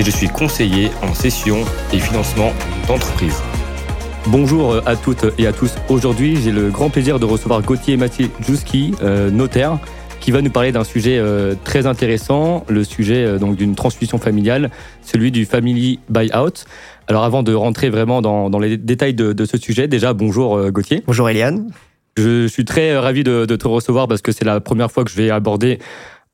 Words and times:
et 0.00 0.02
je 0.02 0.10
suis 0.10 0.28
conseiller 0.28 0.90
en 1.02 1.12
session 1.12 1.58
et 1.92 1.98
financement 1.98 2.54
d'entreprise. 2.88 3.36
Bonjour 4.28 4.80
à 4.86 4.96
toutes 4.96 5.26
et 5.36 5.46
à 5.46 5.52
tous. 5.52 5.74
Aujourd'hui, 5.90 6.36
j'ai 6.36 6.52
le 6.52 6.70
grand 6.70 6.88
plaisir 6.88 7.18
de 7.18 7.26
recevoir 7.26 7.60
Gauthier 7.60 7.98
Mathieu 7.98 8.30
Djouski, 8.40 8.94
euh, 9.02 9.30
notaire, 9.30 9.78
qui 10.18 10.30
va 10.30 10.40
nous 10.40 10.48
parler 10.48 10.72
d'un 10.72 10.84
sujet 10.84 11.18
euh, 11.18 11.54
très 11.64 11.86
intéressant, 11.86 12.64
le 12.68 12.82
sujet 12.82 13.26
euh, 13.26 13.38
donc 13.38 13.56
d'une 13.56 13.74
transmission 13.74 14.16
familiale, 14.16 14.70
celui 15.02 15.30
du 15.30 15.44
family 15.44 15.98
buyout. 16.08 16.64
Alors 17.06 17.24
avant 17.24 17.42
de 17.42 17.52
rentrer 17.52 17.90
vraiment 17.90 18.22
dans, 18.22 18.58
les 18.58 18.78
détails 18.78 19.12
de, 19.12 19.44
ce 19.44 19.58
sujet, 19.58 19.86
déjà 19.86 20.14
bonjour 20.14 20.70
Gauthier. 20.70 21.02
Bonjour 21.06 21.28
Eliane. 21.28 21.70
Je 22.16 22.46
suis 22.46 22.64
très 22.64 22.96
ravi 22.96 23.22
de, 23.22 23.44
de 23.44 23.56
te 23.56 23.68
recevoir 23.68 24.08
parce 24.08 24.22
que 24.22 24.32
c'est 24.32 24.46
la 24.46 24.60
première 24.60 24.90
fois 24.90 25.04
que 25.04 25.10
je 25.10 25.16
vais 25.16 25.30
aborder 25.30 25.78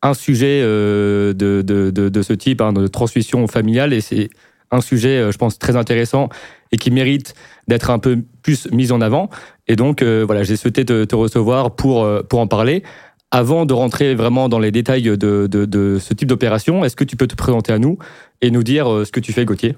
un 0.06 0.14
sujet 0.14 0.60
euh, 0.62 1.32
de, 1.32 1.62
de, 1.62 1.90
de, 1.90 2.22
ce 2.22 2.32
type, 2.32 2.60
hein, 2.60 2.72
de 2.72 2.86
transmission 2.86 3.46
familiale, 3.46 3.92
et 3.92 4.00
c'est 4.00 4.30
un 4.70 4.80
sujet, 4.80 5.18
euh, 5.18 5.32
je 5.32 5.38
pense, 5.38 5.58
très 5.58 5.76
intéressant 5.76 6.28
et 6.72 6.78
qui 6.78 6.90
mérite 6.90 7.34
d'être 7.68 7.90
un 7.90 7.98
peu 7.98 8.18
plus 8.42 8.70
mis 8.72 8.92
en 8.92 9.00
avant. 9.00 9.30
Et 9.68 9.76
donc, 9.76 10.02
euh, 10.02 10.24
voilà, 10.26 10.42
j'ai 10.42 10.56
souhaité 10.56 10.84
te, 10.84 11.14
recevoir 11.14 11.74
pour, 11.74 12.08
pour 12.28 12.40
en 12.40 12.46
parler. 12.46 12.82
Avant 13.30 13.66
de 13.66 13.74
rentrer 13.74 14.14
vraiment 14.14 14.48
dans 14.48 14.60
les 14.60 14.70
détails 14.70 15.02
de, 15.02 15.46
de 15.46 15.98
ce 15.98 16.14
type 16.14 16.28
d'opération, 16.28 16.84
est-ce 16.84 16.96
que 16.96 17.04
tu 17.04 17.16
peux 17.16 17.26
te 17.26 17.34
présenter 17.34 17.72
à 17.72 17.78
nous 17.78 17.98
et 18.40 18.50
nous 18.50 18.62
dire 18.62 18.86
ce 19.04 19.10
que 19.10 19.20
tu 19.20 19.32
fais, 19.32 19.44
Gauthier? 19.44 19.74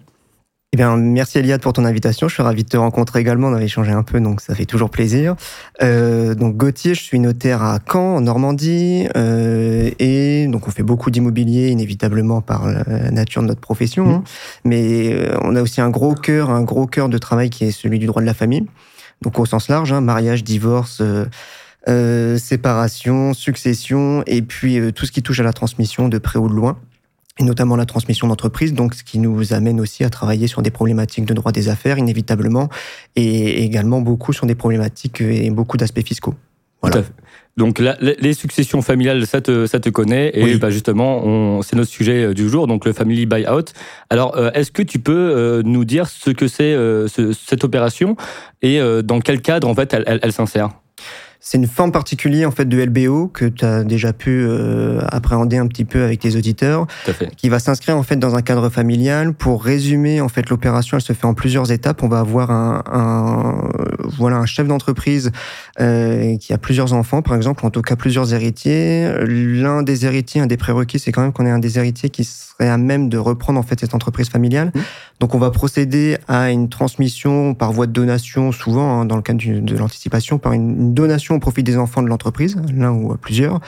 Eh 0.74 0.76
bien, 0.76 0.98
merci 0.98 1.38
Eliade 1.38 1.62
pour 1.62 1.72
ton 1.72 1.86
invitation. 1.86 2.28
Je 2.28 2.34
suis 2.34 2.42
ravi 2.42 2.62
de 2.62 2.68
te 2.68 2.76
rencontrer 2.76 3.20
également. 3.20 3.48
On 3.48 3.54
avait 3.54 3.64
échangé 3.64 3.90
un 3.90 4.02
peu, 4.02 4.20
donc 4.20 4.42
ça 4.42 4.54
fait 4.54 4.66
toujours 4.66 4.90
plaisir. 4.90 5.34
Euh, 5.82 6.34
donc 6.34 6.58
Gauthier, 6.58 6.94
je 6.94 7.02
suis 7.02 7.18
notaire 7.18 7.62
à 7.62 7.78
Caen, 7.90 8.16
en 8.16 8.20
Normandie, 8.20 9.08
euh, 9.16 9.90
et 9.98 10.46
donc 10.46 10.68
on 10.68 10.70
fait 10.70 10.82
beaucoup 10.82 11.10
d'immobilier, 11.10 11.68
inévitablement 11.68 12.42
par 12.42 12.66
la 12.66 13.10
nature 13.10 13.40
de 13.40 13.46
notre 13.46 13.62
profession. 13.62 14.04
Mmh. 14.04 14.10
Hein. 14.10 14.24
Mais 14.66 15.14
euh, 15.14 15.38
on 15.40 15.56
a 15.56 15.62
aussi 15.62 15.80
un 15.80 15.88
gros 15.88 16.14
cœur, 16.14 16.50
un 16.50 16.64
gros 16.64 16.86
cœur 16.86 17.08
de 17.08 17.16
travail 17.16 17.48
qui 17.48 17.64
est 17.64 17.70
celui 17.70 17.98
du 17.98 18.04
droit 18.04 18.20
de 18.20 18.26
la 18.26 18.34
famille. 18.34 18.66
Donc 19.22 19.38
au 19.38 19.46
sens 19.46 19.68
large, 19.68 19.90
hein, 19.94 20.02
mariage, 20.02 20.44
divorce. 20.44 20.98
Euh, 21.00 21.24
euh 21.88 22.36
séparation, 22.36 23.32
succession, 23.32 24.22
et 24.26 24.42
puis 24.42 24.92
tout 24.92 25.06
ce 25.06 25.12
qui 25.12 25.22
touche 25.22 25.40
à 25.40 25.44
la 25.44 25.54
transmission 25.54 26.10
de 26.10 26.18
près 26.18 26.38
ou 26.38 26.50
de 26.50 26.54
loin 26.54 26.76
et 27.38 27.44
notamment 27.44 27.76
la 27.76 27.86
transmission 27.86 28.28
d'entreprise, 28.28 28.74
donc 28.74 28.94
ce 28.94 29.04
qui 29.04 29.18
nous 29.18 29.52
amène 29.52 29.80
aussi 29.80 30.04
à 30.04 30.10
travailler 30.10 30.46
sur 30.46 30.62
des 30.62 30.70
problématiques 30.70 31.24
de 31.24 31.34
droit 31.34 31.52
des 31.52 31.68
affaires, 31.68 31.98
inévitablement, 31.98 32.68
et 33.16 33.64
également 33.64 34.00
beaucoup 34.00 34.32
sur 34.32 34.46
des 34.46 34.54
problématiques 34.54 35.20
et 35.20 35.50
beaucoup 35.50 35.76
d'aspects 35.76 36.04
fiscaux. 36.04 36.34
Voilà. 36.82 37.02
Donc 37.56 37.82
les 38.00 38.34
successions 38.34 38.82
familiales, 38.82 39.26
ça 39.26 39.40
te, 39.40 39.66
ça 39.66 39.80
te 39.80 39.88
connaît, 39.88 40.30
et 40.32 40.56
bah 40.58 40.70
justement, 40.70 41.60
c'est 41.62 41.74
notre 41.74 41.90
sujet 41.90 42.26
euh, 42.26 42.34
du 42.34 42.48
jour, 42.48 42.68
donc 42.68 42.84
le 42.84 42.92
family 42.92 43.26
buyout. 43.26 43.64
Alors, 44.10 44.36
euh, 44.36 44.52
est-ce 44.54 44.70
que 44.70 44.82
tu 44.82 45.00
peux 45.00 45.12
euh, 45.12 45.62
nous 45.64 45.84
dire 45.84 46.06
ce 46.06 46.30
que 46.30 46.46
c'est 46.46 46.76
cette 47.32 47.64
opération 47.64 48.16
et 48.62 48.80
dans 49.02 49.20
quel 49.20 49.40
cadre 49.42 49.68
en 49.68 49.74
fait 49.74 49.92
elle, 49.92 50.20
elle 50.22 50.32
s'insère? 50.32 50.70
C'est 51.50 51.56
une 51.56 51.66
forme 51.66 51.92
particulière 51.92 52.46
en 52.46 52.50
fait 52.50 52.66
de 52.66 52.78
LBO 52.78 53.28
que 53.28 53.46
tu 53.46 53.64
as 53.64 53.82
déjà 53.82 54.12
pu 54.12 54.44
euh, 54.46 55.00
appréhender 55.08 55.56
un 55.56 55.66
petit 55.66 55.86
peu 55.86 56.02
avec 56.02 56.20
tes 56.20 56.36
auditeurs, 56.36 56.86
qui 57.38 57.48
va 57.48 57.58
s'inscrire 57.58 57.96
en 57.96 58.02
fait 58.02 58.16
dans 58.16 58.34
un 58.34 58.42
cadre 58.42 58.68
familial. 58.68 59.32
Pour 59.32 59.64
résumer 59.64 60.20
en 60.20 60.28
fait 60.28 60.50
l'opération, 60.50 60.98
elle 60.98 61.02
se 61.02 61.14
fait 61.14 61.24
en 61.24 61.32
plusieurs 61.32 61.72
étapes. 61.72 62.02
On 62.02 62.08
va 62.08 62.18
avoir 62.18 62.50
un, 62.50 62.82
un 62.92 63.70
voilà 64.18 64.36
un 64.36 64.44
chef 64.44 64.66
d'entreprise 64.66 65.30
euh, 65.80 66.36
qui 66.36 66.52
a 66.52 66.58
plusieurs 66.58 66.92
enfants, 66.92 67.22
par 67.22 67.34
exemple, 67.34 67.64
en 67.64 67.70
tout 67.70 67.80
cas 67.80 67.96
plusieurs 67.96 68.34
héritiers. 68.34 69.10
L'un 69.24 69.82
des 69.82 70.04
héritiers, 70.04 70.42
un 70.42 70.46
des 70.46 70.58
prérequis, 70.58 70.98
c'est 70.98 71.12
quand 71.12 71.22
même 71.22 71.32
qu'on 71.32 71.46
ait 71.46 71.50
un 71.50 71.60
des 71.60 71.78
héritiers 71.78 72.10
qui 72.10 72.24
serait 72.24 72.68
à 72.68 72.76
même 72.76 73.08
de 73.08 73.16
reprendre 73.16 73.58
en 73.58 73.62
fait 73.62 73.80
cette 73.80 73.94
entreprise 73.94 74.28
familiale. 74.28 74.70
Mmh. 74.74 74.80
Donc 75.20 75.34
on 75.34 75.38
va 75.38 75.50
procéder 75.50 76.18
à 76.28 76.50
une 76.50 76.68
transmission 76.68 77.54
par 77.54 77.72
voie 77.72 77.86
de 77.86 77.92
donation, 77.92 78.52
souvent 78.52 79.00
hein, 79.00 79.04
dans 79.06 79.16
le 79.16 79.22
cadre 79.22 79.40
de 79.42 79.76
l'anticipation, 79.76 80.38
par 80.38 80.52
une 80.52 80.92
donation 80.92 81.37
au 81.38 81.40
profit 81.40 81.62
des 81.62 81.76
enfants 81.76 82.02
de 82.02 82.08
l'entreprise, 82.08 82.56
l'un 82.72 82.92
ou 82.92 83.16
plusieurs. 83.16 83.60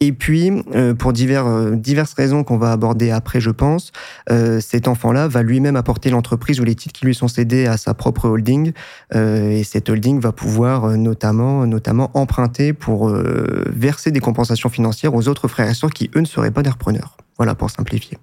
Et 0.00 0.12
puis, 0.12 0.50
euh, 0.74 0.94
pour 0.94 1.12
euh, 1.12 1.76
diverses 1.76 2.14
raisons 2.14 2.44
qu'on 2.44 2.58
va 2.58 2.72
aborder 2.72 3.10
après, 3.10 3.40
je 3.40 3.50
pense, 3.50 3.92
euh, 4.30 4.60
cet 4.60 4.88
enfant-là 4.88 5.28
va 5.28 5.42
lui-même 5.42 5.76
apporter 5.76 6.10
l'entreprise 6.10 6.60
ou 6.60 6.64
les 6.64 6.74
titres 6.74 6.92
qui 6.92 7.06
lui 7.06 7.14
sont 7.14 7.28
cédés 7.28 7.66
à 7.66 7.76
sa 7.76 7.94
propre 7.94 8.28
holding. 8.28 8.72
et 9.14 9.64
cette 9.64 9.88
holding 9.88 10.20
va 10.20 10.32
pouvoir 10.32 10.96
notamment, 10.96 11.66
notamment 11.66 12.10
emprunter 12.14 12.72
pour 12.72 13.08
verser 13.08 14.10
des 14.10 14.20
compensations 14.20 14.68
financières 14.68 15.14
aux 15.14 15.28
autres 15.28 15.48
frères 15.48 15.70
et 15.70 15.74
sœurs 15.74 15.90
qui, 15.90 16.10
eux, 16.16 16.20
ne 16.20 16.26
seraient 16.26 16.50
pas 16.50 16.62
des 16.62 16.70
repreneurs. 16.70 17.16
Voilà, 17.36 17.54
pour 17.54 17.70
simplifier. 17.70 18.18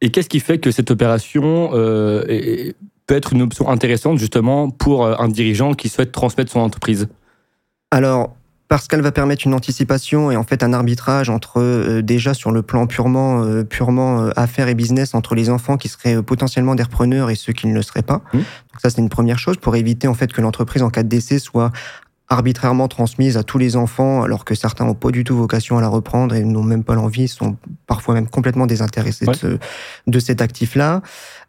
Et 0.00 0.10
qu'est-ce 0.10 0.28
qui 0.28 0.40
fait 0.40 0.58
que 0.58 0.70
cette 0.70 0.90
opération 0.90 1.70
peut 1.70 3.14
être 3.14 3.32
une 3.32 3.42
option 3.42 3.68
intéressante, 3.68 4.18
justement, 4.18 4.70
pour 4.70 5.06
un 5.06 5.28
dirigeant 5.28 5.74
qui 5.74 5.88
souhaite 5.88 6.12
transmettre 6.12 6.52
son 6.52 6.60
entreprise? 6.60 7.08
Alors, 7.90 8.36
parce 8.68 8.88
qu'elle 8.88 9.02
va 9.02 9.12
permettre 9.12 9.46
une 9.46 9.54
anticipation 9.54 10.30
et 10.30 10.36
en 10.36 10.42
fait 10.42 10.62
un 10.62 10.72
arbitrage 10.72 11.30
entre 11.30 11.60
euh, 11.60 12.02
déjà 12.02 12.34
sur 12.34 12.50
le 12.50 12.62
plan 12.62 12.86
purement 12.86 13.44
euh, 13.44 13.62
purement 13.62 14.22
euh, 14.22 14.30
affaires 14.36 14.68
et 14.68 14.74
business 14.74 15.14
entre 15.14 15.34
les 15.34 15.50
enfants 15.50 15.76
qui 15.76 15.88
seraient 15.88 16.22
potentiellement 16.22 16.74
des 16.74 16.82
repreneurs 16.82 17.30
et 17.30 17.34
ceux 17.34 17.52
qui 17.52 17.66
ne 17.66 17.74
le 17.74 17.82
seraient 17.82 18.02
pas. 18.02 18.22
Mmh. 18.32 18.38
Donc 18.38 18.80
ça 18.82 18.90
c'est 18.90 19.00
une 19.00 19.10
première 19.10 19.38
chose 19.38 19.58
pour 19.58 19.76
éviter 19.76 20.08
en 20.08 20.14
fait 20.14 20.32
que 20.32 20.40
l'entreprise 20.40 20.82
en 20.82 20.90
cas 20.90 21.02
de 21.02 21.08
décès 21.08 21.38
soit 21.38 21.70
arbitrairement 22.28 22.88
transmise 22.88 23.36
à 23.36 23.42
tous 23.42 23.58
les 23.58 23.76
enfants 23.76 24.22
alors 24.22 24.44
que 24.44 24.54
certains 24.54 24.86
n'ont 24.86 24.94
pas 24.94 25.10
du 25.10 25.24
tout 25.24 25.36
vocation 25.36 25.76
à 25.76 25.82
la 25.82 25.88
reprendre 25.88 26.34
et 26.34 26.42
n'ont 26.42 26.62
même 26.62 26.82
pas 26.82 26.94
l'envie, 26.94 27.28
sont 27.28 27.56
parfois 27.86 28.14
même 28.14 28.28
complètement 28.28 28.66
désintéressés 28.66 29.26
de, 29.26 29.58
de, 30.06 30.18
cet 30.18 30.40
actif-là. 30.40 31.02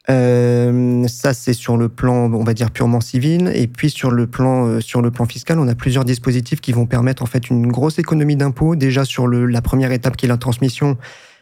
Euh, 0.09 1.07
ça, 1.07 1.33
c'est 1.33 1.53
sur 1.53 1.77
le 1.77 1.89
plan, 1.89 2.31
on 2.31 2.43
va 2.43 2.53
dire 2.53 2.71
purement 2.71 3.01
civil, 3.01 3.51
et 3.55 3.67
puis 3.67 3.89
sur 3.89 4.11
le 4.11 4.27
plan 4.27 4.67
euh, 4.67 4.81
sur 4.81 5.01
le 5.01 5.11
plan 5.11 5.25
fiscal, 5.25 5.57
on 5.59 5.67
a 5.67 5.75
plusieurs 5.75 6.05
dispositifs 6.05 6.61
qui 6.61 6.73
vont 6.73 6.85
permettre 6.85 7.23
en 7.23 7.25
fait 7.25 7.49
une 7.49 7.67
grosse 7.67 7.97
économie 7.97 8.35
d'impôts. 8.35 8.75
Déjà 8.75 9.05
sur 9.05 9.27
le, 9.27 9.45
la 9.45 9.61
première 9.61 9.91
étape 9.91 10.17
qui 10.17 10.25
est 10.25 10.29
la 10.29 10.37
transmission 10.37 10.97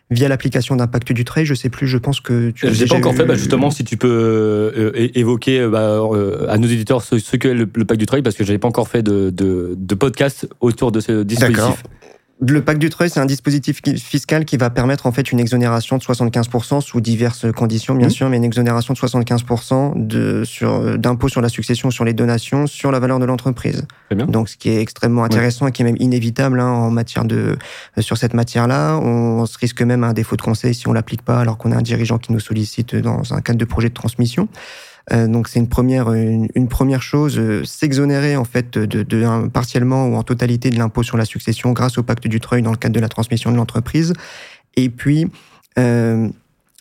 via 0.10 0.28
l'application 0.28 0.76
d'impact 0.76 1.12
du 1.12 1.26
trade. 1.26 1.46
Je 1.46 1.54
sais 1.54 1.70
plus, 1.70 1.88
je 1.88 1.98
pense 1.98 2.20
que 2.20 2.52
tu. 2.52 2.74
J'ai 2.74 2.86
pas 2.86 2.96
encore 2.96 3.16
fait. 3.16 3.26
Bah 3.26 3.36
justement, 3.36 3.72
si 3.72 3.84
tu 3.84 3.98
peux 3.98 4.10
euh, 4.10 4.92
évoquer 5.16 5.68
bah, 5.68 6.02
à 6.50 6.58
nos 6.58 6.68
éditeurs 6.68 7.02
ce, 7.02 7.36
qu'est 7.36 7.54
le, 7.54 7.70
le 7.74 7.86
pacte 7.86 8.00
du 8.00 8.06
trade, 8.06 8.24
parce 8.24 8.36
que 8.36 8.44
j'avais 8.44 8.60
pas 8.60 8.68
encore 8.68 8.88
fait 8.88 9.04
de, 9.04 9.30
de, 9.30 9.74
de 9.78 9.96
podcast 9.96 10.48
autour 10.62 10.92
de 10.92 11.00
ce 11.00 11.24
dispositif. 11.24 11.84
Le 12.42 12.62
pacte 12.62 12.80
du 12.80 12.90
treuil, 12.90 13.10
c'est 13.10 13.20
un 13.20 13.26
dispositif 13.26 13.82
fiscal 13.98 14.44
qui 14.44 14.58
va 14.58 14.70
permettre 14.70 15.06
en 15.06 15.12
fait 15.12 15.32
une 15.32 15.40
exonération 15.40 15.98
de 15.98 16.04
75% 16.04 16.82
sous 16.82 17.00
diverses 17.00 17.52
conditions, 17.52 17.96
bien 17.96 18.08
mmh. 18.08 18.12
sûr, 18.12 18.30
mais 18.30 18.38
une 18.38 18.44
exonération 18.44 18.94
de 18.94 19.00
75% 19.00 20.08
de, 20.08 20.44
sur, 20.44 20.98
d'impôt 20.98 21.30
sur 21.30 21.42
la 21.42 21.48
succession, 21.48 21.92
sur 21.92 22.04
les 22.04 22.14
donations, 22.14 22.68
sur 22.68 22.92
la 22.92 23.00
valeur 23.00 23.20
de 23.20 23.26
l'entreprise. 23.26 23.86
Donc, 24.12 24.50
ce 24.50 24.58
qui 24.58 24.70
est 24.70 24.82
extrêmement 24.82 25.24
intéressant 25.24 25.68
et 25.68 25.72
qui 25.72 25.84
est 25.84 25.86
même 25.86 25.98
inévitable 26.00 26.60
hein, 26.60 26.68
en 26.68 26.90
matière 26.90 27.24
de, 27.24 27.58
sur 28.00 28.18
cette 28.18 28.34
matière-là. 28.34 28.98
On, 28.98 29.46
se 29.46 29.58
risque 29.58 29.82
même 29.82 30.04
un 30.04 30.14
défaut 30.14 30.36
de 30.36 30.42
conseil 30.42 30.74
si 30.74 30.88
on 30.88 30.94
l'applique 30.94 31.22
pas 31.22 31.40
alors 31.40 31.58
qu'on 31.58 31.72
a 31.72 31.78
un 31.78 31.82
dirigeant 31.82 32.18
qui 32.18 32.32
nous 32.32 32.40
sollicite 32.40 32.96
dans 32.96 33.34
un 33.34 33.42
cadre 33.42 33.60
de 33.60 33.66
projet 33.66 33.90
de 33.90 33.94
transmission. 33.94 34.48
Euh, 35.12 35.28
donc 35.28 35.50
c'est 35.50 35.60
une 35.60 35.68
première 35.68 36.14
une, 36.14 36.68
première 36.70 37.02
chose, 37.02 37.38
euh, 37.38 37.64
s'exonérer 37.66 38.38
en 38.38 38.46
fait 38.46 38.78
de, 38.78 39.04
de, 39.04 39.48
partiellement 39.50 40.08
ou 40.08 40.16
en 40.16 40.24
totalité 40.24 40.70
de 40.70 40.78
l'impôt 40.78 41.04
sur 41.04 41.18
la 41.18 41.26
succession 41.26 41.74
grâce 41.74 41.98
au 41.98 42.04
pacte 42.04 42.28
du 42.28 42.40
treuil 42.40 42.62
dans 42.62 42.72
le 42.72 42.78
cadre 42.78 42.96
de 42.96 43.02
la 43.02 43.10
transmission 43.10 43.52
de 43.52 43.58
l'entreprise. 43.58 44.14
Et 44.78 44.90
puis 44.90 45.28
euh, 45.78 46.30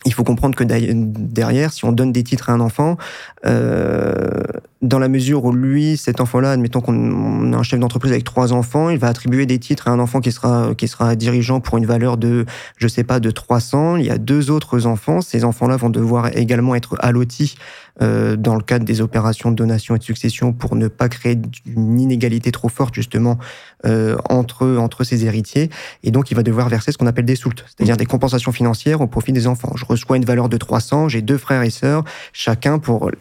il 0.05 0.13
faut 0.13 0.23
comprendre 0.23 0.55
que 0.55 0.63
derrière, 0.63 1.71
si 1.71 1.85
on 1.85 1.91
donne 1.91 2.11
des 2.11 2.23
titres 2.23 2.49
à 2.49 2.53
un 2.53 2.59
enfant, 2.59 2.97
euh, 3.45 4.41
dans 4.81 4.99
la 4.99 5.07
mesure 5.07 5.45
où 5.45 5.53
lui, 5.53 5.95
cet 5.95 6.19
enfant-là, 6.19 6.51
admettons 6.51 6.81
qu'on 6.81 7.53
a 7.53 7.57
un 7.57 7.63
chef 7.63 7.79
d'entreprise 7.79 8.11
avec 8.11 8.25
trois 8.25 8.51
enfants, 8.51 8.89
il 8.89 8.97
va 8.97 9.07
attribuer 9.07 9.45
des 9.45 9.59
titres 9.59 9.87
à 9.87 9.91
un 9.91 9.99
enfant 9.99 10.19
qui 10.19 10.31
sera 10.31 10.75
qui 10.75 10.89
sera 10.89 11.15
dirigeant 11.15 11.61
pour 11.61 11.77
une 11.77 11.85
valeur 11.85 12.17
de, 12.17 12.45
je 12.77 12.87
sais 12.87 13.03
pas, 13.03 13.19
de 13.21 13.31
300. 13.31 13.97
Il 13.97 14.05
y 14.05 14.09
a 14.09 14.17
deux 14.17 14.51
autres 14.51 14.87
enfants. 14.87 15.21
Ces 15.21 15.45
enfants-là 15.45 15.77
vont 15.77 15.89
devoir 15.89 16.35
également 16.35 16.75
être 16.75 16.97
allotis 16.99 17.55
euh, 18.01 18.35
dans 18.35 18.55
le 18.55 18.63
cadre 18.63 18.85
des 18.85 19.01
opérations 19.01 19.51
de 19.51 19.55
donation 19.55 19.95
et 19.95 19.99
de 19.99 20.03
succession 20.03 20.51
pour 20.51 20.75
ne 20.75 20.87
pas 20.87 21.09
créer 21.09 21.37
une 21.65 21.99
inégalité 21.99 22.51
trop 22.51 22.69
forte 22.69 22.95
justement 22.95 23.37
euh, 23.85 24.17
entre 24.29 24.77
entre 24.77 25.03
ces 25.03 25.25
héritiers. 25.25 25.69
Et 26.03 26.11
donc, 26.11 26.31
il 26.31 26.35
va 26.35 26.43
devoir 26.43 26.69
verser 26.69 26.91
ce 26.91 26.97
qu'on 26.97 27.07
appelle 27.07 27.25
des 27.25 27.35
soultes, 27.35 27.63
c'est-à-dire 27.67 27.97
des 27.97 28.05
compensations 28.05 28.51
financières 28.51 29.01
au 29.01 29.07
profit 29.07 29.31
des 29.31 29.45
enfants. 29.47 29.73
Je 29.75 29.85
reçois 29.85 30.17
une 30.17 30.25
valeur 30.25 30.49
de 30.49 30.57
300, 30.57 31.09
j'ai 31.09 31.21
deux 31.21 31.37
frères 31.37 31.61
et 31.61 31.69
sœurs, 31.69 32.03
chacun 32.31 32.79
pour 32.79 33.11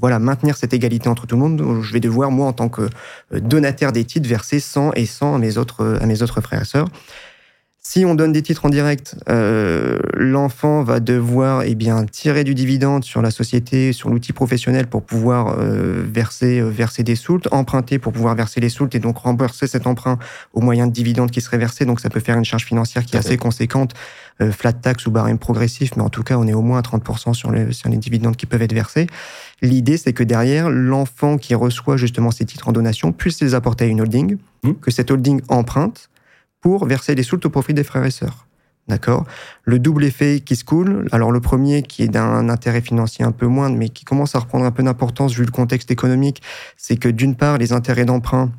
voilà, 0.00 0.18
maintenir 0.18 0.56
cette 0.56 0.74
égalité 0.74 1.08
entre 1.08 1.26
tout 1.26 1.34
le 1.34 1.40
monde, 1.40 1.82
je 1.82 1.92
vais 1.92 1.98
devoir, 1.98 2.30
moi, 2.30 2.46
en 2.46 2.52
tant 2.52 2.68
que 2.68 2.88
donataire 3.32 3.90
des 3.90 4.04
titres, 4.04 4.28
verser 4.28 4.60
100 4.60 4.92
et 4.94 5.06
100 5.06 5.34
à 5.34 5.38
mes 5.38 5.58
autres, 5.58 5.98
à 6.00 6.06
mes 6.06 6.22
autres 6.22 6.40
frères 6.40 6.62
et 6.62 6.66
sœurs. 6.66 6.86
Si 7.80 8.04
on 8.04 8.14
donne 8.14 8.32
des 8.32 8.42
titres 8.42 8.66
en 8.66 8.70
direct, 8.70 9.16
euh, 9.28 9.98
l'enfant 10.14 10.82
va 10.82 10.98
devoir 10.98 11.62
eh 11.62 11.76
bien, 11.76 12.04
tirer 12.04 12.42
du 12.42 12.54
dividende 12.54 13.04
sur 13.04 13.22
la 13.22 13.30
société, 13.30 13.92
sur 13.92 14.10
l'outil 14.10 14.32
professionnel 14.32 14.88
pour 14.88 15.02
pouvoir 15.02 15.56
euh, 15.58 16.04
verser, 16.04 16.58
euh, 16.58 16.68
verser 16.68 17.04
des 17.04 17.14
soultes, 17.14 17.48
emprunter 17.52 17.98
pour 17.98 18.12
pouvoir 18.12 18.34
verser 18.34 18.60
les 18.60 18.68
soultes 18.68 18.94
et 18.96 18.98
donc 18.98 19.18
rembourser 19.18 19.68
cet 19.68 19.86
emprunt 19.86 20.18
au 20.52 20.60
moyen 20.60 20.86
de 20.88 20.92
dividendes 20.92 21.30
qui 21.30 21.40
seraient 21.40 21.56
versés. 21.56 21.84
Donc 21.84 22.00
ça 22.00 22.10
peut 22.10 22.20
faire 22.20 22.36
une 22.36 22.44
charge 22.44 22.64
financière 22.64 23.06
qui 23.06 23.14
est 23.14 23.18
assez 23.20 23.36
conséquente, 23.36 23.94
flat 24.50 24.72
tax 24.72 25.06
ou 25.06 25.10
barème 25.10 25.38
progressif, 25.38 25.92
mais 25.96 26.02
en 26.02 26.10
tout 26.10 26.24
cas 26.24 26.36
on 26.36 26.46
est 26.46 26.54
au 26.54 26.62
moins 26.62 26.78
à 26.78 26.82
30% 26.82 27.32
sur 27.32 27.52
les, 27.52 27.72
sur 27.72 27.88
les 27.88 27.96
dividendes 27.96 28.36
qui 28.36 28.46
peuvent 28.46 28.62
être 28.62 28.74
versés. 28.74 29.06
L'idée 29.62 29.96
c'est 29.96 30.12
que 30.12 30.24
derrière, 30.24 30.68
l'enfant 30.68 31.38
qui 31.38 31.54
reçoit 31.54 31.96
justement 31.96 32.32
ces 32.32 32.44
titres 32.44 32.68
en 32.68 32.72
donation 32.72 33.12
puisse 33.12 33.40
les 33.40 33.54
apporter 33.54 33.84
à 33.84 33.88
une 33.88 34.00
holding, 34.00 34.36
mmh. 34.64 34.72
que 34.74 34.90
cette 34.90 35.10
holding 35.10 35.40
emprunte 35.48 36.10
pour 36.60 36.86
verser 36.86 37.14
les 37.14 37.22
soultes 37.22 37.46
au 37.46 37.50
profit 37.50 37.74
des 37.74 37.84
frères 37.84 38.04
et 38.04 38.10
sœurs. 38.10 38.46
D'accord? 38.88 39.26
Le 39.64 39.78
double 39.78 40.04
effet 40.04 40.40
qui 40.40 40.56
se 40.56 40.64
coule, 40.64 41.08
alors 41.12 41.30
le 41.30 41.40
premier 41.40 41.82
qui 41.82 42.02
est 42.02 42.08
d'un 42.08 42.48
intérêt 42.48 42.80
financier 42.80 43.22
un 43.22 43.32
peu 43.32 43.46
moindre, 43.46 43.76
mais 43.76 43.90
qui 43.90 44.06
commence 44.06 44.34
à 44.34 44.38
reprendre 44.38 44.64
un 44.64 44.70
peu 44.70 44.82
d'importance 44.82 45.34
vu 45.34 45.44
le 45.44 45.50
contexte 45.50 45.90
économique, 45.90 46.42
c'est 46.78 46.96
que 46.96 47.08
d'une 47.10 47.34
part, 47.34 47.58
les 47.58 47.74
intérêts 47.74 48.06
d'emprunt 48.06 48.50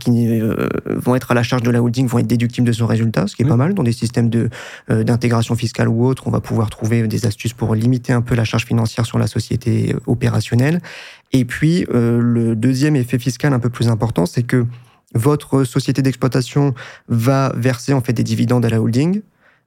qui 0.00 0.40
euh, 0.40 0.68
vont 0.86 1.14
être 1.14 1.30
à 1.30 1.34
la 1.34 1.42
charge 1.42 1.62
de 1.62 1.70
la 1.70 1.82
holding 1.82 2.06
vont 2.06 2.18
être 2.18 2.26
déductibles 2.26 2.66
de 2.66 2.72
son 2.72 2.86
résultat, 2.86 3.26
ce 3.26 3.36
qui 3.36 3.42
est 3.42 3.46
pas 3.46 3.56
mal 3.56 3.74
dans 3.74 3.82
des 3.82 3.92
systèmes 3.92 4.28
de 4.28 4.50
euh, 4.90 5.02
d'intégration 5.02 5.54
fiscale 5.54 5.88
ou 5.88 6.04
autre. 6.04 6.26
On 6.26 6.30
va 6.30 6.40
pouvoir 6.40 6.68
trouver 6.68 7.06
des 7.06 7.26
astuces 7.26 7.54
pour 7.54 7.74
limiter 7.74 8.12
un 8.12 8.20
peu 8.20 8.34
la 8.34 8.44
charge 8.44 8.66
financière 8.66 9.06
sur 9.06 9.18
la 9.18 9.26
société 9.26 9.94
euh, 9.94 10.00
opérationnelle. 10.06 10.80
Et 11.32 11.44
puis 11.44 11.84
le 11.90 12.54
deuxième 12.54 12.96
effet 12.96 13.18
fiscal 13.18 13.52
un 13.52 13.58
peu 13.58 13.68
plus 13.68 13.88
important, 13.88 14.24
c'est 14.24 14.44
que 14.44 14.64
votre 15.14 15.64
société 15.64 16.02
d'exploitation 16.02 16.74
va 17.08 17.52
verser 17.56 17.92
en 17.92 18.00
fait 18.00 18.12
des 18.12 18.24
dividendes 18.24 18.64
à 18.64 18.68
la 18.68 18.80
holding. 18.80 19.22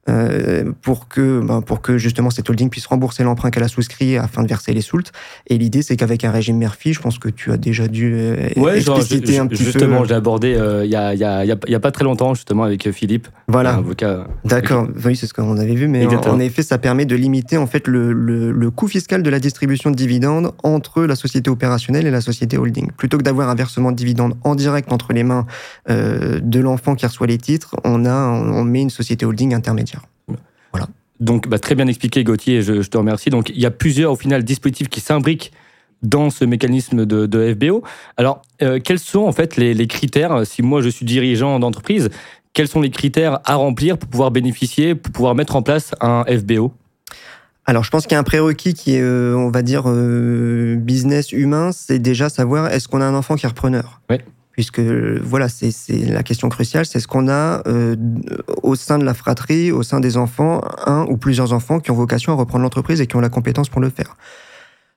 Euh, 0.10 0.72
pour 0.82 1.08
que 1.08 1.42
ben, 1.42 1.62
pour 1.62 1.82
que 1.82 2.00
justement 2.00 2.32
cette 2.32 2.50
holding 2.50 2.72
puisse 2.72 2.88
rembourser 2.88 3.24
l'emprunt 3.24 3.52
qu'elle 3.52 3.62
a 3.62 3.68
souscrit 3.68 4.18
afin 4.18 4.42
de 4.42 4.48
verser 4.48 4.74
les 4.74 4.82
soultes. 4.82 5.12
Et 5.46 5.60
l'idée, 5.60 5.84
c'est 5.84 5.96
qu'avec 5.96 6.24
un 6.24 6.32
régime 6.32 6.58
Murphy, 6.58 6.94
je 6.94 7.00
pense 7.00 7.20
que 7.20 7.30
tu 7.30 7.52
as 7.52 7.58
déjà 7.58 7.88
dû 7.88 8.14
euh, 8.16 8.48
expliciter 8.48 9.38
un 9.38 9.46
petit 9.46 9.64
justement, 9.64 9.86
peu. 9.86 9.92
Justement, 9.92 10.06
j'ai 10.06 10.16
abordé 10.16 10.56
euh, 10.56 10.86
il 10.86 10.92
y, 10.92 10.96
a, 10.96 11.14
y, 11.14 11.24
a, 11.24 11.46
y, 11.46 11.76
a, 11.76 11.80
pas 11.80 11.92
très 11.92 12.04
longtemps 12.04 12.34
justement 12.34 12.64
avec 12.64 12.90
Philippe, 12.92 13.28
voilà. 13.48 13.76
avocat. 13.76 14.28
D'accord, 14.44 14.88
oui, 15.06 15.16
c'est 15.16 15.28
ce 15.28 15.36
qu'on 15.36 15.58
avait 15.58 15.76
vu, 15.76 15.88
mais 15.88 16.08
en, 16.08 16.40
effet, 16.40 16.64
ça 16.64 16.80
permet 16.80 17.06
de 17.06 17.16
limiter 17.16 17.58
en 17.58 17.68
fait 17.68 17.88
le, 17.88 18.12
le, 18.12 18.52
le, 18.52 18.72
coût 18.72 18.88
fiscal 18.88 19.22
de 19.22 19.30
la 19.30 19.40
distribution 19.40 19.92
de 19.92 19.96
dividendes 19.96 20.52
entre 20.64 21.04
la 21.04 21.16
société 21.16 21.52
opérationnelle 21.52 22.08
et 22.08 22.12
la 22.12 22.22
société 22.22 22.58
holding. 22.58 22.90
Plutôt 22.98 23.20
que 23.20 23.24
d'avoir 23.24 23.50
un 23.50 23.56
versement 23.56 23.92
de 23.92 23.98
dividendes 23.98 24.34
en 24.44 24.56
direct 24.56 24.92
entre 24.92 25.14
les 25.14 25.24
mains 25.24 25.46
de 25.88 26.60
l'enfant 26.60 26.96
qui 26.96 27.06
reçoit 27.06 27.28
les 27.28 27.38
titres, 27.38 27.76
on 27.84 28.06
a 28.06 28.16
on 28.16 28.64
met 28.64 28.82
une 28.82 28.90
société 28.90 29.28
holding 29.28 29.54
intermédiaire. 29.54 29.91
Donc, 31.22 31.48
bah, 31.48 31.60
très 31.60 31.76
bien 31.76 31.88
expliqué, 31.88 32.24
Gauthier, 32.24 32.62
je, 32.62 32.82
je, 32.82 32.90
te 32.90 32.98
remercie. 32.98 33.30
Donc, 33.30 33.50
il 33.50 33.60
y 33.62 33.66
a 33.66 33.72
plusieurs, 33.72 34.12
au 34.12 34.16
final, 34.16 34.44
dispositifs 34.44 34.90
qui 34.90 35.00
s'imbriquent 35.00 35.52
dans 36.02 36.32
ce 36.32 36.46
mécanisme 36.46 37.06
de, 37.06 37.54
FBO. 37.54 37.84
Alors, 38.18 38.42
euh, 38.64 38.80
quels 38.84 39.00
sont, 39.00 39.22
en 39.22 39.32
fait, 39.32 39.56
les, 39.56 39.88
critères, 39.88 40.46
si 40.46 40.64
moi, 40.64 40.82
je 40.82 40.90
suis 40.90 41.06
dirigeant 41.06 41.60
d'entreprise, 41.60 42.10
quels 42.54 42.68
sont 42.68 42.82
les 42.82 42.90
critères 42.90 43.40
à 43.46 43.56
remplir 43.56 44.00
pour 44.00 44.10
pouvoir 44.10 44.32
bénéficier, 44.32 44.96
pour 44.96 45.14
pouvoir 45.14 45.36
mettre 45.36 45.56
en 45.56 45.62
place 45.62 45.94
un 46.02 46.26
FBO 46.26 46.74
alors, 47.68 47.84
je 47.84 47.92
pense 47.92 48.08
qu'il 48.08 48.14
y 48.14 48.16
a 48.16 48.20
un 48.20 48.24
prérequis 48.24 48.74
qui 48.74 48.96
est, 48.96 49.02
euh, 49.02 49.36
on 49.36 49.52
va 49.52 49.62
dire, 49.62 49.84
euh, 49.86 50.76
business 50.78 51.32
humain, 51.32 51.70
c'est 51.72 52.00
déjà 52.00 52.28
savoir 52.28 52.68
est-ce 52.70 52.88
qu'on 52.88 53.02
a 53.02 53.06
un 53.06 53.14
enfant 53.14 53.36
qui 53.36 53.46
est 53.46 53.50
repreneur? 53.50 54.02
Oui 54.10 54.18
puisque 54.62 54.80
voilà, 54.80 55.50
c'est 55.50 55.72
la 56.06 56.22
question 56.22 56.48
cruciale, 56.48 56.86
c'est 56.86 57.00
ce 57.00 57.08
qu'on 57.08 57.28
a 57.28 57.64
euh, 57.68 57.96
au 58.62 58.76
sein 58.76 59.00
de 59.00 59.04
la 59.04 59.16
fratrie, 59.16 59.72
au 59.72 59.82
sein 59.82 60.00
des 60.00 60.18
enfants, 60.18 60.62
un 60.86 61.08
ou 61.10 61.18
plusieurs 61.18 61.52
enfants 61.52 61.80
qui 61.80 61.90
ont 61.90 61.96
vocation 61.96 62.32
à 62.32 62.36
reprendre 62.36 62.62
l'entreprise 62.62 63.02
et 63.02 63.08
qui 63.08 63.16
ont 63.16 63.22
la 63.22 63.30
compétence 63.30 63.70
pour 63.70 63.82
le 63.82 63.90
faire. 63.90 64.16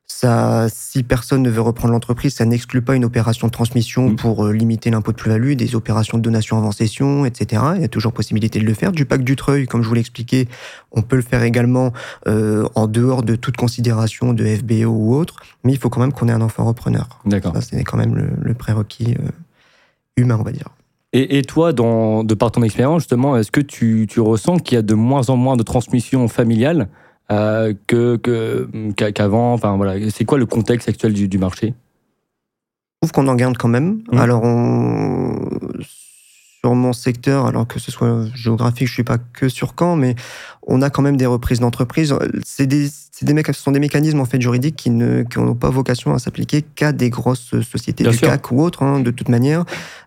Ça, 0.06 0.66
si 0.68 1.02
personne 1.02 1.42
ne 1.42 1.48
veut 1.48 1.62
reprendre 1.62 1.92
l'entreprise, 1.92 2.34
ça 2.34 2.44
n'exclut 2.44 2.82
pas 2.82 2.94
une 2.94 3.06
opération 3.06 3.46
de 3.46 3.52
transmission 3.52 4.10
mmh. 4.10 4.16
pour 4.16 4.44
euh, 4.44 4.52
limiter 4.52 4.90
l'impôt 4.90 5.12
de 5.12 5.16
plus-value, 5.16 5.54
des 5.54 5.74
opérations 5.74 6.18
de 6.18 6.22
donation 6.22 6.58
avant 6.58 6.72
cession, 6.72 7.24
etc. 7.24 7.62
Il 7.76 7.80
y 7.80 7.84
a 7.84 7.88
toujours 7.88 8.12
possibilité 8.12 8.58
de 8.58 8.66
le 8.66 8.74
faire. 8.74 8.92
Du 8.92 9.06
pack 9.06 9.24
du 9.24 9.34
treuil, 9.34 9.66
comme 9.66 9.82
je 9.82 9.88
vous 9.88 9.94
l'ai 9.94 10.00
expliqué, 10.00 10.46
on 10.92 11.00
peut 11.00 11.16
le 11.16 11.22
faire 11.22 11.42
également 11.42 11.94
euh, 12.28 12.68
en 12.74 12.86
dehors 12.86 13.22
de 13.22 13.34
toute 13.34 13.56
considération 13.56 14.34
de 14.34 14.44
FBO 14.44 14.90
ou 14.90 15.14
autre, 15.14 15.36
mais 15.64 15.72
il 15.72 15.78
faut 15.78 15.88
quand 15.88 16.00
même 16.00 16.12
qu'on 16.12 16.28
ait 16.28 16.32
un 16.32 16.42
enfant 16.42 16.64
repreneur. 16.64 17.08
D'accord. 17.24 17.54
c'est 17.62 17.82
quand 17.82 17.96
même 17.96 18.14
le, 18.14 18.54
prérequis 18.54 19.16
euh, 19.18 19.28
humain, 20.16 20.36
on 20.38 20.42
va 20.42 20.52
dire. 20.52 20.68
Et, 21.16 21.42
toi, 21.42 21.72
dans, 21.72 22.24
de 22.24 22.34
par 22.34 22.50
ton 22.50 22.62
expérience, 22.62 23.02
justement, 23.02 23.36
est-ce 23.36 23.52
que 23.52 23.60
tu, 23.60 24.08
tu 24.10 24.18
ressens 24.18 24.58
qu'il 24.58 24.74
y 24.74 24.78
a 24.78 24.82
de 24.82 24.94
moins 24.94 25.30
en 25.30 25.36
moins 25.36 25.56
de 25.56 25.62
transmission 25.62 26.26
familiale 26.26 26.88
euh, 27.30 27.72
que 27.86 28.16
qu'avant? 28.96 29.52
enfin 29.52 29.76
voilà, 29.76 30.10
c'est 30.10 30.24
quoi 30.24 30.38
le 30.38 30.46
contexte 30.46 30.88
actuel 30.88 31.12
du, 31.12 31.38
marché? 31.38 31.68
Je 31.68 33.06
trouve 33.06 33.12
qu'on 33.12 33.28
en 33.28 33.36
garde 33.36 33.56
quand 33.56 33.68
même. 33.68 34.02
Mmh. 34.10 34.18
Alors 34.18 34.42
on, 34.42 35.38
sur 36.64 36.74
mon 36.74 36.94
secteur, 36.94 37.44
alors 37.44 37.66
que 37.68 37.78
ce 37.78 37.92
soit 37.92 38.24
géographique, 38.34 38.88
je 38.88 38.94
suis 38.94 39.04
pas 39.04 39.18
que 39.18 39.50
sur 39.50 39.74
Caen, 39.78 39.96
mais 39.96 40.14
on 40.66 40.80
a 40.80 40.88
quand 40.88 41.02
même 41.02 41.18
des 41.18 41.26
reprises 41.26 41.60
d'entreprise. 41.60 42.14
C'est 42.42 42.66
des 42.66 42.88
c'est 43.16 43.26
des, 43.26 43.42
ce 43.46 43.52
sont 43.52 43.70
des 43.70 43.78
mécanismes 43.78 44.18
en 44.18 44.24
fait 44.24 44.40
juridiques 44.40 44.74
qui 44.74 44.90
ne 44.90 45.22
qui 45.22 45.38
n'ont 45.38 45.54
pas 45.54 45.70
vocation 45.70 46.14
à 46.14 46.18
s'appliquer 46.18 46.62
qu'à 46.62 46.90
des 46.90 47.10
grosses 47.10 47.54
sociétés 47.60 48.02
du 48.02 48.16
CAC 48.16 48.50
ou 48.50 48.60
autres, 48.60 48.82
hein, 48.82 48.98
de 48.98 49.12
toute 49.12 49.28
manière. 49.28 49.64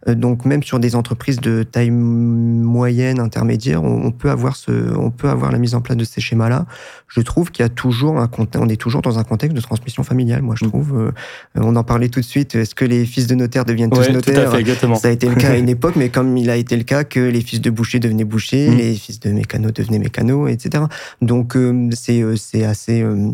Euh, 0.10 0.14
donc 0.14 0.44
même 0.44 0.62
sur 0.62 0.78
des 0.78 0.94
entreprises 0.94 1.40
de 1.40 1.64
taille 1.64 1.90
moyenne, 1.90 3.22
intermédiaire, 3.22 3.82
on, 3.82 4.12
peut 4.12 4.30
avoir 4.30 4.58
ce, 4.58 4.94
on 4.98 5.10
peut 5.10 5.30
avoir 5.30 5.54
la 5.54 5.58
mise 5.58 5.74
en 5.74 5.80
place 5.80 5.96
de 5.96 6.04
ces 6.04 6.20
schémas-là. 6.20 6.66
Je 7.08 7.22
trouve 7.22 7.52
qu'il 7.52 7.64
y 7.64 7.66
a 7.66 7.70
toujours 7.70 8.20
un 8.20 8.30
on 8.56 8.68
est 8.68 8.76
toujours 8.76 9.02
dans 9.02 9.18
un 9.18 9.24
contexte 9.24 9.56
de 9.56 9.62
transmission 9.62 10.04
familiale. 10.04 10.42
Moi, 10.42 10.56
je 10.58 10.66
mm. 10.66 10.68
trouve. 10.68 11.00
Euh, 11.00 11.12
on 11.56 11.78
en 11.78 11.84
parlait 11.86 12.10
tout 12.10 12.20
de 12.20 12.26
suite. 12.26 12.56
Est-ce 12.56 12.76
que 12.76 12.84
les 12.84 13.06
fils 13.06 13.28
de 13.28 13.36
notaires 13.36 13.64
deviennent 13.64 13.90
tous 13.90 14.10
notaires? 14.10 14.52
Ça 14.98 15.08
a 15.08 15.12
été 15.12 15.30
le 15.30 15.36
cas 15.36 15.52
à 15.52 15.56
une 15.56 15.70
époque, 15.78 15.96
mais 15.96 16.10
comme 16.10 16.36
il 16.36 16.50
a 16.50 16.58
été 16.58 16.76
le 16.76 16.84
cas 16.84 17.06
que 17.06 17.22
les 17.22 17.42
fils 17.42 17.62
de 17.62 17.70
boucher 17.70 18.00
devenaient 18.00 18.26
bouchers, 18.26 18.70
mm. 18.70 18.76
les 18.76 18.96
fils 18.96 19.22
de 19.22 19.32
mécanos 19.32 19.72
devenaient 19.72 20.00
mécanos, 20.00 20.52
etc. 20.52 20.84
Donc 21.22 21.56
euh, 21.56 21.90
c'est 21.94 22.22
c'est 22.36 22.66
assez 22.66 22.97
euh, 23.02 23.32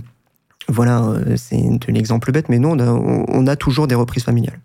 voilà, 0.67 1.03
euh, 1.03 1.35
c'est 1.35 1.61
l'exemple 1.87 2.31
bête, 2.31 2.49
mais 2.49 2.59
non, 2.59 2.77
on 2.79 3.47
a, 3.47 3.55
toujours 3.55 3.87
des 3.87 3.95
reprises 3.95 4.23
familiales. 4.23 4.59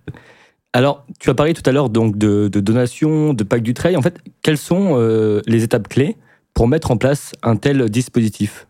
Alors, 0.72 1.06
tu 1.18 1.30
as 1.30 1.34
parlé 1.34 1.54
tout 1.54 1.68
à 1.68 1.72
l'heure 1.72 1.88
donc 1.88 2.18
de, 2.18 2.48
de 2.48 2.60
donation, 2.60 3.32
de 3.32 3.42
pack 3.42 3.62
du 3.62 3.74
trail. 3.74 3.96
En 3.96 4.02
fait, 4.02 4.18
quelles 4.42 4.58
sont 4.58 4.90
euh, 4.92 5.40
les 5.46 5.64
étapes 5.64 5.88
clés 5.88 6.16
pour 6.54 6.68
mettre 6.68 6.90
en 6.90 6.96
place 6.96 7.32
un 7.42 7.56
tel 7.56 7.88
dispositif? 7.88 8.66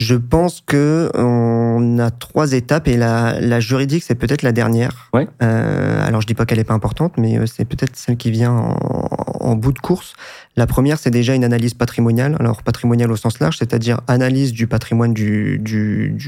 Je 0.00 0.14
pense 0.14 0.60
que 0.60 1.10
on 1.14 1.98
a 1.98 2.10
trois 2.10 2.52
étapes 2.52 2.86
et 2.86 2.96
la, 2.96 3.58
juridique 3.58 4.04
c'est 4.04 4.14
peut-être 4.14 4.42
la 4.42 4.52
dernière. 4.52 5.10
Ouais. 5.12 5.26
alors 5.40 6.20
je 6.20 6.26
dis 6.28 6.34
pas 6.34 6.46
qu'elle 6.46 6.60
est 6.60 6.64
pas 6.64 6.74
importante, 6.74 7.14
mais 7.18 7.44
c'est 7.48 7.64
peut-être 7.64 7.96
celle 7.96 8.16
qui 8.16 8.30
vient 8.30 8.52
en, 8.52 9.17
bout 9.54 9.72
de 9.72 9.78
course. 9.78 10.14
La 10.56 10.66
première, 10.66 10.98
c'est 10.98 11.10
déjà 11.10 11.34
une 11.34 11.44
analyse 11.44 11.74
patrimoniale. 11.74 12.36
Alors, 12.40 12.62
patrimoniale 12.62 13.10
au 13.12 13.16
sens 13.16 13.38
large, 13.40 13.58
c'est-à-dire 13.58 14.00
analyse 14.06 14.52
du 14.52 14.66
patrimoine 14.66 15.14
du, 15.14 15.60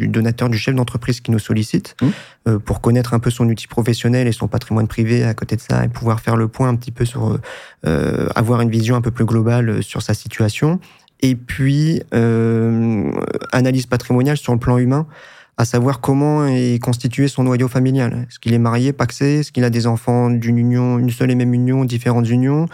donateur, 0.09 0.49
du 0.49 0.59
chef 0.59 0.75
d'entreprise 0.75 1.21
qui 1.21 1.31
nous 1.31 1.39
sollicite, 1.39 1.97
mmh. 2.01 2.09
euh, 2.49 2.59
pour 2.59 2.81
connaître 2.81 3.15
un 3.15 3.19
peu 3.19 3.31
son 3.31 3.49
outil 3.49 3.67
professionnel 3.67 4.27
et 4.29 4.33
son 4.33 4.49
patrimoine 4.49 4.87
privé 4.87 5.25
à 5.25 5.35
côté 5.35 5.57
de 5.57 5.61
ça, 5.61 5.85
et 5.85 5.89
pouvoir 5.89 6.21
faire 6.21 6.37
le 6.37 6.49
point 6.49 6.69
un 6.69 6.77
petit 6.77 6.93
peu 6.93 7.05
sur, 7.05 7.39
euh, 7.87 8.29
avoir 8.35 8.61
une 8.61 8.71
vision 8.71 8.97
un 8.97 9.01
peu 9.01 9.11
plus 9.11 9.25
globale 9.25 9.83
sur 9.83 10.03
sa 10.03 10.15
situation. 10.15 10.79
Et 11.23 11.35
puis, 11.35 12.03
euh, 12.15 13.11
analyse 13.53 13.87
patrimoniale 13.87 14.37
sur 14.37 14.53
le 14.53 14.59
plan 14.59 14.79
humain 14.79 15.07
à 15.61 15.67
savoir 15.67 16.01
comment 16.01 16.47
est 16.47 16.83
constitué 16.83 17.29
son 17.29 17.43
noyau 17.43 17.69
familial. 17.69 18.25
Est-ce 18.27 18.39
qu'il 18.39 18.55
est 18.55 18.59
marié, 18.59 18.95
paxé? 18.95 19.41
Est-ce 19.41 19.53
qu'il 19.53 19.63
a 19.63 19.69
des 19.69 19.87
enfants 19.87 20.31
d'une 20.31 20.57
union, 20.57 20.99
une 20.99 21.11
seule 21.11 21.31
et 21.31 21.35
même 21.35 21.53
union, 21.53 21.85
différentes 21.85 22.27
unions? 22.31 22.65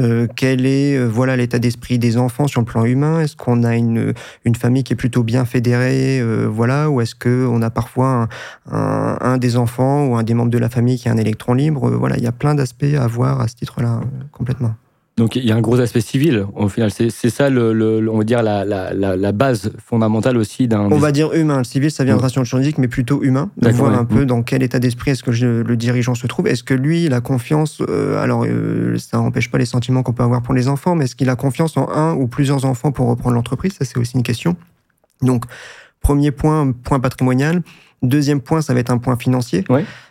Euh, 0.00 0.26
Quel 0.34 0.66
est 0.66 0.96
euh, 0.96 1.06
voilà 1.06 1.36
l'état 1.36 1.60
d'esprit 1.60 2.00
des 2.00 2.16
enfants 2.16 2.48
sur 2.48 2.60
le 2.60 2.64
plan 2.64 2.84
humain? 2.84 3.20
Est-ce 3.20 3.36
qu'on 3.36 3.62
a 3.62 3.76
une, 3.76 4.12
une 4.44 4.56
famille 4.56 4.82
qui 4.82 4.92
est 4.92 4.96
plutôt 4.96 5.22
bien 5.22 5.44
fédérée? 5.44 6.18
Euh, 6.18 6.48
Voilà, 6.50 6.90
ou 6.90 7.00
est-ce 7.00 7.14
que 7.14 7.46
on 7.48 7.62
a 7.62 7.70
parfois 7.70 8.28
un, 8.68 9.18
un, 9.20 9.38
des 9.38 9.56
enfants 9.56 10.06
ou 10.06 10.16
un 10.16 10.24
des 10.24 10.34
membres 10.34 10.50
de 10.50 10.58
la 10.58 10.68
famille 10.68 10.98
qui 10.98 11.06
est 11.06 11.12
un 11.12 11.18
électron 11.18 11.54
libre? 11.54 11.92
Voilà, 11.92 12.16
il 12.16 12.24
y 12.24 12.26
a 12.26 12.32
plein 12.32 12.56
d'aspects 12.56 12.96
à 12.98 13.06
voir 13.06 13.40
à 13.40 13.46
ce 13.46 13.54
titre-là 13.54 14.00
complètement. 14.32 14.74
Donc 15.18 15.36
il 15.36 15.44
y 15.44 15.52
a 15.52 15.56
un 15.56 15.60
gros 15.60 15.78
aspect 15.78 16.00
civil 16.00 16.46
au 16.56 16.68
final. 16.68 16.90
C'est 16.90 17.10
ça, 17.10 17.50
le, 17.50 18.08
on 18.08 18.16
va 18.16 18.24
dire, 18.24 18.42
la, 18.42 18.64
la, 18.64 18.94
la 18.94 19.32
base 19.32 19.70
fondamentale 19.78 20.38
aussi 20.38 20.68
d'un. 20.68 20.90
On 20.90 20.96
va 20.96 21.12
dire 21.12 21.34
humain. 21.34 21.58
Le 21.58 21.64
civil, 21.64 21.90
ça 21.90 22.02
viendra 22.04 22.30
sur 22.30 22.40
le 22.40 22.46
juridique, 22.46 22.78
mais 22.78 22.88
plutôt 22.88 23.22
humain. 23.22 23.50
De 23.58 23.68
voir 23.70 23.92
un 23.98 24.06
peu 24.06 24.24
dans 24.24 24.42
quel 24.42 24.62
état 24.62 24.78
d'esprit 24.78 25.10
est-ce 25.10 25.22
que 25.22 25.30
le 25.30 25.76
dirigeant 25.76 26.14
se 26.14 26.26
trouve. 26.26 26.46
Est-ce 26.46 26.62
que 26.62 26.74
lui, 26.74 27.04
il 27.04 27.12
a 27.12 27.20
confiance. 27.20 27.82
Euh, 27.88 28.22
alors, 28.22 28.44
euh, 28.46 28.96
ça 28.98 29.18
n'empêche 29.18 29.50
pas 29.50 29.58
les 29.58 29.66
sentiments 29.66 30.02
qu'on 30.02 30.14
peut 30.14 30.22
avoir 30.22 30.40
pour 30.40 30.54
les 30.54 30.68
enfants, 30.68 30.94
mais 30.94 31.04
est-ce 31.04 31.14
qu'il 31.14 31.28
a 31.28 31.36
confiance 31.36 31.76
en 31.76 31.90
un 31.90 32.14
ou 32.14 32.26
plusieurs 32.26 32.64
enfants 32.64 32.90
pour 32.90 33.08
reprendre 33.08 33.34
l'entreprise? 33.34 33.74
Ça, 33.74 33.84
c'est 33.84 33.98
aussi 33.98 34.16
une 34.16 34.22
question. 34.22 34.56
Donc, 35.20 35.44
premier 36.00 36.30
point, 36.30 36.72
point 36.72 37.00
patrimonial. 37.00 37.62
Deuxième 38.02 38.40
point, 38.40 38.62
ça 38.62 38.74
va 38.74 38.80
être 38.80 38.90
un 38.90 38.98
point 38.98 39.16
financier. 39.16 39.64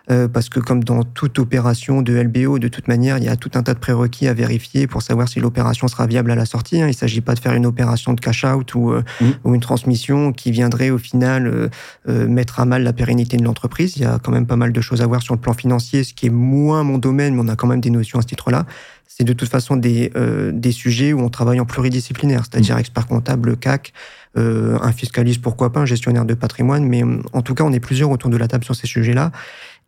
Euh, 0.10 0.27
parce 0.27 0.50
que 0.50 0.60
comme 0.60 0.83
dans 0.83 1.03
toute 1.03 1.39
opération 1.39 2.01
de 2.01 2.13
LBO, 2.13 2.57
de 2.57 2.67
toute 2.67 2.88
manière, 2.88 3.17
il 3.17 3.24
y 3.24 3.29
a 3.29 3.36
tout 3.36 3.51
un 3.53 3.63
tas 3.63 3.74
de 3.74 3.79
prérequis 3.79 4.27
à 4.27 4.33
vérifier 4.33 4.88
pour 4.88 5.01
savoir 5.01 5.29
si 5.29 5.39
l'opération 5.39 5.88
sera 5.88 6.07
viable 6.07 6.31
à 6.31 6.36
la 6.36 6.45
sortie. 6.45 6.81
Hein. 6.81 6.88
Il 6.88 6.91
ne 6.91 6.95
s'agit 6.95 7.21
pas 7.21 7.36
de 7.36 7.39
faire 7.39 7.53
une 7.53 7.65
opération 7.65 8.13
de 8.13 8.19
cash-out 8.19 8.74
ou, 8.75 8.91
euh, 8.91 9.03
mmh. 9.21 9.25
ou, 9.43 9.55
une 9.55 9.62
transmission 9.62 10.33
qui 10.33 10.51
viendrait 10.51 10.89
au 10.89 10.98
final 10.98 11.69
euh, 12.10 12.27
mettre 12.27 12.60
à 12.60 12.65
mal 12.65 12.83
la 12.83 12.93
pérennité 12.93 13.38
de 13.38 13.43
l'entreprise. 13.43 13.95
Il 13.98 14.01
y 14.01 14.05
a 14.05 14.19
quand 14.19 14.31
même 14.31 14.48
pas 14.48 14.55
mal 14.55 14.74
de 14.74 14.81
choses 14.81 15.01
à 15.01 15.07
voir 15.07 15.21
sur 15.21 15.36
le 15.36 15.39
plan 15.39 15.53
financier, 15.53 16.03
ce 16.03 16.13
qui 16.13 16.25
est 16.25 16.31
moins 16.31 16.83
mon 16.83 16.98
domaine, 16.98 17.36
mais 17.36 17.41
on 17.43 17.48
a 17.48 17.55
quand 17.55 17.67
même 17.67 17.81
des 17.81 17.91
notions 17.91 18.19
à 18.19 18.21
ce 18.21 18.27
titre-là. 18.27 18.65
C'est 19.07 19.24
de 19.24 19.33
toute 19.33 19.50
façon 19.50 19.75
des, 19.75 20.12
des 20.53 20.71
sujets 20.71 21.12
où 21.12 21.19
on 21.19 21.29
travaille 21.29 21.60
en 21.60 21.65
pluridisciplinaire, 21.65 22.43
c'est-à-dire 22.50 22.77
mmh. 22.77 22.79
expert 22.79 23.07
comptable, 23.07 23.57
CAC, 23.57 23.93
euh, 24.38 24.78
un 24.82 24.92
fiscaliste, 24.92 25.42
pourquoi 25.42 25.72
pas, 25.72 25.82
un 25.82 25.86
gestionnaire 25.86 26.26
de 26.26 26.34
patrimoine, 26.34 26.86
mais 26.86 27.04
euh, 27.04 27.22
en 27.34 27.42
tout 27.42 27.54
cas, 27.54 27.64
on 27.64 27.74
est 27.74 27.80
plusieurs 27.80 28.10
autour 28.12 28.30
de 28.30 28.38
la 28.38 28.48
table 28.48 28.64
sur 28.64 28.76
ces 28.76 28.88
sujets-là. 28.88 29.32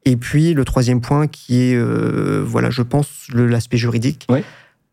Et 0.06 0.18
puis 0.18 0.54
le 0.54 0.66
troisième 0.66 1.00
point 1.00 1.28
qui 1.28 1.62
est, 1.62 1.76
euh, 1.76 2.44
voilà, 2.46 2.70
je 2.70 2.82
pense, 2.82 3.28
l'aspect 3.34 3.78
juridique. 3.78 4.28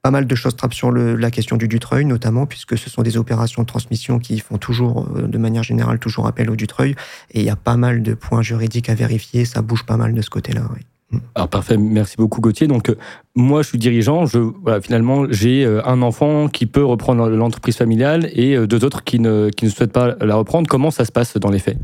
Pas 0.03 0.11
mal 0.11 0.27
de 0.27 0.35
choses 0.35 0.57
trappent 0.57 0.73
sur 0.73 0.93
la 0.93 1.31
question 1.31 1.59
du 1.59 1.69
Dutreuil, 1.69 2.07
notamment, 2.07 2.47
puisque 2.47 2.79
ce 2.79 2.89
sont 2.89 3.03
des 3.03 3.19
opérations 3.19 3.63
de 3.63 3.67
transmission 3.67 4.19
qui 4.19 4.39
font 4.39 4.57
toujours, 4.57 5.11
de 5.11 5.37
manière 5.37 5.63
générale, 5.63 5.99
toujours 5.99 6.27
appel 6.27 6.49
au 6.49 6.57
Dutreuil. 6.57 6.95
Et 7.33 7.41
il 7.41 7.45
y 7.45 7.51
a 7.51 7.57
pas 7.57 7.77
mal 7.77 8.03
de 8.03 8.15
points 8.15 8.41
juridiques 8.41 8.89
à 8.89 8.95
vérifier, 8.95 9.45
ça 9.45 9.61
bouge 9.61 9.85
pas 9.85 9.99
mal 9.99 10.15
de 10.15 10.23
ce 10.23 10.31
côté-là. 10.31 10.63
Oui. 10.75 10.87
Alors 11.35 11.49
parfait, 11.49 11.77
merci 11.77 12.17
beaucoup 12.17 12.41
Gauthier. 12.41 12.67
Donc 12.67 12.89
euh, 12.89 12.97
moi 13.35 13.63
je 13.63 13.69
suis 13.69 13.79
dirigeant, 13.79 14.27
je 14.27 14.39
voilà, 14.39 14.81
finalement 14.81 15.27
j'ai 15.29 15.65
euh, 15.65 15.85
un 15.85 16.03
enfant 16.03 16.49
qui 16.49 16.67
peut 16.67 16.85
reprendre 16.85 17.29
l'entreprise 17.29 17.77
familiale 17.77 18.29
et 18.33 18.57
euh, 18.57 18.67
deux 18.67 18.85
autres 18.85 19.03
qui 19.03 19.19
ne, 19.19 19.51
qui 19.51 19.65
ne 19.65 19.71
souhaitent 19.71 19.93
pas 19.93 20.15
la 20.21 20.37
reprendre. 20.37 20.69
Comment 20.69 20.91
ça 20.91 21.05
se 21.05 21.11
passe 21.13 21.37
dans 21.37 21.51
les 21.51 21.59
faits? 21.59 21.79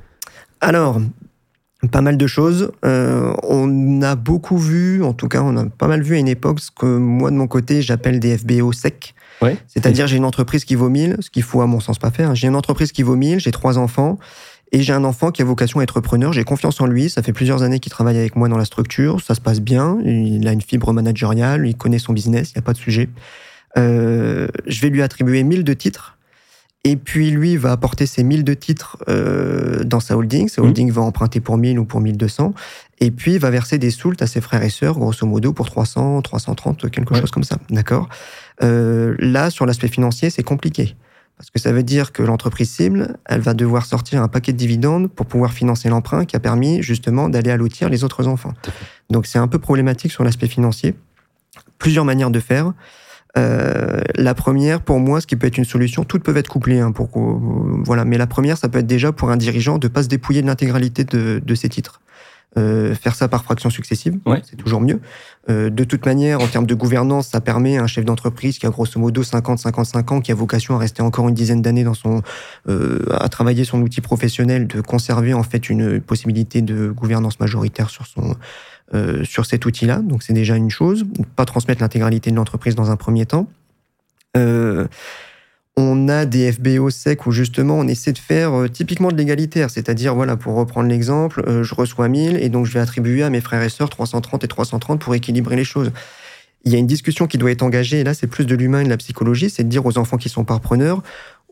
Alors, 0.61 1.01
pas 1.91 2.01
mal 2.01 2.17
de 2.17 2.27
choses. 2.27 2.71
on 2.83 4.03
a 4.03 4.15
beaucoup 4.15 4.59
vu, 4.59 5.03
en 5.03 5.13
tout 5.13 5.29
cas 5.29 5.43
on 5.43 5.57
a 5.57 5.67
pas 5.67 5.89
mal 5.89 6.03
vu 6.03 6.15
à 6.15 6.19
une 6.19 6.29
époque 6.29 6.61
ce 6.61 6.71
que 6.71 6.87
moi 6.87 7.31
de 7.31 7.37
mon 7.37 7.49
côté 7.49 7.83
j'appelle 7.83 8.21
des 8.21 8.39
FBO 8.39 8.73
secs. 8.73 9.15
Ouais. 9.43 9.57
C'est-à-dire 9.67 10.07
j'ai 10.07 10.17
une 10.17 10.25
entreprise 10.25 10.65
qui 10.65 10.77
vaut 10.77 10.89
1000, 10.89 11.17
ce 11.21 11.31
qu'il 11.31 11.43
faut 11.43 11.61
à 11.61 11.67
mon 11.67 11.81
sens 11.81 11.99
pas 11.99 12.11
faire. 12.11 12.35
J'ai 12.35 12.47
une 12.47 12.57
entreprise 12.57 12.93
qui 12.93 13.03
vaut 13.03 13.17
1000, 13.17 13.41
j'ai 13.41 13.51
trois 13.51 13.77
enfants. 13.77 14.19
Et 14.73 14.83
j'ai 14.83 14.93
un 14.93 15.05
enfant 15.05 15.31
qui 15.31 15.43
a 15.43 15.45
vocation 15.45 15.81
à 15.81 15.83
être 15.85 16.01
preneur. 16.01 16.33
J'ai 16.33 16.45
confiance 16.45 16.81
en 16.81 16.87
lui. 16.87 17.09
Ça 17.09 17.23
fait 17.23 17.33
plusieurs 17.33 17.63
années 17.63 17.79
qu'il 17.79 17.93
travaille 17.93 18.19
avec 18.19 18.37
moi 18.37 18.49
dans 18.49 18.59
la 18.59 18.65
structure. 18.65 19.21
Ça 19.21 19.35
se 19.35 19.41
passe 19.41 19.61
bien. 19.61 19.99
Il 20.05 20.47
a 20.49 20.53
une 20.53 20.61
fibre 20.61 20.93
managériale. 20.93 21.67
Il 21.67 21.77
connaît 21.77 21.99
son 21.99 22.13
business. 22.13 22.51
Il 22.51 22.59
n'y 22.59 22.61
a 22.61 22.63
pas 22.63 22.73
de 22.73 22.79
sujet. 22.79 23.09
Euh, 23.79 24.49
je 24.67 24.81
vais 24.81 24.89
lui 24.89 25.03
attribuer 25.03 25.43
1000 25.43 25.65
de 25.65 25.73
titres. 25.73 26.17
Et 26.85 26.95
puis 26.95 27.31
lui 27.31 27.57
va 27.57 27.73
apporter 27.73 28.07
ces 28.07 28.23
1000 28.23 28.45
de 28.45 28.55
titres 28.55 28.97
euh, 29.09 29.83
dans 29.83 29.99
sa 29.99 30.17
holding. 30.17 30.49
Sa 30.49 30.63
mmh. 30.63 30.65
holding 30.65 30.91
va 30.93 31.03
emprunter 31.03 31.41
pour 31.41 31.57
1000 31.57 31.81
ou 31.81 31.85
pour 31.85 32.01
1200. 32.01 32.55
Et 33.01 33.11
puis 33.11 33.35
il 33.35 33.41
va 33.41 33.51
verser 33.51 33.79
des 33.79 33.91
soults 33.91 34.23
à 34.23 34.29
ses 34.29 34.41
frères 34.41 34.63
et 34.63 34.71
sœurs, 34.71 34.97
grosso 34.97 35.27
modo, 35.27 35.53
pour 35.53 35.67
300, 35.67 36.23
330, 36.23 36.89
quelque 36.91 37.17
chose 37.17 37.31
comme 37.33 37.43
ça. 37.43 37.59
D'accord? 37.71 38.09
Euh, 38.63 39.17
Là, 39.19 39.51
sur 39.51 39.67
l'aspect 39.67 39.89
financier, 39.89 40.31
c'est 40.31 40.45
compliqué. 40.45 40.95
Parce 41.37 41.51
que 41.51 41.59
ça 41.59 41.71
veut 41.71 41.83
dire 41.83 42.13
que 42.13 42.23
l'entreprise 42.23 42.71
cible, 42.71 43.19
elle 43.27 43.41
va 43.41 43.53
devoir 43.53 43.85
sortir 43.85 44.23
un 44.23 44.29
paquet 44.29 44.53
de 44.53 44.57
dividendes 44.57 45.09
pour 45.09 45.27
pouvoir 45.27 45.53
financer 45.53 45.89
l'emprunt 45.91 46.25
qui 46.25 46.35
a 46.35 46.41
permis 46.41 46.83
justement 46.83 47.29
d'aller 47.29 47.51
allotir 47.51 47.91
les 47.91 48.05
autres 48.05 48.27
enfants. 48.27 48.55
Donc 49.11 49.27
c'est 49.27 49.39
un 49.39 49.47
peu 49.47 49.59
problématique 49.59 50.13
sur 50.13 50.25
l'aspect 50.25 50.49
financier. 50.49 50.95
Plusieurs 51.79 52.07
manières 52.07 52.31
de 52.31 52.41
faire. 52.41 52.73
Euh, 53.37 54.01
la 54.15 54.33
première, 54.35 54.81
pour 54.81 54.99
moi, 54.99 55.21
ce 55.21 55.27
qui 55.27 55.37
peut 55.37 55.47
être 55.47 55.59
une 55.59 55.67
solution, 55.67 56.05
toutes 56.05 56.23
peuvent 56.23 56.39
être 56.39 56.49
couplées. 56.49 56.81
Hein, 56.81 56.93
pour, 56.93 57.11
voilà. 57.85 58.07
Mais 58.07 58.17
la 58.17 58.27
première, 58.27 58.57
ça 58.57 58.71
peut 58.71 58.79
être 58.79 58.87
déjà 58.87 59.13
pour 59.13 59.31
un 59.31 59.37
dirigeant 59.37 59.77
de 59.77 59.89
ne 59.89 59.93
pas 59.93 60.03
se 60.03 60.09
dépouiller 60.09 60.41
de 60.41 60.47
l'intégralité 60.47 61.05
de, 61.05 61.43
de 61.45 61.55
ses 61.55 61.69
titres. 61.69 62.01
Euh, 62.59 62.95
faire 62.95 63.15
ça 63.15 63.29
par 63.29 63.45
fraction 63.45 63.69
successive, 63.69 64.19
c'est 64.43 64.57
toujours 64.57 64.81
mieux. 64.81 65.01
Euh, 65.51 65.69
de 65.69 65.85
toute 65.85 66.07
manière, 66.07 66.41
en 66.41 66.47
termes 66.47 66.67
de 66.67 66.75
gouvernance, 66.75 67.29
ça 67.29 67.41
permet 67.41 67.77
à 67.77 67.83
un 67.83 67.87
chef 67.87 68.05
d'entreprise 68.05 68.59
qui 68.59 68.67
a 68.67 68.71
grosso 68.71 68.99
modo 68.99 69.23
50-55 69.23 70.13
ans, 70.13 70.21
qui 70.21 70.33
a 70.33 70.35
vocation 70.35 70.75
à 70.75 70.79
rester 70.79 71.03
encore 71.03 71.29
une 71.29 71.35
dizaine 71.35 71.61
d'années 71.61 71.85
dans 71.85 71.95
son, 71.95 72.23
euh, 72.69 73.05
à 73.13 73.29
travailler 73.29 73.65
son 73.65 73.83
outil 73.83 74.01
professionnel, 74.01 74.67
de 74.67 74.81
conserver 74.81 75.35
en 75.35 75.43
fait 75.43 75.69
une 75.69 76.01
possibilité 76.01 76.63
de 76.63 76.89
gouvernance 76.89 77.41
majoritaire 77.41 77.91
sur 77.91 78.07
son, 78.07 78.37
sur 79.25 79.47
cet 79.47 79.67
outil-là. 79.67 79.99
Donc 79.99 80.23
c'est 80.23 80.33
déjà 80.33 80.57
une 80.57 80.71
chose. 80.71 81.05
Pas 81.35 81.45
transmettre 81.45 81.83
l'intégralité 81.83 82.31
de 82.31 82.37
l'entreprise 82.37 82.77
dans 82.77 82.91
un 82.91 82.97
premier 82.97 83.27
temps. 83.27 83.49
Euh, 84.37 84.87
on 85.77 86.09
a 86.09 86.25
des 86.25 86.53
FBO 86.53 86.91
secs 86.91 87.27
où 87.27 87.33
justement 87.33 87.79
on 87.79 87.87
essaie 87.87 88.13
de 88.13 88.19
faire 88.19 88.55
euh, 88.55 88.69
typiquement 88.69 89.13
de 89.13 89.17
l'égalitaire, 89.17 89.71
c'est-à-dire 89.71 90.15
voilà 90.15 90.37
pour 90.37 90.55
reprendre 90.55 90.89
l'exemple, 90.89 91.43
euh, 91.47 91.63
je 91.63 91.75
reçois 91.75 92.09
1000 92.09 92.37
et 92.37 92.49
donc 92.49 92.67
je 92.67 92.73
vais 92.73 92.81
attribuer 92.81 93.23
à 93.23 93.31
mes 93.31 93.41
frères 93.41 93.63
et 93.63 93.69
sœurs 93.69 93.91
330 93.91 94.45
et 94.45 94.49
330 94.49 95.01
pour 95.01 95.15
équilibrer 95.15 95.57
les 95.57 95.65
choses. 95.65 95.93
Il 96.65 96.73
y 96.73 96.77
a 96.77 96.79
une 96.79 96.87
discussion 96.87 97.27
qui 97.27 97.39
doit 97.39 97.51
être 97.51 97.63
engagée 97.63 98.01
et 98.01 98.05
là 98.05 98.15
c'est 98.15 98.27
plus 98.27 98.47
de 98.47 98.55
l'humain 98.55 98.81
et 98.81 98.85
de 98.85 98.89
la 98.89 98.97
psychologie, 98.97 99.51
c'est 99.51 99.65
de 99.65 99.69
dire 99.69 99.85
aux 99.85 99.99
enfants 99.99 100.17
qui 100.17 100.29
sont 100.29 100.45
parpreneurs 100.45 101.03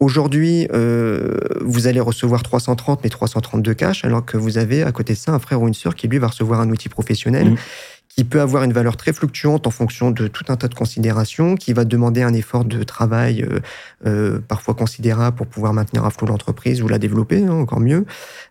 Aujourd'hui, 0.01 0.67
euh, 0.73 1.39
vous 1.61 1.87
allez 1.87 2.01
recevoir 2.01 2.43
330 2.43 3.05
mais 3.05 3.11
330 3.11 3.63
de 3.63 3.73
cash, 3.73 4.05
alors 4.05 4.25
que 4.25 4.37
vous 4.37 4.59
avez 4.59 4.83
à 4.83 4.91
côté 4.91 5.13
de 5.13 5.19
ça 5.19 5.33
un 5.33 5.39
frère 5.39 5.63
ou 5.63 5.69
une 5.69 5.75
sœur 5.75 5.95
qui 5.95 6.09
lui 6.09 6.19
va 6.19 6.29
recevoir 6.29 6.61
un 6.61 6.69
outil 6.71 6.89
professionnel. 6.89 7.53
Mmh 7.53 7.57
qui 8.15 8.23
peut 8.23 8.41
avoir 8.41 8.63
une 8.63 8.73
valeur 8.73 8.97
très 8.97 9.13
fluctuante 9.13 9.67
en 9.67 9.71
fonction 9.71 10.13
de 10.13 10.29
tout 10.29 10.45
un 10.49 10.57
tas 10.57 10.69
de 10.69 10.75
considérations, 10.75 11.57
qui 11.57 11.73
va 11.73 11.85
demander 11.85 12.23
un 12.23 12.33
effort 12.33 12.65
de 12.65 12.85
travail 12.85 13.43
euh, 13.43 13.59
euh, 14.07 14.39
parfois 14.47 14.75
considérable 14.75 15.37
pour 15.37 15.49
pouvoir 15.49 15.73
maintenir 15.73 16.05
à 16.05 16.11
flot 16.11 16.29
l'entreprise 16.29 16.81
ou 16.81 16.87
la 16.87 16.99
développer, 16.99 17.43
hein, 17.43 17.51
encore 17.51 17.81
mieux. 17.81 18.07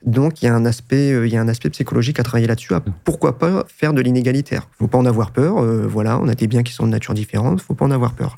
Donc 0.05 0.41
il 0.41 0.45
y 0.45 0.47
a 0.49 0.55
un 0.55 0.65
aspect, 0.65 1.13
euh, 1.13 1.25
il 1.25 1.33
y 1.33 1.37
a 1.37 1.41
un 1.41 1.47
aspect 1.47 1.69
psychologique 1.69 2.19
à 2.19 2.23
travailler 2.23 2.47
là-dessus. 2.47 2.73
pourquoi 3.05 3.39
pas 3.39 3.63
faire 3.67 3.93
de 3.93 4.01
l'inégalitaire 4.01 4.67
Faut 4.77 4.87
pas 4.87 4.97
en 4.97 5.05
avoir 5.05 5.31
peur. 5.31 5.63
voilà, 5.87 6.19
on 6.19 6.27
a 6.27 6.35
des 6.35 6.47
biens 6.47 6.63
qui 6.63 6.73
sont 6.73 6.85
de 6.85 6.91
nature 6.91 7.13
différente. 7.13 7.61
Faut 7.61 7.73
pas 7.73 7.85
en 7.85 7.91
avoir 7.91 8.13
peur. 8.13 8.35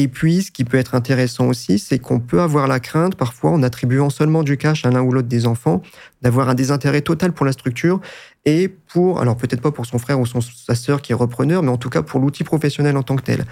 Et 0.00 0.06
puis, 0.06 0.42
ce 0.42 0.52
qui 0.52 0.64
peut 0.64 0.76
être 0.76 0.94
intéressant 0.94 1.48
aussi, 1.48 1.80
c'est 1.80 1.98
qu'on 1.98 2.20
peut 2.20 2.40
avoir 2.40 2.68
la 2.68 2.78
crainte, 2.78 3.16
parfois, 3.16 3.50
en 3.50 3.64
attribuant 3.64 4.10
seulement 4.10 4.44
du 4.44 4.56
cash 4.56 4.86
à 4.86 4.90
l'un 4.90 5.02
ou 5.02 5.10
l'autre 5.10 5.26
des 5.26 5.44
enfants, 5.44 5.82
d'avoir 6.22 6.48
un 6.48 6.54
désintérêt 6.54 7.00
total 7.00 7.32
pour 7.32 7.44
la 7.44 7.50
structure 7.50 8.00
et 8.44 8.68
pour, 8.68 9.20
alors 9.20 9.36
peut-être 9.36 9.60
pas 9.60 9.72
pour 9.72 9.86
son 9.86 9.98
frère 9.98 10.20
ou 10.20 10.26
son, 10.26 10.40
sa 10.40 10.74
sœur 10.74 11.02
qui 11.02 11.12
est 11.12 11.14
repreneur, 11.14 11.62
mais 11.62 11.70
en 11.70 11.76
tout 11.76 11.90
cas 11.90 12.02
pour 12.02 12.20
l'outil 12.20 12.44
professionnel 12.44 12.96
en 12.96 13.02
tant 13.02 13.16
que 13.16 13.22
tel. 13.22 13.44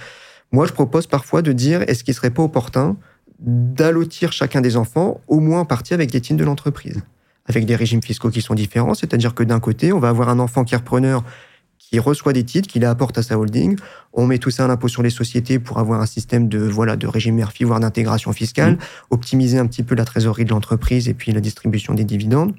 Moi, 0.53 0.67
je 0.67 0.73
propose 0.73 1.07
parfois 1.07 1.43
de 1.43 1.53
dire, 1.53 1.83
est-ce 1.89 2.05
qu'il 2.05 2.15
serait 2.15 2.31
pas 2.31 2.43
opportun 2.43 2.97
d'allotir 3.39 4.33
chacun 4.33 4.61
des 4.61 4.77
enfants, 4.77 5.21
au 5.29 5.41
moins 5.41 5.61
en 5.61 5.65
partie 5.65 5.93
avec 5.93 6.11
des 6.11 6.21
titres 6.21 6.39
de 6.39 6.45
l'entreprise, 6.45 7.03
avec 7.47 7.67
des 7.67 7.77
régimes 7.77 8.03
fiscaux 8.03 8.31
qui 8.31 8.41
sont 8.41 8.55
différents, 8.55 8.95
c'est-à-dire 8.95 9.35
que 9.35 9.43
d'un 9.43 9.61
côté, 9.61 9.93
on 9.93 9.99
va 9.99 10.09
avoir 10.09 10.29
un 10.29 10.39
enfant 10.39 10.65
qui 10.65 10.75
est 10.75 10.79
repreneur 10.79 11.23
qui 11.79 11.99
reçoit 11.99 12.33
des 12.33 12.45
titres, 12.45 12.69
qui 12.69 12.81
les 12.81 12.87
apporte 12.87 13.17
à 13.19 13.23
sa 13.23 13.39
holding. 13.39 13.79
On 14.13 14.27
met 14.27 14.39
tout 14.39 14.51
ça 14.51 14.65
à 14.65 14.69
l'impôt 14.69 14.89
sur 14.89 15.03
les 15.03 15.11
sociétés 15.11 15.59
pour 15.59 15.79
avoir 15.79 16.01
un 16.01 16.07
système 16.07 16.49
de 16.49 16.59
voilà 16.59 16.97
de 16.97 17.07
régime 17.07 17.37
Murphy, 17.37 17.65
voire 17.65 17.79
d'intégration 17.79 18.33
fiscale, 18.33 18.73
mmh. 18.73 18.79
optimiser 19.11 19.59
un 19.59 19.67
petit 19.67 19.83
peu 19.83 19.95
la 19.95 20.05
trésorerie 20.05 20.45
de 20.45 20.51
l'entreprise 20.51 21.09
et 21.09 21.15
puis 21.15 21.33
la 21.33 21.41
distribution 21.41 21.95
des 21.95 22.05
dividendes 22.05 22.55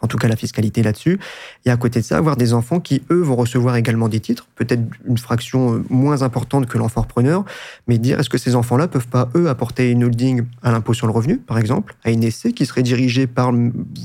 en 0.00 0.06
tout 0.06 0.18
cas 0.18 0.28
la 0.28 0.36
fiscalité 0.36 0.82
là-dessus. 0.82 1.18
Et 1.64 1.70
à 1.70 1.76
côté 1.76 2.00
de 2.00 2.04
ça, 2.04 2.18
avoir 2.18 2.36
des 2.36 2.52
enfants 2.52 2.80
qui, 2.80 3.02
eux, 3.10 3.20
vont 3.20 3.36
recevoir 3.36 3.76
également 3.76 4.08
des 4.08 4.20
titres, 4.20 4.46
peut-être 4.54 4.82
une 5.06 5.18
fraction 5.18 5.74
euh, 5.74 5.84
moins 5.88 6.22
importante 6.22 6.66
que 6.66 6.78
l'enfant 6.78 7.02
repreneur, 7.02 7.44
mais 7.86 7.98
dire 7.98 8.20
est-ce 8.20 8.30
que 8.30 8.38
ces 8.38 8.54
enfants-là 8.54 8.88
peuvent 8.88 9.08
pas, 9.08 9.28
eux, 9.34 9.48
apporter 9.48 9.90
une 9.90 10.04
holding 10.04 10.44
à 10.62 10.72
l'impôt 10.72 10.94
sur 10.94 11.06
le 11.06 11.12
revenu, 11.12 11.38
par 11.38 11.58
exemple, 11.58 11.96
à 12.04 12.10
une 12.10 12.24
essai 12.24 12.52
qui 12.52 12.66
serait 12.66 12.82
dirigée 12.82 13.26
par, 13.26 13.52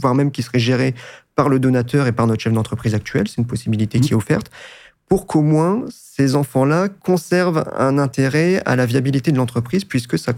voire 0.01 0.15
même 0.15 0.31
qui 0.31 0.43
serait 0.43 0.59
gérée 0.59 0.95
par 1.35 1.49
le 1.49 1.59
donateur 1.59 2.07
et 2.07 2.11
par 2.11 2.27
notre 2.27 2.41
chef 2.41 2.53
d'entreprise 2.53 2.93
actuel, 2.95 3.27
c'est 3.27 3.37
une 3.37 3.47
possibilité 3.47 3.99
qui 3.99 4.13
est 4.13 4.15
offerte, 4.15 4.51
pour 5.07 5.27
qu'au 5.27 5.41
moins 5.41 5.83
ces 5.89 6.35
enfants-là 6.35 6.87
conservent 6.87 7.65
un 7.77 7.97
intérêt 7.97 8.61
à 8.65 8.75
la 8.75 8.85
viabilité 8.85 9.31
de 9.31 9.37
l'entreprise, 9.37 9.83
puisque 9.83 10.17
ça, 10.17 10.33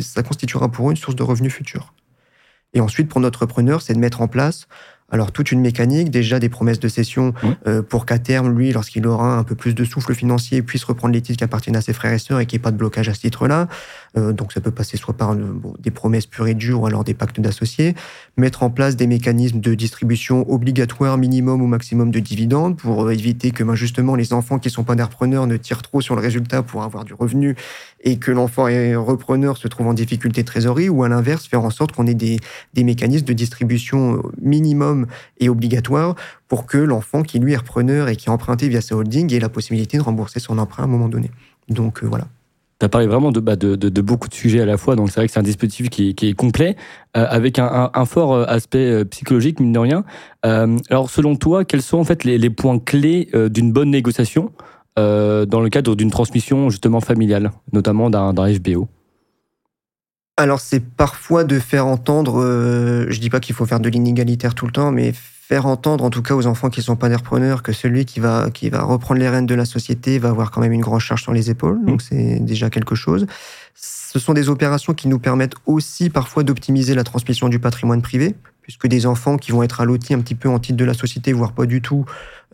ça 0.00 0.22
constituera 0.22 0.68
pour 0.68 0.88
eux 0.88 0.90
une 0.92 0.96
source 0.96 1.14
de 1.14 1.22
revenus 1.22 1.52
futurs. 1.52 1.92
Et 2.74 2.80
ensuite, 2.80 3.08
pour 3.08 3.20
notre 3.20 3.40
repreneur, 3.40 3.82
c'est 3.82 3.94
de 3.94 3.98
mettre 3.98 4.20
en 4.20 4.28
place 4.28 4.66
alors 5.10 5.30
toute 5.30 5.52
une 5.52 5.60
mécanique, 5.60 6.10
déjà 6.10 6.40
des 6.40 6.48
promesses 6.48 6.80
de 6.80 6.88
cession 6.88 7.32
euh, 7.66 7.80
pour 7.80 8.06
qu'à 8.06 8.18
terme, 8.18 8.50
lui, 8.56 8.72
lorsqu'il 8.72 9.06
aura 9.06 9.36
un 9.36 9.44
peu 9.44 9.54
plus 9.54 9.74
de 9.74 9.84
souffle 9.84 10.14
financier, 10.14 10.62
puisse 10.62 10.82
reprendre 10.82 11.14
les 11.14 11.22
titres 11.22 11.38
qui 11.38 11.44
appartiennent 11.44 11.76
à 11.76 11.80
ses 11.80 11.92
frères 11.92 12.12
et 12.12 12.18
sœurs 12.18 12.40
et 12.40 12.46
qu'il 12.46 12.58
n'y 12.58 12.62
ait 12.62 12.64
pas 12.64 12.72
de 12.72 12.76
blocage 12.76 13.08
à 13.08 13.14
ce 13.14 13.20
titre-là. 13.20 13.68
Euh, 14.18 14.32
donc 14.32 14.52
ça 14.52 14.60
peut 14.60 14.70
passer 14.70 14.96
soit 14.96 15.14
par 15.14 15.32
euh, 15.32 15.38
des 15.78 15.90
promesses 15.90 16.26
pures 16.26 16.48
et 16.48 16.54
dures 16.54 16.82
ou 16.82 16.86
alors 16.86 17.04
des 17.04 17.14
pactes 17.14 17.40
d'associés. 17.40 17.94
Mettre 18.36 18.62
en 18.62 18.70
place 18.70 18.96
des 18.96 19.06
mécanismes 19.06 19.60
de 19.60 19.74
distribution 19.74 20.50
obligatoires 20.50 21.18
minimum 21.18 21.62
ou 21.62 21.66
maximum 21.66 22.10
de 22.10 22.20
dividendes 22.20 22.76
pour 22.76 23.10
éviter 23.10 23.50
que 23.50 23.62
ben, 23.62 23.74
justement 23.74 24.14
les 24.14 24.32
enfants 24.32 24.58
qui 24.58 24.70
sont 24.70 24.84
pas 24.84 24.94
des 24.94 25.02
repreneurs 25.02 25.46
ne 25.46 25.56
tirent 25.56 25.82
trop 25.82 26.00
sur 26.00 26.14
le 26.14 26.22
résultat 26.22 26.62
pour 26.62 26.82
avoir 26.82 27.04
du 27.04 27.14
revenu 27.14 27.56
et 28.02 28.18
que 28.18 28.30
l'enfant 28.30 28.64
repreneur 28.64 29.56
se 29.56 29.68
trouve 29.68 29.88
en 29.88 29.94
difficulté 29.94 30.42
de 30.42 30.46
trésorerie 30.46 30.88
ou 30.88 31.02
à 31.02 31.08
l'inverse 31.08 31.46
faire 31.46 31.64
en 31.64 31.70
sorte 31.70 31.92
qu'on 31.92 32.06
ait 32.06 32.14
des, 32.14 32.38
des 32.74 32.84
mécanismes 32.84 33.26
de 33.26 33.32
distribution 33.32 34.22
minimum 34.40 35.06
et 35.38 35.48
obligatoire 35.48 36.14
pour 36.48 36.66
que 36.66 36.78
l'enfant 36.78 37.22
qui 37.22 37.38
lui 37.38 37.52
est 37.52 37.56
repreneur 37.56 38.08
et 38.08 38.16
qui 38.16 38.28
a 38.28 38.32
emprunté 38.32 38.68
via 38.68 38.80
sa 38.80 38.96
holding 38.96 39.32
ait 39.34 39.40
la 39.40 39.48
possibilité 39.48 39.98
de 39.98 40.02
rembourser 40.02 40.40
son 40.40 40.58
emprunt 40.58 40.84
à 40.84 40.86
un 40.86 40.90
moment 40.90 41.08
donné. 41.08 41.30
Donc 41.68 42.02
euh, 42.02 42.06
voilà. 42.06 42.26
Tu 42.78 42.84
as 42.84 42.88
parlé 42.88 43.06
vraiment 43.06 43.32
bah, 43.32 43.56
de, 43.56 44.00
beaucoup 44.00 44.28
de 44.28 44.34
sujets 44.34 44.60
à 44.60 44.66
la 44.66 44.76
fois, 44.76 44.96
donc 44.96 45.08
c'est 45.08 45.20
vrai 45.20 45.26
que 45.26 45.32
c'est 45.32 45.40
un 45.40 45.42
dispositif 45.42 45.88
qui, 45.88 46.14
est 46.20 46.34
complet, 46.34 46.76
euh, 47.16 47.26
avec 47.28 47.58
un, 47.58 48.04
fort 48.04 48.34
euh, 48.34 48.44
aspect 48.46 48.90
euh, 48.90 49.04
psychologique, 49.04 49.60
mine 49.60 49.72
de 49.72 49.78
rien. 49.78 50.04
Alors, 50.42 51.10
selon 51.10 51.36
toi, 51.36 51.64
quels 51.64 51.82
sont 51.82 51.98
en 51.98 52.04
fait 52.04 52.24
les, 52.24 52.38
les 52.38 52.50
points 52.50 52.78
clés 52.78 53.28
d'une 53.50 53.72
bonne 53.72 53.90
négociation 53.90 54.52
dans 54.96 55.60
le 55.60 55.68
cadre 55.68 55.96
d'une 55.96 56.10
transmission 56.10 56.70
justement 56.70 57.00
familiale, 57.00 57.50
notamment 57.72 58.10
d'un 58.10 58.54
FBO 58.54 58.88
alors 60.38 60.60
c'est 60.60 60.80
parfois 60.80 61.44
de 61.44 61.58
faire 61.58 61.86
entendre, 61.86 62.42
euh, 62.42 63.06
je 63.08 63.20
dis 63.20 63.30
pas 63.30 63.40
qu'il 63.40 63.54
faut 63.54 63.64
faire 63.64 63.80
de 63.80 63.88
l'inégalitaire 63.88 64.54
tout 64.54 64.66
le 64.66 64.72
temps, 64.72 64.92
mais 64.92 65.14
faire 65.48 65.66
entendre 65.66 66.02
en 66.02 66.10
tout 66.10 66.22
cas 66.22 66.34
aux 66.34 66.46
enfants 66.46 66.70
qui 66.70 66.82
sont 66.82 66.96
pas 66.96 67.08
des 67.08 67.14
repreneurs 67.14 67.62
que 67.62 67.72
celui 67.72 68.04
qui 68.04 68.18
va 68.18 68.50
qui 68.50 68.68
va 68.68 68.82
reprendre 68.82 69.20
les 69.20 69.28
rênes 69.28 69.46
de 69.46 69.54
la 69.54 69.64
société 69.64 70.18
va 70.18 70.30
avoir 70.30 70.50
quand 70.50 70.60
même 70.60 70.72
une 70.72 70.80
grande 70.80 70.98
charge 70.98 71.22
sur 71.22 71.32
les 71.32 71.50
épaules. 71.50 71.78
Donc 71.84 72.02
mmh. 72.02 72.06
c'est 72.08 72.44
déjà 72.44 72.68
quelque 72.68 72.96
chose. 72.96 73.26
Ce 73.76 74.18
sont 74.18 74.34
des 74.34 74.48
opérations 74.48 74.92
qui 74.92 75.06
nous 75.06 75.20
permettent 75.20 75.54
aussi 75.64 76.10
parfois 76.10 76.42
d'optimiser 76.42 76.96
la 76.96 77.04
transmission 77.04 77.48
du 77.48 77.60
patrimoine 77.60 78.02
privé, 78.02 78.34
puisque 78.66 78.88
des 78.88 79.06
enfants 79.06 79.36
qui 79.36 79.52
vont 79.52 79.62
être 79.62 79.80
allotis 79.80 80.12
un 80.12 80.18
petit 80.18 80.34
peu 80.34 80.48
en 80.48 80.58
titre 80.58 80.76
de 80.76 80.84
la 80.84 80.92
société, 80.92 81.32
voire 81.32 81.52
pas 81.52 81.66
du 81.66 81.80
tout, 81.80 82.04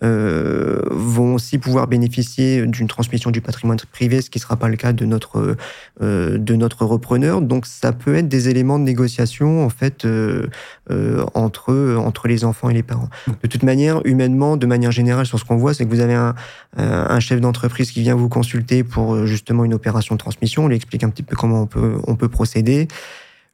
euh, 0.04 0.82
vont 0.90 1.34
aussi 1.34 1.56
pouvoir 1.56 1.86
bénéficier 1.86 2.66
d'une 2.66 2.86
transmission 2.86 3.30
du 3.30 3.40
patrimoine 3.40 3.78
privé, 3.92 4.20
ce 4.20 4.28
qui 4.28 4.38
ne 4.38 4.42
sera 4.42 4.56
pas 4.56 4.68
le 4.68 4.76
cas 4.76 4.92
de 4.92 5.06
notre, 5.06 5.56
euh, 6.02 6.38
de 6.38 6.54
notre 6.54 6.84
repreneur. 6.84 7.40
Donc 7.40 7.64
ça 7.64 7.92
peut 7.92 8.14
être 8.16 8.28
des 8.28 8.50
éléments 8.50 8.78
de 8.78 8.84
négociation 8.84 9.64
en 9.64 9.70
fait 9.70 10.04
euh, 10.04 10.48
euh 10.90 11.24
entre, 11.32 11.96
entre 11.96 12.28
les 12.28 12.44
enfants 12.44 12.68
et 12.68 12.74
les 12.74 12.82
parents. 12.82 13.08
De 13.42 13.48
toute 13.48 13.62
manière, 13.62 14.04
humainement, 14.04 14.58
de 14.58 14.66
manière 14.66 14.90
générale, 14.90 15.24
sur 15.24 15.38
ce 15.38 15.46
qu'on 15.46 15.56
voit, 15.56 15.72
c'est 15.72 15.86
que 15.86 15.90
vous 15.90 16.00
avez 16.00 16.14
un, 16.14 16.34
un 16.76 17.20
chef 17.20 17.40
d'entreprise 17.40 17.90
qui 17.90 18.02
vient 18.02 18.16
vous 18.16 18.28
consulter 18.28 18.84
pour 18.84 19.24
justement 19.24 19.64
une 19.64 19.72
opération 19.72 20.14
de 20.14 20.18
transmission, 20.18 20.64
on 20.64 20.68
lui 20.68 20.76
explique 20.76 21.04
un 21.04 21.08
petit 21.08 21.22
peu 21.22 21.36
comment 21.36 21.62
on 21.62 21.66
peut, 21.66 21.96
on 22.06 22.16
peut 22.16 22.28
procéder. 22.28 22.88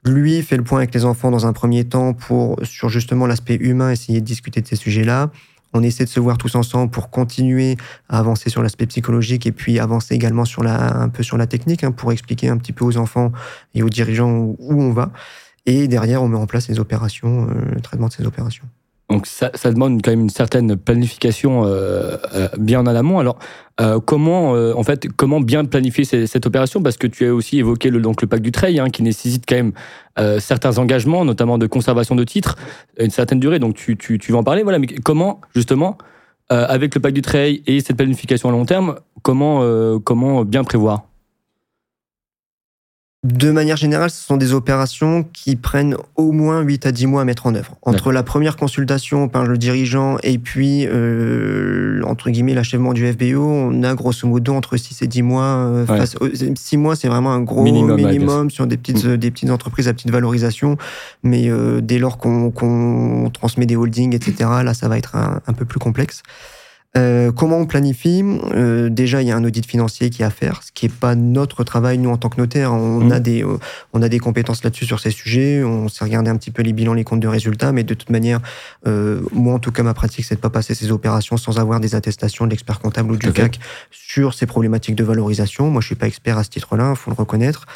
Lui 0.04 0.42
fait 0.42 0.56
le 0.56 0.62
point 0.62 0.78
avec 0.78 0.94
les 0.94 1.04
enfants 1.04 1.30
dans 1.30 1.46
un 1.46 1.52
premier 1.52 1.84
temps 1.84 2.14
pour, 2.14 2.56
sur 2.62 2.88
justement 2.88 3.26
l'aspect 3.26 3.56
humain, 3.56 3.90
essayer 3.90 4.20
de 4.20 4.24
discuter 4.24 4.60
de 4.60 4.66
ces 4.66 4.76
sujets-là. 4.76 5.30
On 5.74 5.82
essaie 5.82 6.04
de 6.04 6.08
se 6.08 6.20
voir 6.20 6.38
tous 6.38 6.54
ensemble 6.54 6.90
pour 6.90 7.10
continuer 7.10 7.76
à 8.08 8.18
avancer 8.18 8.48
sur 8.48 8.62
l'aspect 8.62 8.86
psychologique 8.86 9.46
et 9.46 9.52
puis 9.52 9.78
avancer 9.78 10.14
également 10.14 10.44
sur 10.44 10.62
la, 10.62 10.96
un 10.96 11.08
peu 11.08 11.22
sur 11.22 11.36
la 11.36 11.46
technique 11.46 11.84
hein, 11.84 11.92
pour 11.92 12.10
expliquer 12.12 12.48
un 12.48 12.56
petit 12.56 12.72
peu 12.72 12.84
aux 12.84 12.96
enfants 12.96 13.32
et 13.74 13.82
aux 13.82 13.90
dirigeants 13.90 14.54
où, 14.58 14.82
on 14.82 14.92
va. 14.92 15.10
Et 15.66 15.86
derrière, 15.88 16.22
on 16.22 16.28
met 16.28 16.38
en 16.38 16.46
place 16.46 16.68
les 16.68 16.78
opérations, 16.78 17.48
euh, 17.50 17.74
le 17.74 17.80
traitement 17.80 18.08
de 18.08 18.12
ces 18.12 18.24
opérations. 18.24 18.64
Donc 19.08 19.26
ça, 19.26 19.50
ça, 19.54 19.72
demande 19.72 20.02
quand 20.02 20.10
même 20.10 20.20
une 20.20 20.30
certaine 20.30 20.76
planification 20.76 21.64
euh, 21.64 22.16
euh 22.34 22.48
bien 22.58 22.80
en 22.80 22.86
amont. 22.86 23.18
Alors 23.18 23.38
euh, 23.80 24.00
comment 24.00 24.54
euh, 24.54 24.74
en 24.74 24.82
fait 24.82 25.08
comment 25.16 25.40
bien 25.40 25.64
planifier 25.64 26.04
cette, 26.04 26.46
opération? 26.46 26.82
Parce 26.82 26.98
que 26.98 27.06
tu 27.06 27.26
as 27.26 27.34
aussi 27.34 27.58
évoqué 27.58 27.90
le, 27.90 28.00
donc 28.00 28.20
le 28.20 28.28
pacte 28.28 28.42
du 28.42 28.52
trail 28.52 28.78
hein, 28.80 28.90
qui 28.90 29.02
nécessite 29.02 29.44
quand 29.48 29.54
même 29.54 29.72
euh, 30.18 30.40
certains 30.40 30.78
engagements, 30.78 31.24
notamment 31.24 31.56
de 31.56 31.66
conservation 31.66 32.16
de 32.16 32.24
titres, 32.24 32.56
une 32.98 33.10
certaine 33.10 33.40
durée. 33.40 33.58
Donc 33.58 33.76
tu, 33.76 33.96
tu, 33.96 34.18
tu 34.18 34.32
vas 34.32 34.38
en 34.38 34.44
parler? 34.44 34.62
Voilà, 34.62 34.78
mais 34.78 34.88
comment 35.04 35.40
justement 35.54 35.96
avec 36.50 36.94
le 36.94 37.02
pacte 37.02 37.14
du 37.14 37.20
trail 37.20 37.62
et 37.66 37.80
cette 37.80 37.98
planification 37.98 38.48
à 38.48 38.52
long 38.52 38.64
terme, 38.64 38.94
comment 39.20 39.60
comment 40.00 40.46
bien 40.46 40.64
prévoir? 40.64 41.07
De 43.25 43.50
manière 43.50 43.76
générale, 43.76 44.10
ce 44.10 44.25
sont 44.25 44.37
des 44.37 44.52
opérations 44.52 45.25
qui 45.32 45.56
prennent 45.56 45.96
au 46.14 46.30
moins 46.30 46.60
8 46.60 46.87
à 46.87 46.92
10 46.92 47.06
mois 47.06 47.22
à 47.22 47.25
mettre 47.25 47.46
en 47.46 47.54
œuvre. 47.56 47.75
Entre 47.82 48.12
la 48.12 48.22
première 48.22 48.56
consultation 48.56 49.28
par 49.28 49.44
le 49.44 49.58
dirigeant 49.58 50.18
et 50.22 50.38
puis, 50.38 50.87
euh, 50.87 52.00
entre 52.04 52.30
guillemets, 52.30 52.54
l'achèvement 52.54 52.92
du 52.92 53.10
FBO, 53.12 53.42
on 53.42 53.82
a 53.82 53.92
grosso 53.96 54.28
modo 54.28 54.54
entre 54.54 54.76
6 54.76 55.02
et 55.02 55.08
10 55.08 55.22
mois. 55.22 55.44
Euh, 55.44 55.84
face, 55.84 56.14
6 56.54 56.76
mois, 56.76 56.94
c'est 56.94 57.08
vraiment 57.08 57.32
un 57.32 57.40
gros 57.40 57.64
minimum, 57.64 58.50
sur 58.50 58.68
des 58.68 58.76
petites, 58.76 59.04
mm. 59.04 59.16
des 59.16 59.32
petites 59.32 59.50
entreprises 59.50 59.88
à 59.88 59.94
petite 59.94 60.12
valorisation. 60.12 60.76
Mais 61.25 61.50
euh, 61.50 61.80
dès 61.80 61.98
lors 61.98 62.18
qu'on 62.18 63.30
transmet 63.34 63.66
des 63.66 63.75
holdings, 63.75 64.14
etc., 64.14 64.48
là, 64.62 64.75
ça 64.75 64.87
va 64.87 64.96
être 64.96 65.16
un 65.16 65.52
peu 65.54 65.64
plus 65.64 65.80
complexe. 65.80 66.22
Euh, 66.98 67.32
comment 67.32 67.58
on 67.58 67.66
planifie 67.66 68.22
euh, 68.24 68.88
Déjà, 68.88 69.22
il 69.22 69.28
y 69.28 69.30
a 69.30 69.37
un 69.37 69.44
audit 69.44 69.64
financier 69.64 70.11
qui 70.11 70.22
est 70.22 70.24
à 70.24 70.30
faire, 70.30 70.62
ce 70.62 70.72
qui 70.72 70.87
n'est 70.87 70.92
pas 70.92 71.14
notre 71.14 71.64
travail, 71.64 71.98
nous, 71.98 72.11
en 72.11 72.16
tant 72.16 72.28
que 72.28 72.40
notaire. 72.40 72.72
On, 72.72 73.00
mmh. 73.00 73.12
a, 73.12 73.20
des, 73.20 73.44
euh, 73.44 73.58
on 73.92 74.02
a 74.02 74.08
des 74.08 74.18
compétences 74.18 74.64
là-dessus 74.64 74.87
sur 74.87 75.00
ces 75.00 75.11
sujets. 75.11 75.62
On 75.62 75.88
s'est 75.88 76.04
regardé 76.04 76.30
un 76.30 76.37
petit 76.37 76.50
peu 76.50 76.62
les 76.62 76.72
bilans, 76.72 76.94
les 76.94 77.04
comptes 77.04 77.20
de 77.20 77.28
résultats, 77.28 77.72
mais 77.72 77.84
de 77.84 77.94
toute 77.94 78.11
manière, 78.11 78.40
moi, 78.84 79.54
en 79.54 79.58
tout 79.58 79.72
cas, 79.72 79.82
ma 79.82 79.94
pratique, 79.94 80.24
c'est 80.24 80.37
de 80.37 80.40
pas 80.40 80.50
passer 80.50 80.74
ces 80.74 80.90
opérations 80.90 81.37
sans 81.37 81.58
avoir 81.58 81.80
des 81.80 81.94
attestations 81.94 82.46
de 82.46 82.50
l'expert 82.50 82.80
comptable 82.80 83.12
ou 83.12 83.16
du 83.16 83.32
CAC 83.32 83.58
sur 83.90 84.34
ces 84.34 84.46
problématiques 84.46 84.96
de 84.96 85.04
valorisation. 85.04 85.70
Moi, 85.70 85.80
je 85.80 85.87
suis 85.87 85.94
pas 85.94 86.06
expert 86.06 86.38
à 86.38 86.44
ce 86.44 86.50
titre-là, 86.50 86.90
il 86.90 86.96
faut 86.96 87.11
le 87.11 87.16
reconnaître. 87.16 87.66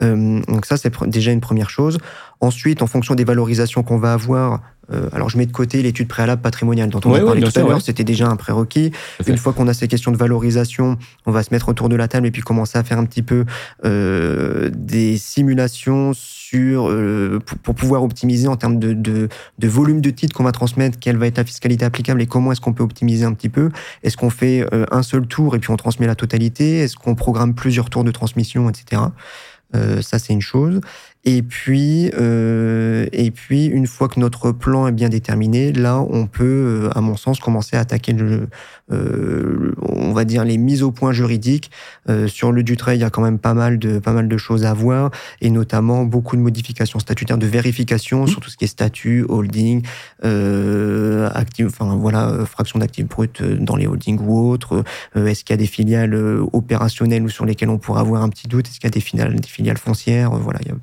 Donc 0.00 0.66
ça, 0.66 0.76
c'est 0.76 0.92
déjà 1.08 1.32
une 1.32 1.40
première 1.40 1.70
chose. 1.70 1.98
Ensuite, 2.40 2.82
en 2.82 2.88
fonction 2.88 3.14
des 3.14 3.24
valorisations 3.24 3.84
qu'on 3.84 3.98
va 3.98 4.14
avoir, 4.14 4.60
euh, 4.90 5.08
alors 5.12 5.28
je 5.28 5.38
mets 5.38 5.46
de 5.46 5.52
côté 5.52 5.80
l'étude 5.80 6.08
préalable 6.08 6.42
patrimoniale 6.42 6.90
dont 6.90 7.00
on 7.04 7.14
a 7.14 7.20
parlé 7.20 7.40
tout 7.40 7.58
à 7.58 7.62
l'heure, 7.62 7.80
c'était 7.80 8.02
déjà 8.02 8.26
un 8.26 8.34
prérequis. 8.34 8.90
Une 9.26 9.36
fois 9.36 9.52
qu'on 9.52 9.68
a 9.68 9.74
ces 9.74 9.86
questions 9.86 10.10
de 10.10 10.16
valorisation, 10.16 10.98
on 11.24 11.30
va 11.30 11.44
se 11.44 11.54
mettre 11.54 11.68
autour 11.68 11.88
de 11.88 11.94
la 11.94 12.08
table 12.08 12.26
et 12.26 12.30
puis 12.32 12.42
commencer 12.42 12.78
à 12.78 12.82
faire 12.82 12.98
un 12.98 13.04
petit 13.04 13.22
peu 13.22 13.44
euh, 13.84 14.70
des 14.74 15.18
simulations 15.18 16.12
sur 16.14 16.90
euh, 16.90 17.38
pour, 17.62 17.74
pouvoir 17.74 18.02
optimiser 18.02 18.48
en 18.48 18.56
termes 18.56 18.78
de, 18.78 18.92
de, 18.92 19.28
de 19.58 19.68
volume 19.68 20.00
de 20.00 20.10
titres 20.10 20.36
qu'on 20.36 20.44
va 20.44 20.52
transmettre, 20.52 20.98
quelle 20.98 21.16
va 21.16 21.26
être 21.26 21.38
la 21.38 21.44
fiscalité 21.44 21.84
applicable 21.84 22.20
et 22.20 22.26
comment 22.26 22.52
est-ce 22.52 22.60
qu'on 22.60 22.72
peut 22.72 22.82
optimiser 22.82 23.24
un 23.24 23.32
petit 23.32 23.48
peu. 23.48 23.70
Est-ce 24.02 24.16
qu'on 24.16 24.30
fait 24.30 24.66
euh, 24.74 24.84
un 24.90 25.02
seul 25.02 25.26
tour 25.26 25.54
et 25.54 25.60
puis 25.60 25.70
on 25.70 25.76
transmet 25.76 26.06
la 26.06 26.14
totalité? 26.14 26.80
Est-ce 26.80 26.96
qu'on 26.96 27.14
programme 27.14 27.54
plusieurs 27.54 27.88
tours 27.88 28.04
de 28.04 28.10
transmission, 28.10 28.68
etc. 28.68 29.02
Euh, 29.74 30.02
ça, 30.02 30.18
c'est 30.18 30.32
une 30.32 30.42
chose. 30.42 30.80
Et 31.24 31.42
puis, 31.42 32.10
euh, 32.18 33.06
et 33.12 33.30
puis, 33.30 33.66
une 33.66 33.86
fois 33.86 34.08
que 34.08 34.18
notre 34.18 34.50
plan 34.50 34.88
est 34.88 34.92
bien 34.92 35.08
déterminé, 35.08 35.72
là, 35.72 36.00
on 36.00 36.26
peut, 36.26 36.42
euh, 36.44 36.90
à 36.96 37.00
mon 37.00 37.16
sens, 37.16 37.38
commencer 37.38 37.76
à 37.76 37.80
attaquer 37.80 38.12
le, 38.12 38.48
euh, 38.90 39.72
on 39.82 40.12
va 40.12 40.24
dire 40.24 40.44
les 40.44 40.58
mises 40.58 40.82
au 40.82 40.90
point 40.90 41.12
juridiques. 41.12 41.70
Euh, 42.08 42.26
sur 42.26 42.50
le 42.50 42.64
Dutray, 42.64 42.96
il 42.96 43.00
y 43.00 43.04
a 43.04 43.10
quand 43.10 43.22
même 43.22 43.38
pas 43.38 43.54
mal 43.54 43.78
de 43.78 44.00
pas 44.00 44.12
mal 44.12 44.26
de 44.26 44.36
choses 44.36 44.64
à 44.64 44.74
voir, 44.74 45.12
et 45.40 45.50
notamment 45.50 46.04
beaucoup 46.04 46.34
de 46.34 46.40
modifications 46.40 46.98
statutaires, 46.98 47.38
de 47.38 47.46
vérification 47.46 48.26
sur 48.26 48.40
tout 48.40 48.50
ce 48.50 48.56
qui 48.56 48.64
est 48.64 48.68
statut, 48.68 49.24
holding, 49.28 49.82
euh, 50.24 51.30
active, 51.34 51.66
enfin 51.68 51.94
voilà, 51.94 52.44
fraction 52.46 52.80
d'actifs 52.80 53.06
bruts 53.06 53.28
dans 53.60 53.76
les 53.76 53.86
holdings 53.86 54.18
ou 54.20 54.50
autres. 54.50 54.82
Est-ce 55.14 55.44
qu'il 55.44 55.52
y 55.52 55.58
a 55.58 55.58
des 55.58 55.66
filiales 55.66 56.16
opérationnelles 56.52 57.22
ou 57.22 57.28
sur 57.28 57.44
lesquelles 57.46 57.70
on 57.70 57.78
pourrait 57.78 58.00
avoir 58.00 58.22
un 58.22 58.28
petit 58.28 58.48
doute? 58.48 58.66
Est-ce 58.66 58.80
qu'il 58.80 58.88
y 58.88 58.88
a 58.88 58.90
des 58.90 59.00
filiales, 59.00 59.36
des 59.36 59.48
filiales 59.48 59.78
foncières? 59.78 60.32
Voilà, 60.32 60.58
il 60.62 60.68
y 60.68 60.72
a 60.72 60.76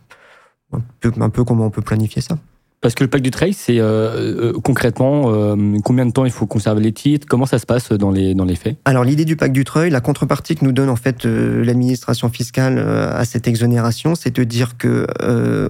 un 0.73 0.81
peu, 0.99 1.11
un 1.19 1.29
peu 1.29 1.43
comment 1.43 1.65
on 1.65 1.69
peut 1.69 1.81
planifier 1.81 2.21
ça. 2.21 2.37
Parce 2.81 2.95
que 2.95 3.03
le 3.03 3.09
pack 3.09 3.21
du 3.21 3.29
trade, 3.29 3.53
c'est 3.53 3.79
euh, 3.79 4.53
euh, 4.53 4.59
concrètement 4.63 5.33
euh, 5.33 5.77
combien 5.83 6.05
de 6.05 6.11
temps 6.11 6.23
il 6.23 6.31
faut 6.31 6.45
conserver 6.45 6.81
les 6.81 6.93
titres? 6.93 7.27
Comment 7.29 7.45
ça 7.45 7.59
se 7.59 7.65
passe 7.65 7.91
dans 7.91 8.09
les, 8.09 8.33
dans 8.35 8.45
les 8.45 8.55
faits? 8.55 8.77
Alors 8.85 9.03
l'idée 9.03 9.25
du 9.25 9.35
pack 9.35 9.51
du 9.51 9.65
trade, 9.65 9.91
la 9.91 9.99
contrepartie 9.99 10.55
que 10.55 10.63
nous 10.63 10.71
donne 10.71 10.89
en 10.89 10.95
fait 10.95 11.25
l'administration 11.25 12.29
fiscale 12.29 12.79
à 12.79 13.25
cette 13.25 13.49
exonération, 13.49 14.15
c'est 14.15 14.33
de 14.33 14.43
dire 14.45 14.77
que 14.77 15.07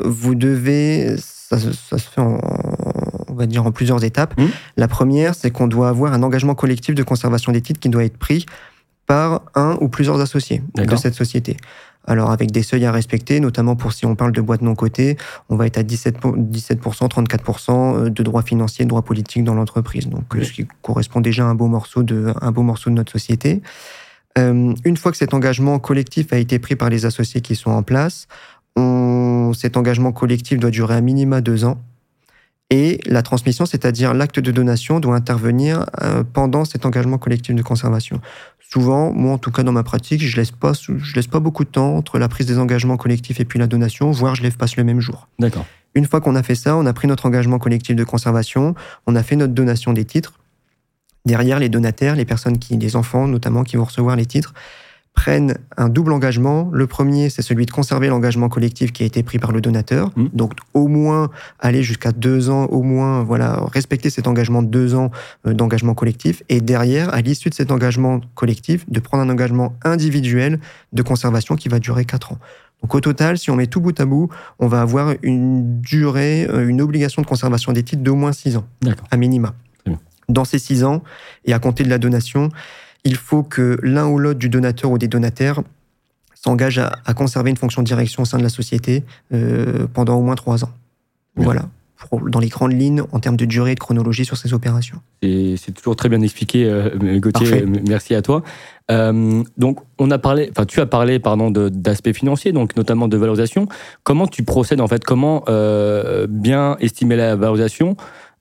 vous 0.06 0.36
devez, 0.36 1.16
ça, 1.18 1.58
ça, 1.58 1.98
se 1.98 2.10
fait 2.10 2.22
en, 2.22 2.40
on 3.28 3.34
va 3.34 3.48
dire 3.48 3.66
en 3.66 3.72
plusieurs 3.72 4.04
étapes. 4.04 4.40
Mmh. 4.40 4.46
La 4.78 4.88
première, 4.88 5.34
c'est 5.34 5.50
qu'on 5.50 5.68
doit 5.68 5.90
avoir 5.90 6.14
un 6.14 6.22
engagement 6.22 6.54
collectif 6.54 6.94
de 6.94 7.04
conservation 7.04 7.52
des 7.52 7.62
titres 7.62 7.80
qui 7.80 7.90
doit 7.90 8.04
être 8.04 8.18
pris 8.18 8.46
par 9.08 9.42
un 9.56 9.76
ou 9.82 9.90
plusieurs 9.90 10.22
associés 10.22 10.62
de 10.76 10.96
cette 10.96 11.16
société. 11.16 11.58
Alors 12.08 12.32
avec 12.32 12.52
des 12.52 12.64
seuils 12.64 12.86
à 12.86 12.92
respecter, 12.92 13.40
notamment 13.40 13.76
pour 13.76 13.94
si 13.94 14.06
on 14.06 14.16
parle 14.16 14.32
de 14.32 14.42
boîtes 14.42 14.62
non 14.62 14.74
cotées, 14.74 15.18
on 15.50 15.56
va 15.56 15.68
être 15.68 15.78
à 15.78 15.84
17%, 15.84 16.50
17% 16.50 17.08
34% 17.08 18.10
de 18.10 18.24
droits 18.24 18.42
financiers, 18.42 18.86
de 18.86 18.90
droits 18.90 19.04
politiques 19.04 19.44
dans 19.44 19.54
l'entreprise. 19.54 20.08
Donc 20.08 20.24
ce 20.42 20.52
qui 20.52 20.68
correspond 20.82 21.22
déjà 21.22 21.44
à 21.44 21.48
un 21.48 21.56
beau 21.56 21.68
morceau 21.68 22.04
de, 22.04 22.34
un 22.42 22.52
beau 22.52 22.64
morceau 22.64 22.90
de 22.90 22.96
notre 22.96 23.12
société. 23.12 23.62
Euh, 24.38 24.74
une 24.86 24.98
fois 24.98 25.12
que 25.12 25.18
cet 25.18 25.34
engagement 25.34 25.80
collectif 25.80 26.34
a 26.34 26.38
été 26.38 26.60
pris 26.60 26.76
par 26.76 26.90
les 26.90 27.06
associés 27.06 27.42
qui 27.42 27.56
sont 27.56 27.72
en 27.72 27.84
place, 27.84 28.28
on, 28.76 29.52
cet 29.54 29.78
engagement 29.78 30.12
collectif 30.12 30.60
doit 30.60 30.72
durer 30.72 30.96
à 30.96 31.02
minima 31.02 31.42
deux 31.42 31.66
ans. 31.66 31.82
Et 32.72 33.00
la 33.08 33.24
transmission, 33.24 33.66
c'est-à-dire 33.66 34.14
l'acte 34.14 34.40
de 34.40 34.52
donation, 34.52 35.00
doit 35.00 35.16
intervenir 35.16 35.86
euh, 36.04 36.24
pendant 36.24 36.66
cet 36.66 36.86
engagement 36.86 37.18
collectif 37.18 37.56
de 37.56 37.64
conservation. 37.64 38.22
Souvent, 38.72 39.12
moi 39.12 39.34
en 39.34 39.38
tout 39.40 39.50
cas 39.50 39.64
dans 39.64 39.72
ma 39.72 39.82
pratique, 39.82 40.22
je 40.22 40.38
laisse 40.38 40.52
pas, 40.52 40.74
je 40.74 41.16
laisse 41.16 41.26
pas 41.26 41.40
beaucoup 41.40 41.64
de 41.64 41.70
temps 41.70 41.96
entre 41.96 42.20
la 42.20 42.28
prise 42.28 42.46
des 42.46 42.60
engagements 42.60 42.98
collectifs 42.98 43.40
et 43.40 43.46
puis 43.46 43.58
la 43.58 43.66
donation, 43.66 44.12
voire 44.12 44.36
je 44.36 44.44
les 44.44 44.52
passe 44.52 44.76
le 44.76 44.84
même 44.84 45.00
jour. 45.00 45.28
D'accord. 45.40 45.66
Une 45.96 46.06
fois 46.06 46.22
qu'on 46.22 46.36
a 46.36 46.44
fait 46.44 46.54
ça, 46.54 46.76
on 46.78 46.86
a 46.86 46.94
pris 46.94 47.08
notre 47.08 47.26
engagement 47.26 47.58
collectif 47.58 47.96
de 47.96 48.04
conservation, 48.04 48.76
on 49.08 49.16
a 49.16 49.24
fait 49.24 49.36
notre 49.36 49.54
donation 49.54 49.92
des 49.92 50.06
titres. 50.06 50.34
Derrière, 51.26 51.58
les 51.60 51.70
donataires, 51.70 52.16
les 52.16 52.26
personnes 52.26 52.60
qui, 52.60 52.78
les 52.78 52.96
enfants 52.96 53.28
notamment, 53.28 53.64
qui 53.64 53.76
vont 53.76 53.86
recevoir 53.86 54.16
les 54.16 54.28
titres, 54.28 54.54
prennent 55.20 55.58
un 55.76 55.90
double 55.90 56.14
engagement. 56.14 56.70
Le 56.72 56.88
premier, 56.88 57.30
c'est 57.30 57.42
celui 57.42 57.66
de 57.66 57.72
conserver 57.72 58.08
l'engagement 58.08 58.48
collectif 58.48 58.94
qui 58.94 59.04
a 59.04 59.06
été 59.06 59.22
pris 59.22 59.38
par 59.38 59.52
le 59.52 59.60
donateur. 59.60 60.12
Mmh. 60.16 60.28
Donc, 60.32 60.54
au 60.74 60.88
moins 60.88 61.30
aller 61.60 61.84
jusqu'à 61.84 62.14
deux 62.14 62.50
ans, 62.50 62.68
au 62.68 62.84
moins, 62.84 63.22
voilà, 63.24 63.66
respecter 63.74 64.10
cet 64.10 64.28
engagement 64.28 64.64
de 64.64 64.70
deux 64.70 64.96
ans 64.96 65.12
euh, 65.46 65.54
d'engagement 65.54 65.94
collectif. 65.94 66.42
Et 66.48 66.62
derrière, 66.62 67.14
à 67.14 67.20
l'issue 67.20 67.50
de 67.50 67.54
cet 67.54 67.70
engagement 67.70 68.22
collectif, 68.34 68.90
de 68.90 69.02
prendre 69.02 69.22
un 69.22 69.30
engagement 69.30 69.76
individuel 69.84 70.62
de 70.94 71.02
conservation 71.02 71.58
qui 71.58 71.68
va 71.68 71.80
durer 71.80 72.06
quatre 72.06 72.32
ans. 72.32 72.38
Donc 72.82 72.96
au 72.96 73.02
total, 73.02 73.38
si 73.38 73.52
on 73.52 73.58
met 73.58 73.68
tout 73.68 73.82
bout 73.82 74.00
à 74.00 74.06
bout, 74.06 74.30
on 74.60 74.68
va 74.68 74.80
avoir 74.80 75.16
une 75.22 75.82
durée, 75.82 76.48
euh, 76.50 76.66
une 76.66 76.80
obligation 76.80 77.22
de 77.22 77.28
conservation 77.28 77.74
des 77.74 77.84
titres 77.84 78.04
d'au 78.04 78.16
moins 78.16 78.32
six 78.32 78.56
ans, 78.56 78.66
à 79.12 79.18
minima. 79.18 79.54
Dans 80.30 80.46
ces 80.46 80.60
six 80.60 80.84
ans, 80.84 81.02
et 81.44 81.54
à 81.54 81.60
compter 81.60 81.84
de 81.84 81.90
la 81.90 81.98
donation, 81.98 82.50
il 83.06 83.16
faut 83.16 83.44
que 83.44 83.78
l'un 83.84 84.08
ou 84.08 84.18
l'autre 84.20 84.40
du 84.40 84.50
donateur 84.50 84.92
ou 84.92 84.98
des 84.98 85.08
donataires 85.08 85.62
s'engage 86.36 86.80
à, 86.80 87.00
à 87.06 87.14
conserver 87.14 87.50
une 87.50 87.58
fonction 87.58 87.82
de 87.82 87.88
direction 87.88 88.24
au 88.24 88.26
sein 88.26 88.38
de 88.38 88.44
la 88.44 88.50
société 88.50 89.04
euh, 89.34 89.88
pendant 89.94 90.16
au 90.18 90.22
moins 90.22 90.36
trois 90.36 90.64
ans. 90.64 90.70
Bien. 91.36 91.46
Voilà, 91.46 91.62
pour- 92.10 92.30
dans 92.30 92.40
les 92.40 92.48
grandes 92.50 92.74
lignes 92.74 93.04
en 93.12 93.20
termes 93.20 93.36
de 93.38 93.46
durée 93.46 93.72
et 93.72 93.76
de 93.76 93.80
chronologie 93.80 94.26
sur 94.26 94.38
ces 94.38 94.54
opérations. 94.54 95.00
C'est 95.22 95.74
toujours 95.76 95.96
très 95.96 96.08
bien 96.10 96.22
expliqué, 96.22 96.66
euh, 96.66 96.90
Gauthier. 97.20 97.50
Parfait. 97.50 97.64
m- 97.64 97.84
Merci 97.88 98.16
à 98.16 98.22
toi. 98.22 98.42
Euh, 98.92 99.44
donc, 99.58 99.80
on 100.00 100.10
a 100.12 100.18
parlé, 100.18 100.50
enfin, 100.52 100.66
tu 100.66 100.80
as 100.82 100.86
parlé, 100.86 101.20
pardon, 101.20 101.52
d'aspects 101.52 102.14
financiers, 102.14 102.52
donc 102.54 102.76
notamment 102.76 103.08
de 103.08 103.18
valorisation. 103.18 103.68
Comment 104.04 104.26
tu 104.28 104.44
procèdes 104.44 104.82
en 104.82 104.88
fait? 104.88 105.04
Comment 105.04 105.44
euh, 105.48 106.26
bien 106.28 106.76
estimer 106.80 107.16
la 107.16 107.36
valorisation 107.36 107.96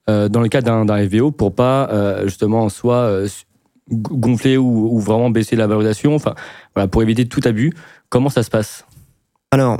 euh, 0.08 0.28
dans 0.28 0.40
le 0.40 0.48
cas 0.48 0.62
d'un 0.62 0.86
FVO 0.86 1.32
pour 1.32 1.54
pas 1.54 1.88
euh, 1.92 2.24
justement 2.24 2.68
soit 2.70 2.94
euh, 2.96 3.28
gonfler 3.90 4.56
ou, 4.56 4.88
ou 4.92 4.98
vraiment 5.00 5.30
baisser 5.30 5.56
la 5.56 5.66
valorisation. 5.66 6.14
Enfin, 6.14 6.34
voilà, 6.74 6.88
pour 6.88 7.02
éviter 7.02 7.26
tout 7.26 7.40
abus. 7.44 7.72
Comment 8.08 8.30
ça 8.30 8.42
se 8.42 8.50
passe? 8.50 8.84
Alors, 9.50 9.78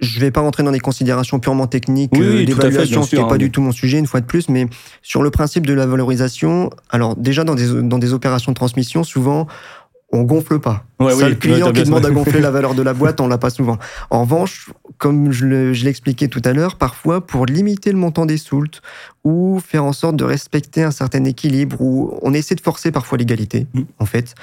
je 0.00 0.16
ne 0.16 0.24
vais 0.24 0.30
pas 0.30 0.40
rentrer 0.40 0.62
dans 0.62 0.72
des 0.72 0.80
considérations 0.80 1.40
purement 1.40 1.66
techniques 1.66 2.12
Oui, 2.14 2.20
euh, 2.22 2.36
oui, 2.38 2.44
d'évaluation, 2.46 3.02
ce 3.02 3.10
qui 3.10 3.16
n'est 3.16 3.22
pas 3.22 3.28
hein, 3.28 3.32
mais- 3.32 3.38
du 3.38 3.50
tout 3.50 3.60
mon 3.60 3.72
sujet, 3.72 3.98
une 3.98 4.06
fois 4.06 4.20
de 4.20 4.26
plus, 4.26 4.48
mais 4.48 4.66
sur 5.02 5.22
le 5.22 5.30
principe 5.30 5.66
de 5.66 5.74
la 5.74 5.86
valorisation, 5.86 6.70
alors 6.88 7.16
déjà 7.16 7.44
dans 7.44 7.54
des, 7.54 7.82
dans 7.82 7.98
des 7.98 8.14
opérations 8.14 8.52
de 8.52 8.56
transmission, 8.56 9.04
souvent, 9.04 9.46
on 10.12 10.22
gonfle 10.22 10.58
pas. 10.58 10.84
Ouais, 10.98 11.12
Ça, 11.12 11.24
oui, 11.24 11.30
le 11.30 11.34
client 11.36 11.72
qui 11.72 11.82
demande 11.84 12.04
à 12.06 12.10
gonfler 12.10 12.40
la 12.40 12.50
valeur 12.50 12.74
de 12.74 12.82
la 12.82 12.94
boîte, 12.94 13.20
on 13.20 13.28
l'a 13.28 13.38
pas 13.38 13.50
souvent. 13.50 13.78
En 14.10 14.22
revanche, 14.22 14.70
comme 14.98 15.30
je 15.32 15.46
le- 15.46 15.72
je 15.72 15.84
l'expliquais 15.84 16.28
tout 16.28 16.42
à 16.44 16.52
l'heure, 16.52 16.76
parfois 16.76 17.26
pour 17.26 17.46
limiter 17.46 17.92
le 17.92 17.98
montant 17.98 18.26
des 18.26 18.36
soultes 18.36 18.82
ou 19.24 19.60
faire 19.64 19.84
en 19.84 19.92
sorte 19.92 20.16
de 20.16 20.24
respecter 20.24 20.82
un 20.82 20.90
certain 20.90 21.24
équilibre, 21.24 21.80
ou 21.80 22.18
on 22.22 22.34
essaie 22.34 22.54
de 22.56 22.60
forcer 22.60 22.90
parfois 22.90 23.18
l'égalité, 23.18 23.66
Mm. 23.74 23.80
en 23.98 24.06
fait. 24.06 24.34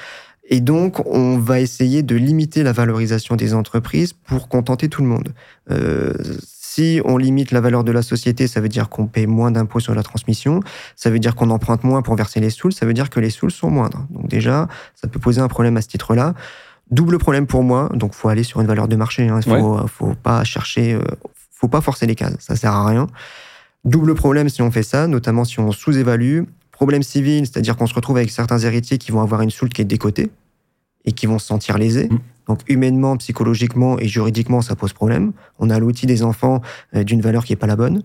Et 0.50 0.62
donc, 0.62 1.06
on 1.06 1.38
va 1.38 1.60
essayer 1.60 2.04
de 2.04 2.16
limiter 2.16 2.64
la 2.64 2.72
valorisation 2.72 3.36
des 3.36 3.54
entreprises 3.54 4.14
pour 4.14 4.48
contenter 4.48 4.88
tout 4.88 5.02
le 5.02 5.10
monde. 5.10 5.34
Euh, 5.70 6.14
si 6.78 7.02
on 7.06 7.18
limite 7.18 7.50
la 7.50 7.60
valeur 7.60 7.84
de 7.84 7.92
la 7.92 8.04
société, 8.04 8.46
ça 8.46 8.62
veut 8.62 8.70
dire 8.70 8.88
qu'on 8.88 9.08
paie 9.08 9.26
moins 9.26 9.50
d'impôts 9.50 9.80
sur 9.80 9.96
la 9.96 10.04
transmission, 10.04 10.60
ça 10.96 11.10
veut 11.10 11.18
dire 11.18 11.34
qu'on 11.34 11.50
emprunte 11.50 11.84
moins 11.84 12.04
pour 12.04 12.16
verser 12.16 12.40
les 12.40 12.52
sous, 12.52 12.70
ça 12.70 12.86
veut 12.86 12.94
dire 12.94 13.10
que 13.10 13.20
les 13.20 13.32
sous 13.32 13.50
sont 13.50 13.72
moindres. 13.72 14.06
Donc 14.12 14.28
déjà, 14.28 14.68
ça 14.94 15.08
peut 15.08 15.20
poser 15.20 15.42
un 15.42 15.48
problème 15.48 15.76
à 15.78 15.82
ce 15.82 15.88
titre-là. 15.88 16.36
Double 16.92 17.18
problème 17.18 17.48
pour 17.48 17.64
moi, 17.64 17.90
donc 17.96 18.14
faut 18.14 18.30
aller 18.30 18.44
sur 18.44 18.62
une 18.62 18.68
valeur 18.68 18.88
de 18.88 18.96
marché. 18.96 19.28
Hein. 19.28 19.40
Il 19.44 19.52
faut, 19.52 19.88
faut 19.88 20.14
pas 20.22 20.44
chercher, 20.44 20.94
euh, 20.94 21.02
faut 21.50 21.68
pas 21.68 21.82
forcer 21.82 22.06
les 22.06 22.14
cases, 22.14 22.36
ça 22.38 22.56
sert 22.56 22.74
à 22.74 22.86
rien. 22.86 23.08
Double 23.84 24.14
problème 24.14 24.48
si 24.48 24.62
on 24.62 24.70
fait 24.70 24.84
ça, 24.84 25.08
notamment 25.08 25.46
si 25.46 25.60
on 25.60 25.72
sous-évalue. 25.72 26.44
Problème 26.72 27.02
civil, 27.02 27.48
c'est-à-dire 27.48 27.76
qu'on 27.76 27.88
se 27.88 27.96
retrouve 27.96 28.18
avec 28.18 28.30
certains 28.30 28.60
héritiers 28.60 29.00
qui 29.00 29.12
vont 29.12 29.22
avoir 29.22 29.42
une 29.42 29.50
soulte 29.50 29.74
qui 29.74 29.82
est 29.82 29.86
décotée 29.86 30.30
et 31.06 31.12
qui 31.12 31.26
vont 31.26 31.40
se 31.40 31.48
sentir 31.48 31.80
lésés. 31.80 32.08
Mm. 32.12 32.20
Donc 32.48 32.62
humainement, 32.68 33.18
psychologiquement 33.18 34.00
et 34.00 34.08
juridiquement, 34.08 34.62
ça 34.62 34.76
pose 34.76 34.94
problème. 34.94 35.34
On 35.60 35.70
a 35.70 35.80
l'outil 35.80 36.06
des 36.06 36.24
enfants 36.24 36.62
euh, 36.96 37.04
d'une 37.04 37.22
valeur 37.22 37.44
qui 37.44 37.54
est 37.54 37.58
pas 37.58 37.68
la 37.68 37.76
bonne. 37.76 38.04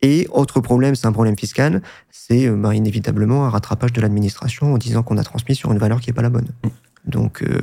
Et 0.00 0.28
autre 0.30 0.60
problème, 0.60 0.94
c'est 0.94 1.06
un 1.06 1.12
problème 1.12 1.36
fiscal, 1.36 1.82
c'est 2.10 2.46
euh, 2.46 2.54
bah, 2.54 2.74
inévitablement 2.74 3.46
un 3.46 3.50
rattrapage 3.50 3.92
de 3.92 4.00
l'administration 4.00 4.74
en 4.74 4.78
disant 4.78 5.02
qu'on 5.02 5.18
a 5.18 5.24
transmis 5.24 5.54
sur 5.54 5.72
une 5.72 5.78
valeur 5.78 6.00
qui 6.00 6.10
est 6.10 6.12
pas 6.12 6.22
la 6.22 6.30
bonne. 6.30 6.48
Donc 7.04 7.42
euh, 7.42 7.58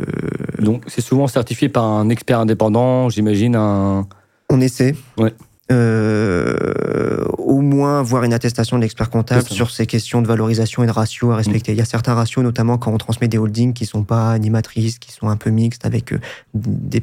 Donc, 0.60 0.84
c'est 0.88 1.02
souvent 1.02 1.28
certifié 1.28 1.70
par 1.70 1.86
un 1.86 2.10
expert 2.10 2.40
indépendant, 2.40 3.10
j'imagine 3.10 3.56
un. 3.56 4.08
on 4.50 4.60
essaie. 4.60 4.96
Ouais. 5.18 5.34
Euh, 5.72 7.26
au 7.40 7.62
moins 7.62 8.00
avoir 8.00 8.24
une 8.24 8.34
attestation 8.34 8.78
de 8.78 8.84
l'expert 8.84 9.10
comptable 9.10 9.48
sur 9.48 9.72
ces 9.72 9.88
questions 9.88 10.22
de 10.22 10.28
valorisation 10.28 10.84
et 10.84 10.86
de 10.86 10.92
ratios 10.92 11.32
à 11.32 11.38
respecter. 11.38 11.72
Il 11.72 11.78
y 11.78 11.82
a 11.82 11.86
certains 11.86 12.14
ratios, 12.14 12.44
notamment 12.44 12.78
quand 12.78 12.92
on 12.92 12.98
transmet 12.98 13.28
des 13.28 13.40
holdings 13.40 13.74
qui 13.74 13.86
sont 13.88 14.04
pas 14.04 14.32
animatrices, 14.32 15.00
qui 15.00 15.12
sont 15.12 15.28
un 15.28 15.38
peu 15.38 15.50
mixtes 15.50 15.86
avec 15.86 16.14
euh, 16.14 16.20
des 16.54 17.02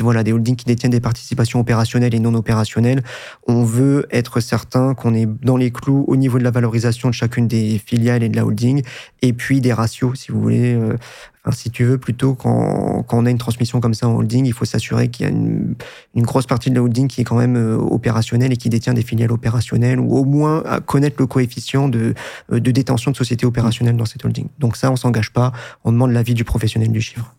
voilà, 0.00 0.22
des 0.22 0.32
holdings 0.32 0.56
qui 0.56 0.66
détiennent 0.66 0.92
des 0.92 1.00
participations 1.00 1.60
opérationnelles 1.60 2.14
et 2.14 2.20
non 2.20 2.34
opérationnelles. 2.34 3.02
On 3.46 3.64
veut 3.64 4.06
être 4.10 4.40
certain 4.40 4.94
qu'on 4.94 5.14
est 5.14 5.26
dans 5.26 5.56
les 5.56 5.70
clous 5.70 6.04
au 6.08 6.16
niveau 6.16 6.38
de 6.38 6.44
la 6.44 6.50
valorisation 6.50 7.08
de 7.08 7.14
chacune 7.14 7.48
des 7.48 7.80
filiales 7.84 8.22
et 8.22 8.28
de 8.28 8.36
la 8.36 8.44
holding, 8.44 8.82
et 9.22 9.32
puis 9.32 9.60
des 9.62 9.72
ratios, 9.72 10.18
si 10.18 10.32
vous 10.32 10.40
voulez. 10.40 10.74
euh, 10.74 10.96
Enfin, 11.44 11.56
si 11.56 11.70
tu 11.70 11.84
veux, 11.84 11.98
plutôt 11.98 12.34
quand, 12.34 13.02
quand 13.02 13.18
on 13.18 13.26
a 13.26 13.30
une 13.30 13.38
transmission 13.38 13.80
comme 13.80 13.94
ça 13.94 14.06
en 14.06 14.14
holding, 14.14 14.46
il 14.46 14.52
faut 14.52 14.64
s'assurer 14.64 15.08
qu'il 15.08 15.26
y 15.26 15.28
a 15.28 15.32
une, 15.32 15.74
une 16.14 16.22
grosse 16.22 16.46
partie 16.46 16.70
de 16.70 16.76
la 16.76 16.82
holding 16.82 17.08
qui 17.08 17.20
est 17.20 17.24
quand 17.24 17.36
même 17.36 17.56
euh, 17.56 17.76
opérationnelle 17.76 18.52
et 18.52 18.56
qui 18.56 18.68
détient 18.68 18.94
des 18.94 19.02
filiales 19.02 19.32
opérationnelles, 19.32 19.98
ou 19.98 20.16
au 20.16 20.24
moins 20.24 20.62
connaître 20.86 21.16
le 21.18 21.26
coefficient 21.26 21.88
de, 21.88 22.14
euh, 22.52 22.60
de 22.60 22.70
détention 22.70 23.10
de 23.10 23.16
société 23.16 23.44
opérationnelle 23.44 23.96
dans 23.96 24.04
cette 24.04 24.24
holding. 24.24 24.46
Donc 24.60 24.76
ça, 24.76 24.92
on 24.92 24.96
s'engage 24.96 25.32
pas, 25.32 25.50
on 25.82 25.90
demande 25.90 26.12
l'avis 26.12 26.34
du 26.34 26.44
professionnel 26.44 26.92
du 26.92 27.00
chiffre. 27.00 27.34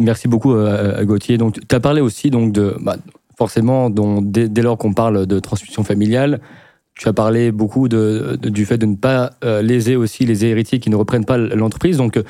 Merci 0.00 0.26
beaucoup, 0.26 0.54
euh, 0.54 1.04
Gauthier. 1.04 1.36
Donc, 1.36 1.58
tu 1.68 1.74
as 1.76 1.80
parlé 1.80 2.00
aussi 2.00 2.30
donc, 2.30 2.52
de. 2.52 2.76
bah, 2.80 2.96
forcément, 3.36 3.90
dont- 3.90 4.22
dès, 4.22 4.48
dès 4.48 4.62
lors 4.62 4.78
qu'on 4.78 4.94
parle 4.94 5.26
de 5.26 5.38
transmission 5.38 5.84
familiale, 5.84 6.40
tu 6.94 7.08
as 7.08 7.12
parlé 7.12 7.52
beaucoup 7.52 7.88
de, 7.88 8.38
du 8.42 8.64
fait 8.66 8.78
de 8.78 8.86
ne 8.86 8.96
pas 8.96 9.32
léser 9.62 9.96
aussi 9.96 10.26
les 10.26 10.44
héritiers 10.44 10.78
qui 10.78 10.90
ne 10.90 10.96
reprennent 10.96 11.24
pas 11.24 11.38
l'entreprise. 11.38 11.96
Donc, 11.96 12.20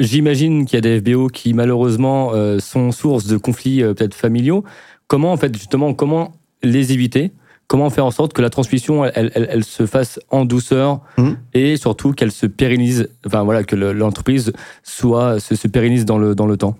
j'imagine 0.00 0.64
qu'il 0.64 0.76
y 0.76 0.78
a 0.78 0.80
des 0.80 0.98
FBO 0.98 1.28
qui, 1.28 1.54
malheureusement, 1.54 2.32
euh, 2.34 2.58
sont 2.58 2.90
source 2.90 3.26
de 3.26 3.36
conflits 3.36 3.82
euh, 3.82 3.94
peut-être 3.94 4.14
familiaux. 4.14 4.64
Comment, 5.06 5.32
en 5.32 5.36
fait, 5.36 5.54
justement, 5.56 5.94
comment 5.94 6.32
les 6.62 6.92
éviter? 6.92 7.32
Comment 7.68 7.88
faire 7.90 8.04
en 8.06 8.10
sorte 8.10 8.32
que 8.32 8.42
la 8.42 8.50
transmission, 8.50 9.04
elle, 9.04 9.30
elle- 9.34 9.48
elle 9.50 9.64
se 9.64 9.86
fasse 9.86 10.18
en 10.30 10.44
douceur 10.44 11.00
Mhm. 11.18 11.36
et 11.54 11.76
surtout 11.76 12.12
qu'elle 12.12 12.32
se 12.32 12.46
pérennise, 12.46 13.08
enfin 13.24 13.44
voilà, 13.44 13.62
que 13.62 13.76
le- 13.76 13.92
l'entreprise 13.92 14.52
soit 14.82 15.38
se, 15.38 15.54
se 15.54 15.68
pérennise 15.68 16.04
dans 16.04 16.18
le, 16.18 16.34
dans 16.34 16.46
le 16.46 16.56
temps? 16.56 16.76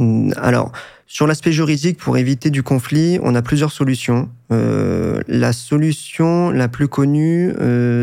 Mm, 0.00 0.32
Alors, 0.36 0.70
sur 1.06 1.26
l'aspect 1.26 1.52
juridique, 1.52 1.96
pour 1.98 2.18
éviter 2.18 2.50
du 2.50 2.62
conflit, 2.62 3.18
on 3.22 3.34
a 3.34 3.40
plusieurs 3.42 3.72
solutions. 3.72 4.28
Euh, 4.52 5.20
la 5.28 5.52
solution 5.52 6.50
la 6.50 6.68
plus 6.68 6.88
connue, 6.88 7.52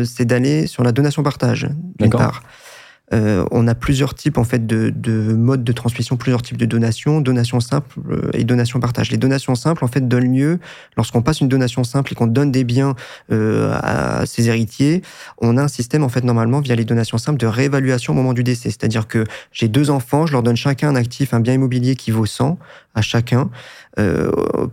c'est 0.04 0.24
d'aller 0.24 0.66
sur 0.66 0.82
la 0.82 0.90
donation-partage, 0.92 1.68
d'une 1.98 2.08
D'accord. 2.10 2.40
Euh, 3.12 3.44
on 3.50 3.66
a 3.66 3.74
plusieurs 3.74 4.14
types 4.14 4.38
en 4.38 4.44
fait 4.44 4.66
de, 4.66 4.90
de 4.94 5.32
modes 5.32 5.64
de 5.64 5.72
transmission, 5.72 6.16
plusieurs 6.16 6.42
types 6.42 6.56
de 6.56 6.66
donations, 6.66 7.20
donation 7.20 7.60
simple 7.60 7.98
euh, 8.10 8.30
et 8.32 8.44
donation 8.44 8.80
partage. 8.80 9.10
Les 9.10 9.18
donations 9.18 9.54
simples 9.54 9.84
en 9.84 9.88
fait 9.88 10.06
donnent 10.06 10.34
lieu 10.34 10.58
lorsqu'on 10.96 11.22
passe 11.22 11.40
une 11.40 11.48
donation 11.48 11.84
simple 11.84 12.12
et 12.12 12.14
qu'on 12.14 12.26
donne 12.26 12.50
des 12.50 12.64
biens 12.64 12.94
euh, 13.30 13.72
à 13.82 14.26
ses 14.26 14.48
héritiers, 14.48 15.02
on 15.38 15.56
a 15.56 15.62
un 15.62 15.68
système 15.68 16.04
en 16.04 16.08
fait 16.08 16.24
normalement 16.24 16.60
via 16.60 16.74
les 16.74 16.84
donations 16.84 17.18
simples 17.18 17.38
de 17.38 17.46
réévaluation 17.46 18.12
au 18.12 18.16
moment 18.16 18.32
du 18.32 18.44
décès, 18.44 18.70
c'est-à-dire 18.70 19.06
que 19.06 19.24
j'ai 19.52 19.68
deux 19.68 19.90
enfants, 19.90 20.26
je 20.26 20.32
leur 20.32 20.42
donne 20.42 20.56
chacun 20.56 20.88
un 20.88 20.96
actif, 20.96 21.34
un 21.34 21.40
bien 21.40 21.54
immobilier 21.54 21.96
qui 21.96 22.10
vaut 22.10 22.26
100 22.26 22.58
à 22.94 23.02
chacun 23.02 23.50
euh, 23.98 24.30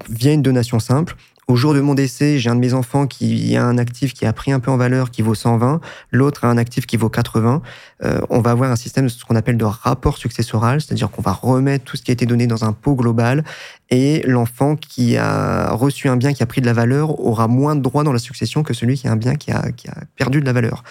via 0.09 0.33
une 0.33 0.41
donation 0.41 0.79
simple. 0.79 1.15
Au 1.49 1.55
jour 1.55 1.73
de 1.73 1.81
mon 1.81 1.95
décès, 1.95 2.37
j'ai 2.37 2.47
un 2.51 2.53
de 2.53 2.59
mes 2.59 2.75
enfants 2.75 3.07
qui 3.07 3.57
a 3.57 3.65
un 3.65 3.79
actif 3.79 4.13
qui 4.13 4.27
a 4.27 4.33
pris 4.33 4.51
un 4.51 4.59
peu 4.59 4.69
en 4.69 4.77
valeur, 4.77 5.09
qui 5.09 5.23
vaut 5.23 5.33
120, 5.33 5.81
l'autre 6.11 6.45
a 6.45 6.47
un 6.47 6.57
actif 6.59 6.85
qui 6.85 6.95
vaut 6.95 7.09
80. 7.09 7.63
Euh, 8.03 8.21
on 8.29 8.39
va 8.39 8.51
avoir 8.51 8.69
un 8.69 8.75
système 8.75 9.09
ce 9.09 9.25
qu'on 9.25 9.35
appelle 9.35 9.57
de 9.57 9.65
rapport 9.65 10.19
successoral, 10.19 10.79
c'est-à-dire 10.79 11.09
qu'on 11.09 11.23
va 11.23 11.31
remettre 11.31 11.85
tout 11.85 11.97
ce 11.97 12.03
qui 12.03 12.11
a 12.11 12.13
été 12.13 12.27
donné 12.27 12.45
dans 12.45 12.65
un 12.65 12.71
pot 12.71 12.93
global 12.93 13.43
et 13.89 14.21
l'enfant 14.27 14.75
qui 14.75 15.17
a 15.17 15.71
reçu 15.71 16.07
un 16.07 16.17
bien 16.17 16.33
qui 16.33 16.43
a 16.43 16.45
pris 16.45 16.61
de 16.61 16.67
la 16.67 16.73
valeur 16.73 17.19
aura 17.19 17.47
moins 17.47 17.75
de 17.75 17.81
droits 17.81 18.03
dans 18.03 18.13
la 18.13 18.19
succession 18.19 18.61
que 18.61 18.75
celui 18.75 18.95
qui 18.95 19.07
a 19.07 19.11
un 19.11 19.15
bien 19.15 19.33
qui 19.33 19.51
a, 19.51 19.71
qui 19.71 19.87
a 19.87 19.95
perdu 20.17 20.41
de 20.41 20.45
la 20.45 20.53
valeur. 20.53 20.83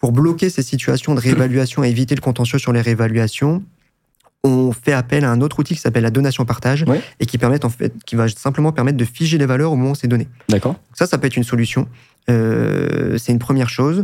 Pour 0.00 0.10
bloquer 0.10 0.50
ces 0.50 0.62
situations 0.62 1.14
de 1.14 1.20
réévaluation 1.20 1.84
et 1.84 1.88
éviter 1.88 2.16
le 2.16 2.20
contentieux 2.20 2.58
sur 2.58 2.72
les 2.72 2.80
réévaluations, 2.80 3.62
on 4.44 4.72
fait 4.72 4.92
appel 4.92 5.24
à 5.24 5.30
un 5.30 5.40
autre 5.40 5.58
outil 5.58 5.74
qui 5.74 5.80
s'appelle 5.80 6.02
la 6.02 6.10
donation 6.10 6.44
partage 6.44 6.84
et 7.18 7.26
qui 7.26 7.38
permet 7.38 7.64
en 7.64 7.70
fait, 7.70 7.92
qui 8.04 8.14
va 8.14 8.28
simplement 8.28 8.72
permettre 8.72 8.98
de 8.98 9.04
figer 9.04 9.38
les 9.38 9.46
valeurs 9.46 9.72
au 9.72 9.76
moment 9.76 9.92
où 9.92 9.94
c'est 9.94 10.06
donné. 10.06 10.28
D'accord 10.48 10.76
Ça, 10.92 11.06
ça 11.06 11.18
peut 11.18 11.26
être 11.26 11.36
une 11.36 11.44
solution. 11.44 11.88
Euh, 12.30 13.18
c'est 13.18 13.32
une 13.32 13.38
première 13.38 13.68
chose. 13.68 14.02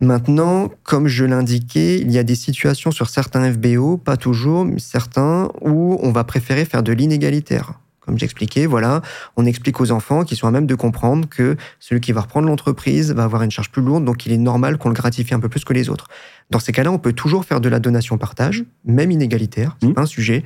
Maintenant, 0.00 0.70
comme 0.82 1.06
je 1.06 1.24
l'indiquais, 1.24 2.00
il 2.00 2.10
y 2.10 2.18
a 2.18 2.24
des 2.24 2.34
situations 2.34 2.90
sur 2.90 3.08
certains 3.08 3.52
FBO, 3.52 3.96
pas 3.96 4.16
toujours, 4.16 4.64
mais 4.64 4.78
certains, 4.78 5.48
où 5.60 5.98
on 6.02 6.10
va 6.10 6.24
préférer 6.24 6.64
faire 6.64 6.82
de 6.82 6.92
l'inégalitaire. 6.92 7.78
Comme 8.12 8.18
j'expliquais, 8.18 8.66
voilà, 8.66 9.00
on 9.38 9.46
explique 9.46 9.80
aux 9.80 9.90
enfants 9.90 10.24
qui 10.24 10.36
sont 10.36 10.46
à 10.46 10.50
même 10.50 10.66
de 10.66 10.74
comprendre 10.74 11.26
que 11.26 11.56
celui 11.80 12.02
qui 12.02 12.12
va 12.12 12.20
reprendre 12.20 12.46
l'entreprise 12.46 13.10
va 13.10 13.24
avoir 13.24 13.42
une 13.42 13.50
charge 13.50 13.70
plus 13.70 13.80
lourde, 13.80 14.04
donc 14.04 14.26
il 14.26 14.32
est 14.32 14.36
normal 14.36 14.76
qu'on 14.76 14.90
le 14.90 14.94
gratifie 14.94 15.32
un 15.32 15.40
peu 15.40 15.48
plus 15.48 15.64
que 15.64 15.72
les 15.72 15.88
autres. 15.88 16.08
Dans 16.50 16.58
ces 16.58 16.72
cas-là, 16.72 16.92
on 16.92 16.98
peut 16.98 17.14
toujours 17.14 17.46
faire 17.46 17.62
de 17.62 17.70
la 17.70 17.78
donation-partage, 17.78 18.64
même 18.84 19.10
inégalitaire, 19.10 19.78
c'est 19.80 19.88
mmh. 19.88 19.94
un 19.96 20.04
sujet. 20.04 20.44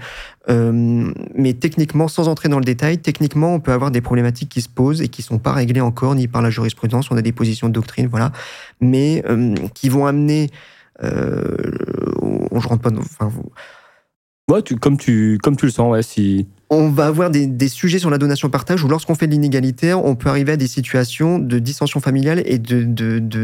Euh, 0.49 1.13
mais 1.35 1.55
techniquement, 1.55 2.07
sans 2.07 2.29
entrer 2.29 2.49
dans 2.49 2.61
le 2.61 2.65
détail, 2.65 2.99
techniquement, 2.99 3.53
on 3.53 3.59
peut 3.59 3.73
avoir 3.73 3.91
des 3.91 4.01
problématiques 4.01 4.51
qui 4.51 4.63
se 4.63 4.69
posent 4.69 5.03
et 5.03 5.09
qui 5.09 5.23
sont 5.23 5.41
pas 5.41 5.53
réglées 5.53 5.81
encore 5.81 6.15
ni 6.15 6.29
par 6.29 6.43
la 6.43 6.51
jurisprudence. 6.51 7.11
On 7.11 7.17
a 7.17 7.23
des 7.23 7.33
positions 7.33 7.67
de 7.67 7.73
doctrine, 7.73 8.07
voilà, 8.07 8.31
mais 8.81 9.25
euh, 9.29 9.57
qui 9.75 9.89
vont 9.89 10.07
amener. 10.07 10.51
Euh, 11.03 11.57
je 12.23 12.69
rentre 12.69 12.83
pas. 12.83 12.91
Dans, 12.91 13.01
enfin, 13.01 13.33
Ouais, 14.49 14.63
tu, 14.63 14.77
comme, 14.77 14.97
tu, 14.97 15.41
comme 15.43 15.57
tu 15.57 15.67
le 15.67 15.73
sens, 15.73 15.91
ouais, 15.91 16.05
si, 16.05 16.47
on 16.69 16.89
va 16.89 17.07
avoir 17.07 17.31
des, 17.31 17.47
des, 17.47 17.69
sujets 17.69 18.01
sur 18.01 18.11
la 18.11 18.19
donation-partage 18.19 18.83
où 18.83 18.89
lorsqu'on 18.89 19.15
fait 19.15 19.29
de 19.29 19.33
l'inégalitaire, 19.33 20.05
on 20.05 20.17
peut 20.17 20.29
arriver 20.29 20.53
à 20.53 20.57
des 20.57 20.67
situations 20.67 21.39
de 21.39 21.59
dissension 21.61 22.01
familiale 22.01 22.43
et 22.45 22.59
de 22.59 22.83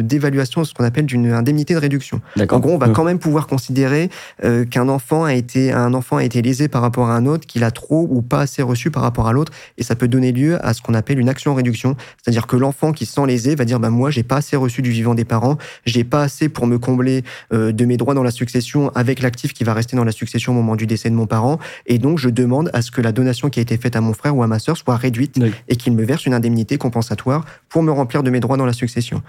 d'évaluation 0.03 0.63
de, 0.63 0.67
ce 0.67 0.75
qu'on 0.75 0.85
appelle 0.85 1.07
d'une 1.07 1.33
indemnité 1.33 1.75
de 1.75 1.79
réduction. 1.79 2.21
En 2.37 2.59
gros, 2.59 2.73
on 2.73 2.79
va 2.79 2.89
mmh. 2.89 2.93
quand 2.93 3.05
même 3.05 3.19
pouvoir 3.19 3.47
considérer 3.47 4.11
euh, 4.45 4.65
qu'un 4.65 4.89
enfant 4.89 5.25
a 5.25 5.35
été 5.35 5.73
un 5.73 5.95
enfant 5.95 6.17
a 6.17 6.25
été 6.25 6.43
lésé 6.43 6.67
par 6.69 6.83
rapport 6.83 7.11
à 7.11 7.17
un 7.17 7.27
autre, 7.27 7.47
qu'il 7.47 7.63
a 7.63 7.71
trop 7.71 8.09
ou 8.11 8.23
pas 8.23 8.41
assez 8.41 8.63
reçu 8.63 8.91
par 8.91 9.03
rapport 9.03 9.29
à 9.29 9.33
l'autre, 9.33 9.53
et 9.79 9.85
ça 9.85 9.95
peut 9.95 10.09
donner 10.09 10.33
lieu 10.33 10.65
à 10.65 10.75
ce 10.75 10.83
qu'on 10.83 10.95
appelle 10.95 11.19
une 11.19 11.29
action 11.29 11.53
en 11.53 11.55
réduction, 11.55 11.97
c'est-à-dire 12.23 12.47
que 12.47 12.57
l'enfant 12.57 12.93
qui 12.93 13.07
se 13.07 13.13
sent 13.15 13.27
lésé 13.27 13.55
va 13.55 13.65
dire 13.65 13.79
bah 13.79 13.91
moi 13.91 14.11
j'ai 14.11 14.23
pas 14.23 14.37
assez 14.37 14.57
reçu 14.57 14.83
du 14.83 14.91
vivant 14.91 15.15
des 15.15 15.25
parents, 15.25 15.59
j'ai 15.85 16.05
pas 16.05 16.23
assez 16.23 16.49
pour 16.49 16.67
me 16.67 16.79
combler 16.79 17.23
euh, 17.53 17.71
de 17.73 17.85
mes 17.85 17.97
droits 17.97 18.15
dans 18.15 18.23
la 18.23 18.31
succession 18.31 18.91
avec 18.95 19.23
l'actif 19.23 19.53
qui 19.53 19.63
va 19.63 19.75
rester 19.75 19.97
dans 19.97 20.05
la 20.05 20.13
succession 20.13 20.53
au 20.53 20.57
moment 20.57 20.77
du 20.77 20.87
décès 20.87 21.09
de 21.09 21.15
mon 21.15 21.27
parent, 21.27 21.59
et 21.87 21.99
donc 21.99 22.19
je 22.19 22.29
demande 22.29 22.71
à 22.73 22.83
ce 22.83 22.91
que 22.91 23.01
la 23.01 23.12
donation 23.13 23.51
qui 23.51 23.59
a 23.61 23.63
été 23.63 23.77
faite 23.77 23.97
à 23.97 24.01
mon 24.01 24.13
frère 24.13 24.37
ou 24.37 24.43
à 24.43 24.47
ma 24.47 24.59
sœur 24.59 24.77
soit 24.77 24.97
réduite 24.97 25.39
et 25.69 25.77
qu'il 25.77 25.95
me 25.95 26.05
verse 26.05 26.27
une 26.27 26.35
indemnité 26.35 26.79
compensatoire 26.79 27.45
pour 27.69 27.83
me 27.83 27.93
remplir 27.93 28.23
de 28.23 28.31
mes 28.31 28.41
droits 28.41 28.57
dans 28.57 28.67
la 28.67 28.73
succession. 28.73 29.23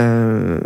Euh, 0.00 0.60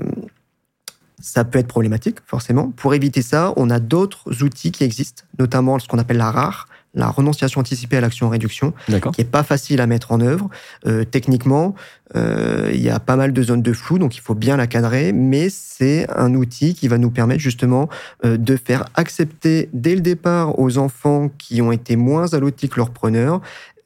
ça 1.20 1.44
peut 1.44 1.58
être 1.58 1.68
problématique, 1.68 2.18
forcément. 2.26 2.70
Pour 2.70 2.94
éviter 2.94 3.22
ça, 3.22 3.52
on 3.56 3.70
a 3.70 3.78
d'autres 3.78 4.42
outils 4.42 4.72
qui 4.72 4.84
existent, 4.84 5.24
notamment 5.38 5.78
ce 5.78 5.86
qu'on 5.86 5.98
appelle 5.98 6.16
la 6.16 6.30
RAR, 6.30 6.66
la 6.94 7.09
renonciation 7.09 7.61
anticipée 7.61 7.96
à 7.98 8.00
l'action 8.00 8.26
en 8.26 8.31
réduction, 8.31 8.72
qui 9.12 9.20
est 9.20 9.31
pas 9.31 9.42
facile 9.42 9.81
à 9.81 9.87
mettre 9.87 10.12
en 10.12 10.20
œuvre. 10.20 10.48
Euh, 10.87 11.05
techniquement, 11.05 11.74
euh, 12.16 12.70
il 12.72 12.81
y 12.81 12.90
a 12.90 12.98
pas 12.98 13.16
mal 13.16 13.33
de 13.33 13.42
zones 13.42 13.62
de 13.62 13.72
flou, 13.72 13.98
donc 13.98 14.16
il 14.16 14.20
faut 14.20 14.35
bien 14.35 14.57
la 14.57 14.66
cadrer, 14.66 15.12
mais 15.12 15.48
c'est 15.50 16.09
un 16.11 16.35
outil 16.35 16.74
qui 16.74 16.88
va 16.88 16.98
nous 16.98 17.11
permettre 17.11 17.40
justement 17.40 17.88
euh, 18.24 18.37
de 18.37 18.57
faire 18.57 18.87
accepter 18.94 19.68
dès 19.72 19.94
le 19.94 20.00
départ 20.00 20.59
aux 20.59 20.79
enfants 20.79 21.31
qui 21.38 21.62
ont 21.62 21.70
été 21.70 21.96
moins 21.96 22.35
allotis 22.35 22.68
que 22.68 22.76
leurs 22.76 22.90
preneurs 22.90 23.40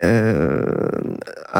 euh, 0.04 0.64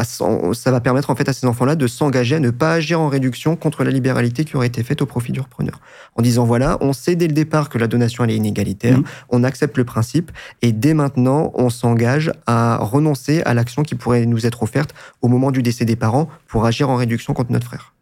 ça 0.05 0.71
va 0.71 0.81
permettre 0.81 1.11
en 1.11 1.17
fait 1.17 1.29
à 1.29 1.33
ces 1.33 1.47
enfants-là 1.47 1.77
de 1.77 1.87
s'engager 1.87 2.37
à 2.37 2.41
ne 2.41 2.51
pas 2.51 2.73
agir 2.73 3.01
en 3.01 3.09
réduction 3.09 3.57
contre 3.57 3.85
la 3.85 3.91
libéralité 3.91 4.45
qui 4.45 4.57
aurait 4.57 4.67
été 4.67 4.83
faite 4.83 5.03
au 5.03 5.07
profit 5.07 5.33
du 5.33 5.41
repreneur. 5.41 5.81
En 6.17 6.23
disant 6.23 6.45
voilà, 6.45 6.79
on 6.81 6.93
sait 6.93 7.17
dès 7.17 7.27
le 7.27 7.33
départ 7.33 7.69
que 7.69 7.79
la 7.79 7.87
donation 7.87 8.25
elle 8.25 8.31
est 8.31 8.37
inégalitaire, 8.37 8.99
mmh. 8.99 9.05
on 9.31 9.45
accepte 9.45 9.77
le 9.79 9.85
principe 9.85 10.31
et 10.63 10.73
dès 10.73 10.95
maintenant 10.95 11.53
on 11.55 11.71
s'engage 11.71 12.33
à 12.47 12.79
renoncer 12.79 13.43
à 13.43 13.55
l'action 13.55 13.83
qui 13.83 13.95
pourrait 13.95 14.27
nous 14.27 14.47
être 14.47 14.63
offerte 14.63 14.95
au 15.23 15.29
moment 15.29 15.51
du 15.51 15.63
décès 15.63 15.85
des 15.85 15.97
parents 15.97 16.29
pour 16.47 16.67
agir 16.67 16.91
en 16.91 16.97
réduction 16.97 17.35
contre 17.35 17.53
notre 17.53 17.67
frère. 17.67 17.95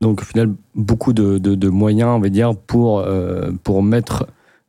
Donc 0.00 0.22
au 0.22 0.24
final, 0.24 0.50
beaucoup 0.74 1.12
de, 1.12 1.68
moyens, 1.68 2.10
on 2.10 2.18
va 2.18 2.28
dire, 2.28 2.56
pour, 2.56 2.98
euh, 2.98 3.52
pour 3.62 3.84
mettre 3.84 4.26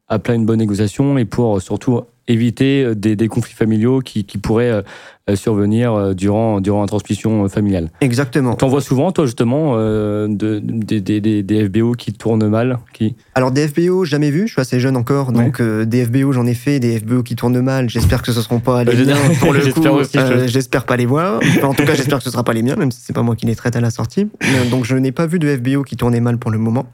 à 0.07 0.19
plat 0.19 0.35
une 0.35 0.45
bonne 0.45 0.59
négociation 0.59 1.17
et 1.17 1.25
pour 1.25 1.59
surtout 1.59 2.01
éviter 2.27 2.83
euh, 2.83 2.95
des, 2.95 3.27
conflits 3.27 3.53
familiaux 3.53 3.99
qui, 3.99 4.23
pourraient 4.41 4.71
euh, 4.71 4.81
euh, 5.29 5.35
survenir 5.35 6.15
durant, 6.15 6.61
durant 6.61 6.81
la 6.81 6.87
transmission 6.87 7.47
familiale. 7.47 7.89
Exactement. 8.01 8.55
Tu 8.55 8.65
en 8.65 8.67
vois 8.67 8.81
souvent, 8.81 9.11
toi, 9.11 9.25
justement, 9.25 9.75
de, 9.77 10.59
des 10.59 11.65
FBO 11.67 11.93
qui 11.93 12.13
tournent 12.13 12.47
mal 12.47 12.79
qui... 12.93 13.15
Alors, 13.35 13.51
des 13.51 13.67
FBO, 13.67 14.05
jamais 14.05 14.31
vu, 14.31 14.47
je 14.47 14.53
suis 14.53 14.61
assez 14.61 14.79
jeune 14.79 14.97
encore, 14.97 15.31
donc 15.31 15.61
des 15.61 16.05
FBO, 16.05 16.31
j'en 16.33 16.45
ai 16.45 16.53
fait, 16.53 16.79
des 16.79 16.99
FBO 16.99 17.23
qui 17.23 17.35
tournent 17.35 17.61
mal, 17.61 17.89
j'espère 17.89 18.21
que 18.21 18.31
ce 18.31 18.39
ne 18.39 18.43
seront 18.43 18.59
pas 18.59 18.83
les 18.83 19.05
miens 19.05 19.17
pour 19.39 19.53
le 19.53 19.61
coup. 19.73 20.47
J'espère 20.47 20.85
pas 20.85 20.97
les 20.97 21.05
voir. 21.05 21.39
en 21.63 21.73
tout 21.73 21.85
cas, 21.85 21.95
j'espère 21.95 22.17
que 22.17 22.23
ce 22.23 22.29
ne 22.29 22.33
sera 22.33 22.43
pas 22.43 22.53
les 22.53 22.63
miens, 22.63 22.75
même 22.75 22.91
si 22.91 23.01
c'est 23.01 23.13
pas 23.13 23.23
moi 23.23 23.35
qui 23.35 23.45
les 23.45 23.55
traite 23.55 23.75
à 23.75 23.81
la 23.81 23.91
sortie. 23.91 24.27
Donc, 24.71 24.85
je 24.85 24.95
n'ai 24.95 25.11
pas 25.11 25.25
vu 25.25 25.39
de 25.39 25.55
FBO 25.55 25.83
qui 25.83 25.95
tournait 25.95 26.21
mal 26.21 26.37
pour 26.37 26.51
le 26.51 26.57
moment 26.57 26.85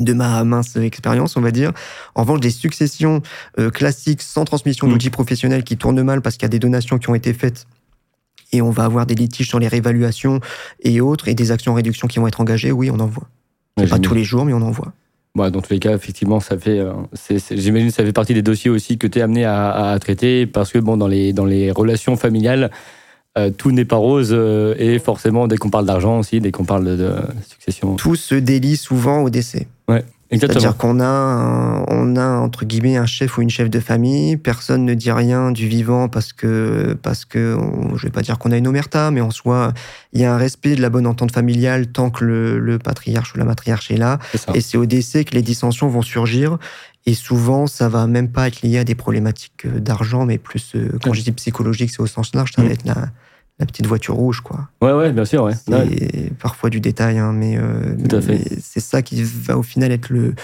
de 0.00 0.12
ma 0.12 0.42
mince 0.44 0.76
expérience, 0.76 1.36
on 1.36 1.40
va 1.40 1.50
dire. 1.50 1.72
En 2.14 2.22
revanche, 2.22 2.40
des 2.40 2.50
successions 2.50 3.22
euh, 3.58 3.70
classiques 3.70 4.22
sans 4.22 4.44
transmission 4.44 4.88
d'outils 4.88 5.08
mm. 5.08 5.12
professionnels 5.12 5.64
qui 5.64 5.76
tournent 5.76 6.02
mal 6.02 6.22
parce 6.22 6.36
qu'il 6.36 6.44
y 6.44 6.46
a 6.46 6.50
des 6.50 6.58
donations 6.58 6.98
qui 6.98 7.10
ont 7.10 7.14
été 7.14 7.32
faites 7.32 7.66
et 8.52 8.62
on 8.62 8.70
va 8.70 8.84
avoir 8.84 9.06
des 9.06 9.14
litiges 9.14 9.48
sur 9.48 9.58
les 9.58 9.68
réévaluations 9.68 10.40
et 10.82 11.00
autres 11.00 11.28
et 11.28 11.34
des 11.34 11.50
actions 11.50 11.72
en 11.72 11.74
réduction 11.74 12.06
qui 12.06 12.18
vont 12.18 12.26
être 12.26 12.40
engagées, 12.40 12.70
oui, 12.70 12.90
on 12.90 13.00
en 13.00 13.06
voit. 13.06 13.28
pas 13.88 13.98
tous 13.98 14.14
les 14.14 14.24
jours, 14.24 14.44
mais 14.44 14.52
on 14.52 14.62
en 14.62 14.70
voit. 14.70 14.92
Dans 15.34 15.50
tous 15.50 15.72
les 15.72 15.78
cas, 15.78 15.94
effectivement, 15.94 16.40
ça 16.40 16.58
fait, 16.58 16.78
euh, 16.78 16.92
j'imagine, 17.50 17.90
ça 17.90 18.04
fait 18.04 18.12
partie 18.12 18.34
des 18.34 18.42
dossiers 18.42 18.70
aussi 18.70 18.98
que 18.98 19.06
tu 19.06 19.18
es 19.18 19.22
amené 19.22 19.46
à, 19.46 19.92
à, 19.92 19.98
traiter 19.98 20.46
parce 20.46 20.70
que 20.70 20.78
bon, 20.78 20.98
dans 20.98 21.08
les 21.08 21.32
dans 21.32 21.46
les 21.46 21.70
relations 21.70 22.16
familiales, 22.16 22.70
euh, 23.38 23.50
tout 23.50 23.72
n'est 23.72 23.86
pas 23.86 23.96
rose 23.96 24.36
et 24.78 24.98
forcément, 24.98 25.48
dès 25.48 25.56
qu'on 25.56 25.70
parle 25.70 25.86
d'argent 25.86 26.18
aussi, 26.18 26.40
dès 26.40 26.50
qu'on 26.50 26.66
parle 26.66 26.84
de, 26.84 26.96
de, 26.96 27.14
succession. 27.48 27.96
Tout 27.96 28.14
se 28.14 28.34
délie 28.34 28.76
souvent 28.76 29.22
au 29.22 29.30
décès. 29.30 29.68
C'est-à-dire 30.32 30.76
qu'on 30.76 31.00
a, 31.00 31.84
on 31.88 32.16
a 32.16 32.26
entre 32.38 32.64
guillemets 32.64 32.96
un 32.96 33.06
chef 33.06 33.36
ou 33.36 33.42
une 33.42 33.50
chef 33.50 33.68
de 33.68 33.80
famille. 33.80 34.36
Personne 34.36 34.84
ne 34.84 34.94
dit 34.94 35.12
rien 35.12 35.50
du 35.50 35.68
vivant 35.68 36.08
parce 36.08 36.32
que, 36.32 36.96
parce 37.02 37.24
que, 37.24 37.58
je 37.96 38.02
vais 38.02 38.10
pas 38.10 38.22
dire 38.22 38.38
qu'on 38.38 38.50
a 38.50 38.56
une 38.56 38.66
omerta, 38.66 39.10
mais 39.10 39.20
en 39.20 39.30
soi, 39.30 39.72
il 40.12 40.20
y 40.20 40.24
a 40.24 40.34
un 40.34 40.38
respect 40.38 40.74
de 40.74 40.82
la 40.82 40.90
bonne 40.90 41.06
entente 41.06 41.32
familiale 41.32 41.88
tant 41.88 42.10
que 42.10 42.24
le, 42.24 42.78
patriarche 42.78 43.34
ou 43.34 43.38
la 43.38 43.44
matriarche 43.44 43.90
est 43.90 43.96
là. 43.96 44.18
et 44.54 44.60
c'est 44.60 44.78
au 44.78 44.86
décès 44.86 45.24
que 45.24 45.34
les 45.34 45.42
dissensions 45.42 45.88
vont 45.88 46.02
surgir. 46.02 46.58
Et 47.04 47.14
souvent, 47.14 47.66
ça 47.66 47.88
va 47.88 48.06
même 48.06 48.30
pas 48.30 48.46
être 48.46 48.62
lié 48.62 48.78
à 48.78 48.84
des 48.84 48.94
problématiques 48.94 49.66
d'argent, 49.66 50.24
mais 50.24 50.38
plus, 50.38 50.76
euh, 50.76 50.98
quand 51.02 51.12
je 51.12 51.22
dis 51.22 51.32
psychologique, 51.32 51.90
c'est 51.90 52.00
au 52.00 52.06
sens 52.06 52.32
large, 52.32 52.52
ça 52.54 52.62
va 52.62 52.68
mm. 52.68 52.72
être 52.72 52.84
la, 52.84 53.08
la 53.58 53.66
petite 53.66 53.86
voiture 53.86 54.14
rouge, 54.14 54.40
quoi. 54.40 54.68
Ouais, 54.80 54.92
ouais, 54.92 55.12
bien 55.12 55.24
sûr, 55.24 55.44
ouais. 55.44 55.52
C'est 55.54 56.32
parfois 56.40 56.70
du 56.70 56.80
détail, 56.80 57.18
hein, 57.18 57.32
mais, 57.32 57.56
euh, 57.56 57.94
c'est 58.60 58.80
ça 58.80 59.02
qui 59.02 59.22
va 59.22 59.56
au 59.56 59.62
final 59.62 59.92
être 59.92 60.08
le, 60.08 60.34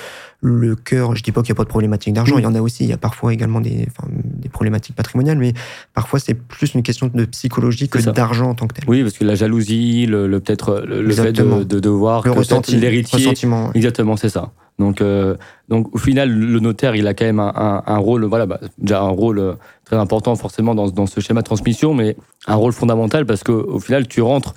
le 0.40 0.76
cœur. 0.76 1.16
Je 1.16 1.22
dis 1.22 1.32
pas 1.32 1.42
qu'il 1.42 1.52
n'y 1.52 1.56
a 1.56 1.58
pas 1.58 1.64
de 1.64 1.68
problématique 1.68 2.14
d'argent, 2.14 2.36
mm. 2.36 2.40
il 2.40 2.42
y 2.42 2.46
en 2.46 2.54
a 2.54 2.60
aussi. 2.60 2.84
Il 2.84 2.90
y 2.90 2.92
a 2.92 2.98
parfois 2.98 3.32
également 3.32 3.60
des, 3.60 3.88
des 4.08 4.48
problématiques 4.48 4.94
patrimoniales, 4.94 5.38
mais 5.38 5.52
parfois 5.94 6.20
c'est 6.20 6.34
plus 6.34 6.74
une 6.74 6.82
question 6.82 7.10
de 7.12 7.24
psychologie 7.24 7.88
que 7.88 7.98
d'argent 8.10 8.50
en 8.50 8.54
tant 8.54 8.66
que 8.66 8.74
tel. 8.74 8.84
Oui, 8.88 9.02
parce 9.02 9.16
que 9.18 9.24
la 9.24 9.34
jalousie, 9.34 10.06
le, 10.06 10.28
peut-être 10.38 10.84
le, 10.86 11.10
fait 11.10 11.32
de, 11.32 11.64
de, 11.64 11.80
de 11.80 11.88
voir 11.88 12.22
le 12.24 12.32
que 12.32 12.76
l'héritier. 12.76 13.32
Exactement, 13.74 14.16
c'est 14.16 14.28
ça. 14.28 14.52
Donc, 14.78 15.00
euh, 15.00 15.34
donc 15.68 15.92
au 15.92 15.98
final, 15.98 16.30
le 16.30 16.60
notaire, 16.60 16.94
il 16.94 17.06
a 17.08 17.14
quand 17.14 17.24
même 17.24 17.40
un, 17.40 17.82
un, 17.84 17.98
rôle, 17.98 18.24
voilà, 18.26 18.46
bah, 18.46 18.60
déjà 18.78 19.00
un 19.00 19.08
rôle 19.08 19.56
très 19.88 19.96
important 19.96 20.36
forcément 20.36 20.74
dans, 20.74 20.90
dans, 20.90 21.06
ce 21.06 21.20
schéma 21.20 21.40
de 21.40 21.46
transmission, 21.46 21.94
mais 21.94 22.16
un 22.46 22.56
rôle 22.56 22.72
fondamental 22.72 23.24
parce 23.24 23.42
qu'au 23.42 23.80
final, 23.80 24.06
tu 24.06 24.20
rentres 24.20 24.54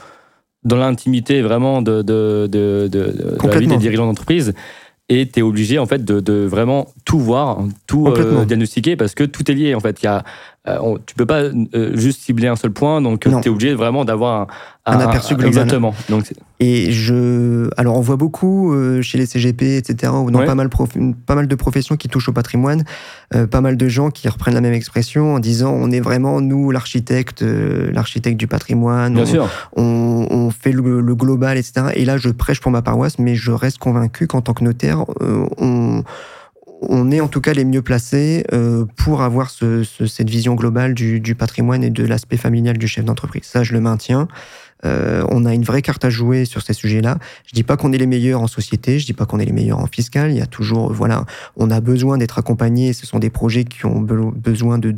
dans 0.63 0.75
l'intimité 0.75 1.41
vraiment 1.41 1.81
de, 1.81 2.01
de, 2.01 2.47
de, 2.51 2.87
de, 2.87 3.37
la 3.47 3.59
vie 3.59 3.67
des 3.67 3.77
dirigeants 3.77 4.05
d'entreprise 4.05 4.53
et 5.09 5.27
tu 5.27 5.39
es 5.39 5.41
obligé 5.41 5.79
en 5.79 5.85
fait 5.85 6.03
de, 6.03 6.19
de, 6.19 6.45
vraiment 6.45 6.87
tout 7.05 7.19
voir, 7.19 7.59
tout 7.87 8.07
euh, 8.07 8.45
diagnostiquer 8.45 8.95
parce 8.95 9.15
que 9.15 9.23
tout 9.23 9.49
est 9.49 9.53
lié 9.53 9.73
en 9.73 9.79
fait. 9.79 10.01
Il 10.01 10.05
y 10.05 10.09
a 10.09 10.23
euh, 10.67 10.97
tu 11.05 11.15
peux 11.15 11.25
pas 11.25 11.41
euh, 11.41 11.95
juste 11.95 12.21
cibler 12.21 12.47
un 12.47 12.55
seul 12.55 12.71
point, 12.71 13.01
donc 13.01 13.21
tu 13.21 13.29
es 13.29 13.49
obligé 13.49 13.73
vraiment 13.73 14.05
d'avoir 14.05 14.47
un, 14.85 14.99
aperçu 14.99 15.35
global. 15.35 15.49
Exactement. 15.49 15.93
Donc, 16.09 16.33
et 16.59 16.91
je, 16.91 17.69
alors 17.77 17.97
on 17.97 18.01
voit 18.01 18.15
beaucoup 18.15 18.73
euh, 18.73 19.01
chez 19.01 19.17
les 19.17 19.25
CGP, 19.25 19.77
etc., 19.77 20.11
ou 20.13 20.31
dans 20.31 20.45
pas 20.45 20.55
mal 20.55 20.69
pas 21.25 21.35
mal 21.35 21.47
de 21.47 21.55
professions 21.55 21.97
qui 21.97 22.07
touchent 22.07 22.29
au 22.29 22.33
patrimoine, 22.33 22.83
pas 23.49 23.61
mal 23.61 23.77
de 23.77 23.87
gens 23.87 24.09
qui 24.09 24.27
reprennent 24.27 24.53
la 24.53 24.61
même 24.61 24.73
expression 24.73 25.35
en 25.35 25.39
disant 25.39 25.71
on 25.71 25.91
est 25.91 25.99
vraiment 25.99 26.41
nous 26.41 26.71
l'architecte, 26.71 27.43
l'architecte 27.43 28.37
du 28.37 28.47
patrimoine. 28.47 29.13
Bien 29.13 29.23
on, 29.23 29.25
sûr. 29.25 29.49
On, 29.75 30.49
fait 30.51 30.71
le, 30.71 31.01
le, 31.01 31.15
global, 31.15 31.57
etc. 31.57 31.87
Et 31.95 32.05
là 32.05 32.17
je 32.17 32.29
prêche 32.29 32.59
pour 32.59 32.71
ma 32.71 32.81
paroisse, 32.81 33.19
mais 33.19 33.35
je 33.35 33.51
reste 33.51 33.77
convaincu 33.77 34.27
qu'en 34.27 34.41
tant 34.41 34.53
que 34.53 34.63
notaire, 34.63 35.05
on 35.57 36.03
on 36.81 37.11
est 37.11 37.21
en 37.21 37.27
tout 37.27 37.41
cas 37.41 37.53
les 37.53 37.63
mieux 37.63 37.81
placés 37.81 38.45
euh, 38.51 38.85
pour 38.97 39.21
avoir 39.21 39.51
cette 39.51 40.29
vision 40.29 40.55
globale 40.55 40.93
du, 40.93 41.35
patrimoine 41.35 41.83
et 41.83 41.89
de 41.89 42.05
l'aspect 42.05 42.37
familial 42.37 42.77
du 42.77 42.87
chef 42.87 43.05
d'entreprise. 43.05 43.43
Ça, 43.43 43.63
je 43.63 43.73
le 43.73 43.79
maintiens. 43.79 44.27
Euh, 44.85 45.23
on 45.29 45.45
a 45.45 45.53
une 45.53 45.63
vraie 45.63 45.81
carte 45.81 46.03
à 46.05 46.09
jouer 46.09 46.45
sur 46.45 46.61
ces 46.61 46.73
sujets-là. 46.73 47.17
Je 47.45 47.53
dis 47.53 47.63
pas 47.63 47.77
qu'on 47.77 47.93
est 47.93 47.97
les 47.97 48.07
meilleurs 48.07 48.41
en 48.41 48.47
société, 48.47 48.99
je 48.99 49.05
dis 49.05 49.13
pas 49.13 49.25
qu'on 49.25 49.39
est 49.39 49.45
les 49.45 49.51
meilleurs 49.51 49.79
en 49.79 49.87
fiscal. 49.87 50.31
Il 50.31 50.37
y 50.37 50.41
a 50.41 50.47
toujours, 50.47 50.91
voilà, 50.91 51.25
on 51.55 51.69
a 51.69 51.79
besoin 51.81 52.17
d'être 52.17 52.39
accompagné. 52.39 52.93
Ce 52.93 53.05
sont 53.05 53.19
des 53.19 53.29
projets 53.29 53.63
qui 53.63 53.85
ont 53.85 54.01
besoin 54.01 54.77
de, 54.77 54.93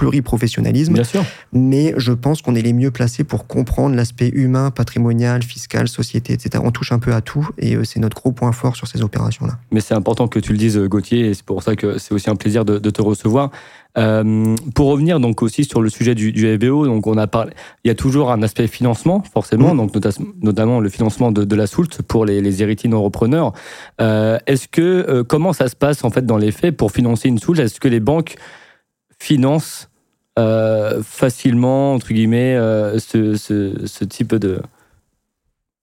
pluriprofessionnalisme. 0.00 0.94
Bien 0.94 1.04
sûr. 1.04 1.22
Mais 1.52 1.92
je 1.98 2.12
pense 2.12 2.40
qu'on 2.40 2.54
est 2.54 2.62
les 2.62 2.72
mieux 2.72 2.90
placés 2.90 3.22
pour 3.22 3.46
comprendre 3.46 3.94
l'aspect 3.94 4.28
humain, 4.28 4.70
patrimonial, 4.70 5.42
fiscal, 5.42 5.88
société, 5.88 6.32
etc. 6.32 6.64
On 6.64 6.70
touche 6.70 6.92
un 6.92 6.98
peu 6.98 7.12
à 7.12 7.20
tout 7.20 7.46
et 7.58 7.76
euh, 7.76 7.84
c'est 7.84 8.00
notre 8.00 8.16
gros 8.16 8.32
point 8.32 8.52
fort 8.52 8.76
sur 8.76 8.86
ces 8.86 9.02
opérations-là. 9.02 9.58
Mais 9.70 9.80
c'est 9.80 9.92
important 9.94 10.26
que 10.26 10.38
tu 10.38 10.52
le 10.52 10.58
dises, 10.58 10.78
Gauthier, 10.78 11.26
et 11.26 11.34
c'est 11.34 11.44
pour 11.44 11.62
ça 11.62 11.76
que 11.76 11.98
c'est 11.98 12.14
aussi 12.14 12.30
un 12.30 12.36
plaisir 12.36 12.64
de, 12.64 12.78
te 12.78 13.02
recevoir. 13.02 13.50
Euh, 13.98 14.54
pour 14.74 14.86
revenir 14.86 15.18
donc 15.20 15.42
aussi 15.42 15.64
sur 15.64 15.82
le 15.82 15.90
sujet 15.90 16.14
du, 16.14 16.32
du 16.32 16.56
FBO, 16.56 16.86
donc 16.86 17.06
on 17.06 17.18
a 17.18 17.26
parlé, 17.26 17.52
il 17.84 17.88
y 17.88 17.90
a 17.90 17.94
toujours 17.94 18.30
un 18.30 18.40
aspect 18.42 18.68
financement 18.68 19.22
forcément, 19.34 19.74
mmh. 19.74 19.76
donc 19.76 19.92
notamment 20.40 20.78
le 20.78 20.88
financement 20.88 21.32
de, 21.32 21.54
la 21.56 21.66
SOULT 21.66 22.02
pour 22.02 22.24
les, 22.24 22.62
héritiers 22.62 22.88
non 22.88 23.02
repreneurs. 23.02 23.52
Euh, 24.00 24.38
est-ce 24.46 24.68
que 24.68 25.22
comment 25.22 25.52
ça 25.52 25.68
se 25.68 25.76
passe 25.76 26.04
en 26.04 26.10
fait 26.10 26.24
dans 26.24 26.38
les 26.38 26.52
faits 26.52 26.76
pour 26.76 26.92
financer 26.92 27.28
une 27.28 27.38
SOULT? 27.38 27.58
Est-ce 27.58 27.80
que 27.80 27.88
les 27.88 28.00
banques 28.00 28.36
financent 29.20 29.89
facilement 30.36 31.94
entre 31.94 32.12
guillemets 32.12 32.56
ce, 32.98 33.36
ce 33.36 34.04
type 34.04 34.34
de 34.34 34.62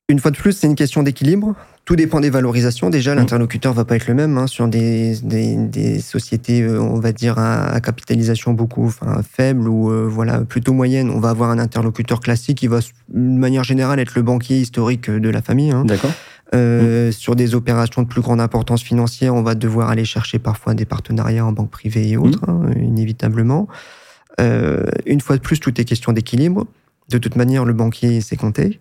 une 0.09 0.19
fois 0.19 0.31
de 0.31 0.37
plus, 0.37 0.53
c'est 0.53 0.67
une 0.67 0.75
question 0.75 1.03
d'équilibre. 1.03 1.53
Tout 1.83 1.97
dépend 1.97 2.21
des 2.21 2.29
valorisations. 2.29 2.89
Déjà, 2.89 3.13
mmh. 3.13 3.17
l'interlocuteur 3.17 3.73
va 3.73 3.83
pas 3.83 3.97
être 3.97 4.07
le 4.07 4.13
même 4.13 4.37
hein, 4.37 4.47
sur 4.47 4.69
des, 4.69 5.17
des, 5.21 5.99
sociétés, 5.99 6.61
euh, 6.61 6.79
on 6.79 6.99
va 6.99 7.11
dire 7.11 7.37
à, 7.37 7.77
capitalisation 7.81 8.53
beaucoup 8.53 8.85
enfin, 8.85 9.21
faible 9.29 9.67
ou 9.67 9.91
euh, 9.91 10.07
voilà 10.09 10.39
plutôt 10.45 10.71
moyenne. 10.71 11.09
On 11.09 11.19
va 11.19 11.29
avoir 11.29 11.49
un 11.49 11.59
interlocuteur 11.59 12.21
classique 12.21 12.59
qui 12.59 12.67
va, 12.67 12.79
de 12.79 13.19
manière 13.19 13.65
générale, 13.65 13.99
être 13.99 14.15
le 14.15 14.21
banquier 14.21 14.61
historique 14.61 15.09
de 15.09 15.29
la 15.29 15.41
famille. 15.41 15.71
Hein. 15.71 15.83
D'accord. 15.83 16.11
Euh, 16.55 17.09
mmh. 17.09 17.11
Sur 17.11 17.35
des 17.35 17.53
opérations 17.53 18.01
de 18.01 18.07
plus 18.07 18.21
grande 18.21 18.39
importance 18.39 18.81
financière, 18.81 19.35
on 19.35 19.43
va 19.43 19.55
devoir 19.55 19.89
aller 19.89 20.05
chercher 20.05 20.39
parfois 20.39 20.73
des 20.73 20.85
partenariats 20.85 21.45
en 21.45 21.51
banque 21.51 21.71
privée 21.71 22.07
et 22.07 22.15
autres, 22.15 22.49
mmh. 22.49 22.65
hein, 22.65 22.71
inévitablement. 22.81 23.67
Une 24.39 25.21
fois 25.21 25.37
de 25.37 25.41
plus, 25.41 25.59
tout 25.59 25.79
est 25.79 25.85
question 25.85 26.13
d'équilibre. 26.13 26.65
De 27.09 27.17
toute 27.17 27.35
manière, 27.35 27.63
le 27.63 27.73
banquier 27.73 28.21
s'est 28.21 28.35
compté 28.35 28.79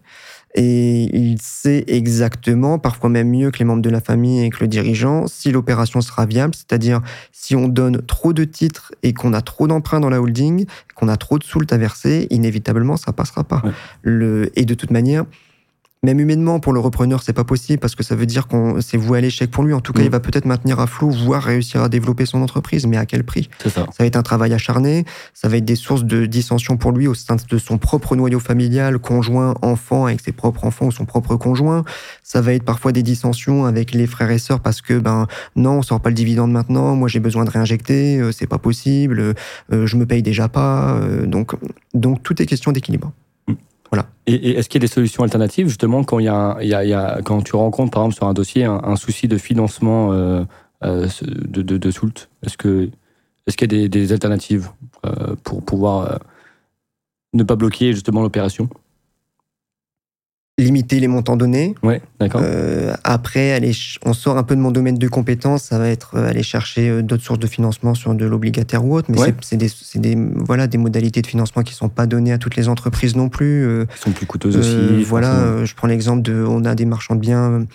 et 0.57 1.14
il 1.14 1.38
sait 1.40 1.85
exactement, 1.87 2.79
parfois 2.79 3.11
même 3.11 3.29
mieux 3.29 3.51
que 3.51 3.59
les 3.59 3.66
membres 3.66 3.83
de 3.83 3.90
la 3.90 4.01
famille 4.01 4.42
et 4.42 4.51
que 4.51 4.61
le 4.61 4.69
dirigeant, 4.69 5.27
si 5.27 5.53
l'opération 5.53 6.01
sera 6.01 6.25
viable, 6.25 6.55
c'est-à-dire 6.55 7.03
si 7.31 7.55
on 7.55 7.69
donne 7.69 8.01
trop 8.01 8.33
de 8.33 8.45
titres 8.45 8.92
et 9.03 9.12
qu'on 9.12 9.35
a 9.35 9.42
trop 9.42 9.66
d'emprunts 9.69 10.01
dans 10.01 10.09
la 10.09 10.21
holding, 10.21 10.64
qu'on 10.95 11.09
a 11.09 11.19
trop 11.19 11.38
de 11.38 11.45
soult 11.45 11.71
à 11.71 11.77
verser, 11.77 12.27
inévitablement 12.31 12.97
ça 12.97 13.12
passera 13.12 13.45
pas. 13.45 13.62
Le, 14.01 14.51
et 14.59 14.64
de 14.64 14.73
toute 14.73 14.90
manière, 14.90 15.27
même 16.02 16.20
humainement, 16.20 16.61
pour 16.61 16.72
le 16.72 16.80
repreneur, 16.80 17.22
c'est 17.22 17.32
pas 17.32 17.44
possible 17.44 17.78
parce 17.78 17.94
que 17.94 18.02
ça 18.02 18.14
veut 18.14 18.26
dire 18.26 18.46
qu'on 18.46 18.80
c'est 18.80 18.96
voué 18.96 19.18
à 19.18 19.20
l'échec 19.20 19.50
pour 19.50 19.64
lui. 19.64 19.72
En 19.72 19.80
tout 19.80 19.92
cas, 19.92 20.02
mm. 20.02 20.06
il 20.06 20.11
va 20.11 20.20
peut-être 20.20 20.44
maintenir 20.44 20.78
à 20.78 20.87
flot, 20.87 21.11
voire 21.11 21.42
réussir 21.42 21.82
à 21.82 21.88
développer 21.88 22.26
son 22.26 22.42
entreprise, 22.42 22.87
mais 22.87 22.96
à 22.96 23.06
quel 23.06 23.24
prix? 23.24 23.48
Ça. 23.62 23.70
ça. 23.70 23.87
va 23.98 24.06
être 24.06 24.16
un 24.16 24.22
travail 24.22 24.52
acharné, 24.52 25.04
ça 25.35 25.48
va 25.48 25.56
être 25.56 25.64
des 25.64 25.76
sources 25.76 26.04
de 26.04 26.26
dissension 26.26 26.76
pour 26.76 26.92
lui 26.92 27.09
au 27.09 27.14
sein 27.14 27.37
de 27.48 27.59
son 27.59 27.78
propre 27.78 28.14
noyau 28.14 28.40
familial, 28.40 28.98
conjoint, 28.98 29.54
enfant, 29.62 30.06
avec 30.06 30.20
ses 30.20 30.32
propres 30.32 30.64
enfants 30.64 30.87
ou 30.87 30.92
son 30.92 31.06
propre 31.06 31.37
conjoint. 31.37 31.85
Ça 32.22 32.40
va 32.40 32.52
être 32.52 32.64
parfois 32.64 32.92
des 32.92 33.02
dissensions 33.02 33.64
avec 33.64 33.92
les 33.92 34.06
frères 34.06 34.30
et 34.30 34.38
sœurs 34.38 34.61
parce 34.61 34.80
que 34.80 34.98
ben 34.98 35.26
non, 35.56 35.78
on 35.78 35.82
sort 35.82 36.00
pas 36.00 36.11
le 36.11 36.14
dividende 36.14 36.52
maintenant. 36.52 36.94
Moi, 36.94 37.09
j'ai 37.09 37.20
besoin 37.20 37.44
de 37.44 37.50
réinjecter, 37.50 38.18
euh, 38.18 38.32
c'est 38.32 38.46
pas 38.46 38.59
possible. 38.59 39.35
Euh, 39.72 39.87
je 39.87 39.96
me 39.96 40.06
paye 40.06 40.22
déjà 40.22 40.48
pas. 40.48 40.96
Euh, 40.96 41.26
donc, 41.26 41.52
donc 41.94 42.22
tout 42.22 42.40
est 42.40 42.46
question 42.46 42.72
d'équilibre. 42.72 43.12
Et, 44.27 44.53
est-ce 44.53 44.68
qu'il 44.68 44.81
y 44.81 44.85
a 44.85 44.87
des 44.87 44.92
solutions 44.92 45.22
alternatives, 45.22 45.68
justement, 45.68 46.05
quand, 46.05 46.18
y 46.18 46.25
y 46.25 46.29
a, 46.29 47.22
quand 47.22 47.42
tu 47.42 47.57
rencontres, 47.57 47.92
par 47.92 48.03
exemple, 48.03 48.16
sur 48.16 48.27
un 48.27 48.35
dossier, 48.35 48.64
un, 48.64 48.96
souci 48.96 49.29
de 49.29 49.38
financement 49.38 50.12
euh, 50.12 50.44
euh, 50.85 51.07
de, 51.22 51.90
Soult 51.90 52.29
Est-ce 52.42 52.57
qu'il 52.57 52.90
est 53.46 53.72
y 53.72 53.85
a 53.85 53.88
des, 53.88 54.12
alternatives 54.12 54.70
euh, 55.05 55.37
pour 55.44 55.64
pouvoir 55.64 56.18
ne 57.33 57.44
pas 57.44 57.57
bloquer, 57.57 57.92
justement, 57.92 58.22
l'opération? 58.22 58.68
Limiter 60.59 61.01
les 61.01 61.09
montants 61.09 61.37
donnés. 61.37 61.75
Ouais, 61.83 62.01
d'accord. 62.19 62.40
Euh, 62.42 62.95
après, 63.05 63.53
aller, 63.53 63.73
on 64.05 64.14
sort 64.14 64.38
un 64.38 64.42
peu 64.42 64.57
de 64.57 64.61
mon 64.61 64.71
domaine 64.71 64.97
de 64.97 65.09
compétences, 65.09 65.64
ça 65.64 65.79
va 65.79 65.88
être 65.88 66.16
euh, 66.16 66.29
aller 66.29 66.42
chercher 66.42 66.88
euh, 66.88 67.03
d'autres 67.03 67.23
sources 67.23 67.38
de 67.38 67.47
financement 67.47 67.95
sur 67.95 68.14
de 68.14 68.25
l'obligataire 68.25 68.85
ou 68.85 68.97
autre, 68.97 69.11
mais 69.11 69.19
c'est 69.42 69.57
des, 69.57 69.71
des, 69.97 70.16
voilà, 70.35 70.66
des 70.66 70.79
modalités 70.79 71.21
de 71.21 71.27
financement 71.27 71.62
qui 71.62 71.75
sont 71.75 71.90
pas 71.90 72.07
données 72.07 72.33
à 72.33 72.38
toutes 72.38 72.57
les 72.57 72.69
entreprises 72.69 73.16
non 73.16 73.29
plus. 73.29 73.69
qui 73.95 74.01
sont 74.01 74.12
plus 74.12 74.27
coûteuses 74.27 74.57
aussi. 74.57 75.05
Voilà, 75.05 75.64
je 75.64 75.75
prends 75.75 75.88
l'exemple 75.88 76.23
de, 76.23 76.42
on 76.42 76.64
a 76.64 76.75
des 76.75 76.87
marchands 76.87 77.16
de 77.16 77.21
biens. 77.21 77.66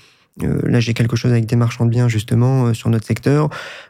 là, 0.42 0.80
j'ai 0.80 0.96
quelque 0.96 1.16
chose 1.16 1.32
avec 1.32 1.46
des 1.46 1.56
marchands 1.56 1.86
de 1.86 1.92
biens 1.92 2.08
justement 2.08 2.74
sur 2.74 2.90
notre 2.90 3.06
secteur. 3.06 3.50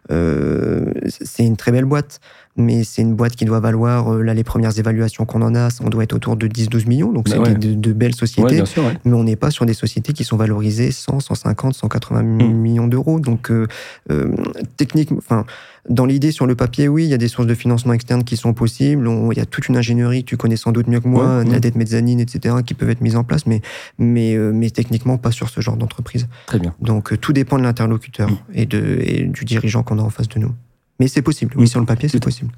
c'est 0.10 1.46
une 1.46 1.56
très 1.56 1.72
belle 1.72 1.86
boîte 1.86 2.20
mais 2.58 2.84
c'est 2.84 3.02
une 3.02 3.16
boîte 3.16 3.36
qui 3.36 3.46
doit 3.46 3.60
valoir, 3.60 4.14
euh, 4.14 4.22
là, 4.22 4.34
les 4.34 4.44
premières 4.44 4.78
évaluations 4.78 5.26
qu'on 5.26 5.42
en 5.42 5.56
a, 5.56 5.70
on 5.82 5.90
doit 5.90 6.04
être 6.04 6.14
autour 6.14 6.36
de 6.36 6.48
10-12 6.48 6.88
millions, 6.88 7.12
donc 7.12 7.30
bah 7.30 7.38
c'est 7.46 7.58
de, 7.58 7.94
belles 7.94 8.16
sociétés, 8.16 8.64
mais 9.06 9.14
on 9.14 9.24
n'est 9.24 9.36
pas 9.36 9.52
sur 9.52 9.66
des 9.66 9.74
sociétés 9.74 10.14
qui 10.14 10.24
sont 10.24 10.38
valorisées 10.38 10.92
100, 10.92 11.22
150, 11.22 11.74
180 11.74 12.24
millions 12.24 12.88
d'euros. 12.88 13.20
Donc, 13.20 13.52
euh, 13.52 13.68
euh, 14.12 14.34
technique, 14.78 15.12
enfin, 15.14 15.46
dans 15.90 16.06
l'idée, 16.06 16.32
sur 16.32 16.46
le 16.46 16.56
papier, 16.56 16.88
oui, 16.88 17.06
il 17.06 17.10
y 17.10 17.14
a 17.14 17.18
des 17.18 17.28
sources 17.28 17.48
de 17.48 17.56
financement 17.56 17.94
externes 17.94 18.24
qui 18.24 18.38
sont 18.38 18.54
possibles. 18.54 19.10
il 19.32 19.38
y 19.38 19.42
a 19.42 19.46
toute 19.46 19.68
une 19.68 19.78
ingénierie 19.78 20.24
que 20.24 20.30
tu 20.30 20.38
connais 20.38 20.58
sans 20.58 20.72
doute 20.72 20.88
mieux 20.88 21.00
que 21.00 21.08
moi, 21.08 21.44
la 21.44 21.60
dette 21.60 21.76
mezzanine, 21.76 22.20
etc., 22.20 22.56
qui 22.66 22.74
peuvent 22.74 22.90
être 22.90 23.02
mises 23.02 23.16
en 23.16 23.24
place, 23.24 23.46
mais, 23.46 23.62
mais, 23.98 24.36
mais 24.38 24.70
techniquement 24.70 25.18
pas 25.18 25.32
sur 25.32 25.50
ce 25.50 25.62
genre 25.62 25.78
d'entreprise. 25.78 26.28
Très 26.48 26.60
bien. 26.60 26.76
Donc, 26.82 27.20
tout 27.20 27.34
dépend 27.34 27.58
de 27.58 27.64
l'interlocuteur 27.64 28.30
mm. 28.30 28.38
et, 28.54 28.66
de, 28.66 29.00
et 29.02 29.24
du 29.24 29.46
dirigeant 29.46 29.84
qu'on 29.84 29.98
a 30.00 30.04
en 30.04 30.10
face 30.10 30.28
de 30.30 30.40
nous. 30.40 30.54
Mais 31.02 31.08
c'est 31.08 31.24
possible. 31.24 31.56
Oui, 31.58 31.68
sur 31.68 31.80
le 31.80 31.88
papier, 31.88 32.08
c'est 32.08 32.22
possible. 32.22 32.52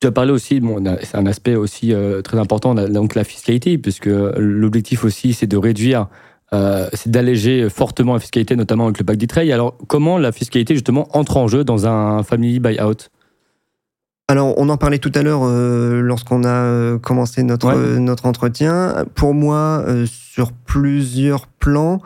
Tu 0.00 0.08
as 0.08 0.10
parlé 0.10 0.32
aussi, 0.32 0.58
bon, 0.58 0.82
c'est 1.00 1.16
un 1.16 1.26
aspect 1.26 1.54
aussi 1.54 1.94
euh, 1.94 2.22
très 2.22 2.40
important, 2.40 2.74
donc 2.74 3.14
la 3.14 3.22
fiscalité, 3.22 3.78
puisque 3.78 4.10
l'objectif 4.36 5.04
aussi, 5.04 5.32
c'est 5.32 5.46
de 5.46 5.56
réduire, 5.56 6.08
euh, 6.52 6.88
c'est 6.92 7.08
d'alléger 7.08 7.70
fortement 7.70 8.14
la 8.14 8.18
fiscalité, 8.18 8.56
notamment 8.56 8.86
avec 8.86 8.98
le 8.98 9.04
pack 9.04 9.16
d'e 9.16 9.52
Alors, 9.52 9.78
comment 9.86 10.18
la 10.18 10.32
fiscalité, 10.32 10.74
justement, 10.74 11.06
entre 11.16 11.36
en 11.36 11.46
jeu 11.46 11.62
dans 11.62 11.86
un 11.86 12.24
family 12.24 12.58
buyout? 12.58 13.08
Alors, 14.26 14.54
on 14.58 14.68
en 14.70 14.76
parlait 14.76 14.98
tout 14.98 15.12
à 15.14 15.22
l'heure 15.22 15.42
euh, 15.44 16.00
lorsqu'on 16.00 16.42
a 16.42 16.98
commencé 16.98 17.44
notre, 17.44 17.72
notre 17.98 18.26
entretien. 18.26 19.04
Pour 19.14 19.34
moi, 19.34 19.84
sur 20.06 20.50
plusieurs 20.50 21.46
plans, 21.46 22.02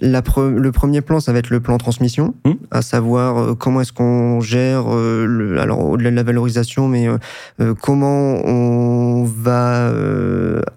le 0.00 0.70
premier 0.70 1.00
plan, 1.00 1.20
ça 1.20 1.32
va 1.32 1.38
être 1.38 1.50
le 1.50 1.60
plan 1.60 1.78
transmission, 1.78 2.34
mmh. 2.44 2.52
à 2.70 2.82
savoir 2.82 3.38
euh, 3.38 3.54
comment 3.54 3.80
est-ce 3.80 3.92
qu'on 3.92 4.40
gère, 4.40 4.84
euh, 4.88 5.26
le, 5.26 5.60
alors 5.60 5.80
au-delà 5.80 6.10
de 6.10 6.16
la 6.16 6.22
valorisation, 6.22 6.88
mais 6.88 7.06
euh, 7.08 7.74
comment 7.80 8.34
on 8.44 9.24
va 9.24 9.92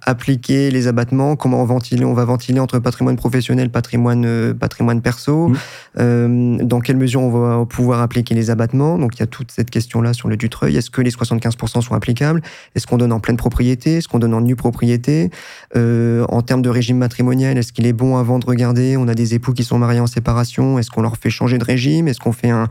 appliquer 0.06 0.72
les 0.72 0.88
abattements, 0.88 1.36
comment 1.36 1.62
on, 1.62 1.66
ventiler, 1.66 2.06
on 2.06 2.14
va 2.14 2.26
ventiler 2.26 2.60
entre 2.60 2.80
patrimoine 2.80 3.16
professionnel, 3.16 3.70
patrimoine, 3.70 4.54
patrimoine 4.54 5.02
perso, 5.02 5.50
mmh. 5.98 6.58
dans 6.64 6.80
quelle 6.80 6.98
mesure 6.98 7.22
on 7.22 7.30
va 7.30 7.66
pouvoir 7.66 8.02
appliquer 8.02 8.36
les 8.36 8.50
abattements. 8.50 8.98
Donc 8.98 9.16
il 9.16 9.20
y 9.20 9.24
a 9.24 9.28
toute 9.28 9.52
cette 9.52 9.70
question-là 9.70 10.14
sur 10.14 10.28
le 10.28 10.38
Dutreuil. 10.38 10.76
Est-ce 10.76 10.90
que 10.90 11.02
les 11.02 11.12
75% 11.12 11.82
sont 11.82 11.94
applicables? 11.94 12.42
Est-ce 12.76 12.88
qu'on 12.88 12.98
donne 12.98 13.14
en 13.14 13.20
pleine 13.20 13.38
propriété? 13.38 13.98
Est-ce 13.98 14.08
qu'on 14.08 14.20
donne 14.20 14.34
en 14.34 14.42
nue 14.42 14.56
propriété? 14.56 15.30
En 15.76 16.42
termes 16.42 16.62
de 16.62 16.70
régime 16.70 16.98
matrimonial, 16.98 17.58
est-ce 17.58 17.74
qu'il 17.74 17.86
est 17.86 17.94
bon 17.94 18.18
avant 18.18 18.40
de 18.40 18.46
regarder? 18.46 18.98
On 18.98 19.08
a 19.08 19.13
des 19.16 19.34
époux 19.34 19.54
qui 19.54 19.64
sont 19.64 19.78
mariés 19.78 20.00
en 20.00 20.08
séparation, 20.08 20.80
est-ce 20.80 20.90
qu'on 20.90 21.02
leur 21.02 21.18
fait 21.18 21.30
changer 21.30 21.58
de 21.58 21.64
régime 21.64 22.08
Est-ce 22.08 22.20
qu'on 22.20 22.32
fait 22.32 22.50
un, 22.50 22.68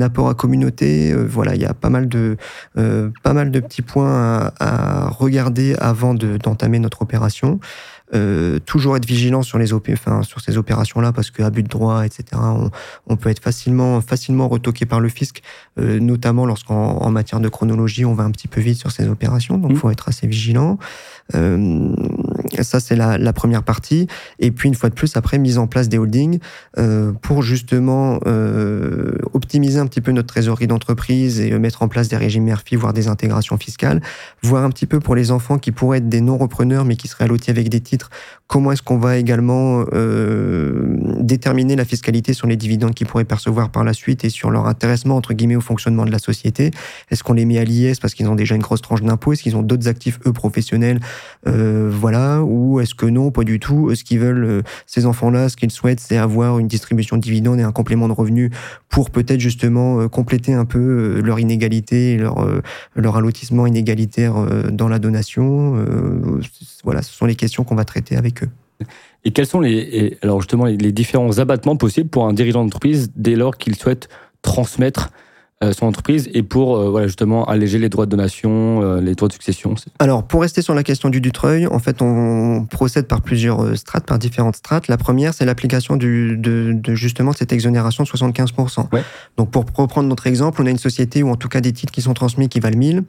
apport 0.00 0.28
à 0.28 0.34
communauté 0.34 1.12
euh, 1.12 1.24
Voilà, 1.28 1.54
il 1.54 1.60
y 1.60 1.66
a 1.66 1.74
pas 1.74 1.90
mal 1.90 2.08
de, 2.08 2.36
euh, 2.78 3.10
pas 3.22 3.32
mal 3.32 3.50
de 3.50 3.60
petits 3.60 3.82
points 3.82 4.50
à, 4.58 5.08
regarder 5.10 5.74
avant 5.78 6.14
d'entamer 6.14 6.78
notre 6.78 7.02
opération. 7.02 7.60
Euh, 8.14 8.58
toujours 8.58 8.98
être 8.98 9.06
vigilant 9.06 9.40
sur 9.40 9.58
les 9.58 9.72
enfin, 9.72 10.22
sur 10.22 10.42
ces 10.42 10.58
opérations-là 10.58 11.12
parce 11.12 11.30
qu'à 11.30 11.48
but 11.48 11.62
de 11.62 11.68
droit, 11.68 12.04
etc. 12.04 12.24
On, 13.06 13.16
peut 13.16 13.30
être 13.30 13.42
facilement 13.42 14.02
facilement 14.02 14.48
retoqué 14.48 14.84
par 14.84 15.00
le 15.00 15.08
fisc, 15.08 15.40
notamment 15.78 16.44
lorsqu'en 16.44 17.10
matière 17.10 17.40
de 17.40 17.48
chronologie, 17.48 18.04
on 18.04 18.12
va 18.12 18.24
un 18.24 18.30
petit 18.30 18.48
peu 18.48 18.60
vite 18.60 18.78
sur 18.78 18.90
ces 18.90 19.08
opérations. 19.08 19.56
Donc, 19.56 19.70
il 19.70 19.76
mmh. 19.76 19.78
faut 19.78 19.90
être 19.90 20.08
assez 20.08 20.26
vigilant. 20.26 20.78
Euh, 21.34 21.94
ça, 22.60 22.80
c'est 22.80 22.96
la, 22.96 23.18
la, 23.18 23.32
première 23.32 23.62
partie. 23.62 24.06
Et 24.38 24.50
puis, 24.50 24.68
une 24.68 24.74
fois 24.74 24.88
de 24.88 24.94
plus, 24.94 25.16
après, 25.16 25.38
mise 25.38 25.58
en 25.58 25.66
place 25.66 25.88
des 25.88 25.98
holdings 25.98 26.38
euh, 26.78 27.12
pour 27.22 27.42
justement 27.42 28.20
euh, 28.26 29.16
optimiser 29.32 29.78
un 29.78 29.86
petit 29.86 30.00
peu 30.00 30.12
notre 30.12 30.28
trésorerie 30.28 30.66
d'entreprise 30.66 31.40
et 31.40 31.58
mettre 31.58 31.82
en 31.82 31.88
place 31.88 32.08
des 32.08 32.16
régimes 32.16 32.44
MERFI, 32.44 32.76
voire 32.76 32.92
des 32.92 33.08
intégrations 33.08 33.56
fiscales, 33.56 34.00
voir 34.42 34.64
un 34.64 34.70
petit 34.70 34.86
peu 34.86 35.00
pour 35.00 35.14
les 35.14 35.30
enfants 35.30 35.58
qui 35.58 35.72
pourraient 35.72 35.98
être 35.98 36.08
des 36.08 36.20
non-repreneurs, 36.20 36.84
mais 36.84 36.96
qui 36.96 37.08
seraient 37.08 37.24
allotis 37.24 37.50
avec 37.50 37.68
des 37.68 37.80
titres, 37.80 38.10
comment 38.52 38.70
est-ce 38.70 38.82
qu'on 38.82 38.98
va 38.98 39.16
également 39.16 39.86
euh, 39.94 40.98
déterminer 41.20 41.74
la 41.74 41.86
fiscalité 41.86 42.34
sur 42.34 42.46
les 42.46 42.56
dividendes 42.56 42.92
qu'ils 42.92 43.06
pourraient 43.06 43.24
percevoir 43.24 43.70
par 43.70 43.82
la 43.82 43.94
suite 43.94 44.26
et 44.26 44.28
sur 44.28 44.50
leur 44.50 44.66
intéressement, 44.66 45.16
entre 45.16 45.32
guillemets, 45.32 45.56
au 45.56 45.62
fonctionnement 45.62 46.04
de 46.04 46.10
la 46.10 46.18
société? 46.18 46.70
Est-ce 47.10 47.24
qu'on 47.24 47.32
les 47.32 47.46
met 47.46 47.56
à 47.56 47.64
l'IS 47.64 47.98
parce 47.98 48.12
qu'ils 48.12 48.28
ont 48.28 48.34
déjà 48.34 48.54
une 48.54 48.60
grosse 48.60 48.82
tranche 48.82 49.00
d'impôt 49.00 49.32
Est-ce 49.32 49.42
qu'ils 49.42 49.56
ont 49.56 49.62
d'autres 49.62 49.88
actifs, 49.88 50.20
eux, 50.26 50.34
professionnels? 50.34 51.00
Euh, 51.46 51.90
Voilà. 51.90 52.42
Ou 52.42 52.80
est-ce 52.80 52.94
que 52.94 53.06
non, 53.06 53.30
pas 53.30 53.44
du 53.44 53.58
tout 53.58 53.94
Ce 53.94 54.04
qu'ils 54.04 54.18
veulent, 54.18 54.44
euh, 54.44 54.62
ces 54.84 55.06
enfants-là, 55.06 55.48
ce 55.48 55.56
qu'ils 55.56 55.70
souhaitent, 55.70 56.00
c'est 56.00 56.18
avoir 56.18 56.58
une 56.58 56.68
distribution 56.68 57.16
de 57.16 57.22
dividendes 57.22 57.58
et 57.58 57.62
un 57.62 57.72
complément 57.72 58.06
de 58.06 58.12
revenus 58.12 58.50
pour 58.90 59.08
peut-être 59.08 59.40
justement 59.40 59.98
euh, 59.98 60.08
compléter 60.08 60.52
un 60.52 60.66
peu 60.66 60.78
euh, 60.78 61.22
leur 61.22 61.40
inégalité, 61.40 62.18
leur, 62.18 62.46
leur 62.96 63.16
allotissement 63.16 63.66
inégalitaire 63.66 64.34
dans 64.70 64.88
la 64.88 64.98
donation. 64.98 65.74
Voilà, 66.84 67.00
ce 67.00 67.14
sont 67.14 67.24
les 67.24 67.34
questions 67.34 67.64
qu'on 67.64 67.76
va 67.76 67.86
traiter 67.86 68.16
avec. 68.16 68.41
Et 69.24 69.30
quels 69.30 69.46
sont 69.46 69.60
les, 69.60 70.18
alors 70.22 70.40
justement 70.40 70.64
les, 70.64 70.92
différents 70.92 71.38
abattements 71.38 71.76
possibles 71.76 72.08
pour 72.08 72.26
un 72.26 72.32
dirigeant 72.32 72.64
d'entreprise 72.64 73.10
dès 73.16 73.36
lors 73.36 73.56
qu'il 73.56 73.76
souhaite 73.76 74.08
transmettre 74.42 75.10
euh, 75.62 75.72
son 75.72 75.86
entreprise 75.86 76.28
et 76.34 76.42
pour 76.42 76.76
euh, 76.76 76.90
voilà, 76.90 77.06
justement 77.06 77.44
alléger 77.44 77.78
les 77.78 77.88
droits 77.88 78.06
de 78.06 78.10
donation, 78.10 78.82
euh, 78.82 79.00
les 79.00 79.14
droits 79.14 79.28
de 79.28 79.32
succession 79.32 79.76
Alors, 80.00 80.24
pour 80.24 80.40
rester 80.40 80.60
sur 80.60 80.74
la 80.74 80.82
question 80.82 81.08
du 81.08 81.20
Dutreuil, 81.20 81.68
en 81.68 81.78
fait, 81.78 82.02
on 82.02 82.66
procède 82.68 83.06
par 83.06 83.20
plusieurs 83.20 83.76
strates, 83.78 84.04
par 84.04 84.18
différentes 84.18 84.56
strates. 84.56 84.88
La 84.88 84.96
première, 84.96 85.34
c'est 85.34 85.44
l'application 85.44 85.96
de, 85.96 86.34
de, 86.36 86.94
justement 86.94 87.32
cette 87.32 87.52
exonération 87.52 88.02
de 88.02 88.08
75%. 88.08 88.88
Donc, 89.36 89.52
pour 89.52 89.64
reprendre 89.76 90.08
notre 90.08 90.26
exemple, 90.26 90.60
on 90.60 90.66
a 90.66 90.70
une 90.70 90.78
société 90.78 91.22
ou 91.22 91.30
en 91.30 91.36
tout 91.36 91.48
cas 91.48 91.60
des 91.60 91.72
titres 91.72 91.92
qui 91.92 92.02
sont 92.02 92.14
transmis 92.14 92.48
qui 92.48 92.58
valent 92.58 92.78
1000 92.78 93.04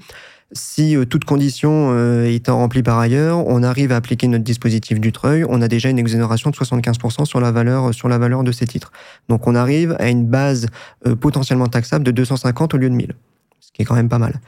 si 0.53 0.95
euh, 0.95 1.05
toute 1.05 1.25
condition 1.25 1.89
euh, 1.91 2.25
étant 2.25 2.57
remplie 2.57 2.83
par 2.83 2.99
ailleurs, 2.99 3.45
on 3.47 3.63
arrive 3.63 3.91
à 3.91 3.95
appliquer 3.95 4.27
notre 4.27 4.43
dispositif 4.43 4.99
du 4.99 5.11
treuil, 5.11 5.43
on 5.49 5.61
a 5.61 5.67
déjà 5.67 5.89
une 5.89 5.99
exonération 5.99 6.49
de 6.51 6.55
75% 6.55 7.25
sur 7.25 7.39
la 7.39 7.51
valeur 7.51 7.93
sur 7.93 8.07
la 8.07 8.17
valeur 8.17 8.43
de 8.43 8.51
ces 8.51 8.67
titres. 8.67 8.91
Donc 9.29 9.47
on 9.47 9.55
arrive 9.55 9.95
à 9.99 10.09
une 10.09 10.25
base 10.25 10.67
euh, 11.07 11.15
potentiellement 11.15 11.67
taxable 11.67 12.05
de 12.05 12.11
250 12.11 12.73
au 12.73 12.77
lieu 12.77 12.89
de 12.89 12.95
1000, 12.95 13.13
ce 13.59 13.71
qui 13.71 13.81
est 13.81 13.85
quand 13.85 13.95
même 13.95 14.09
pas 14.09 14.19
mal. 14.19 14.39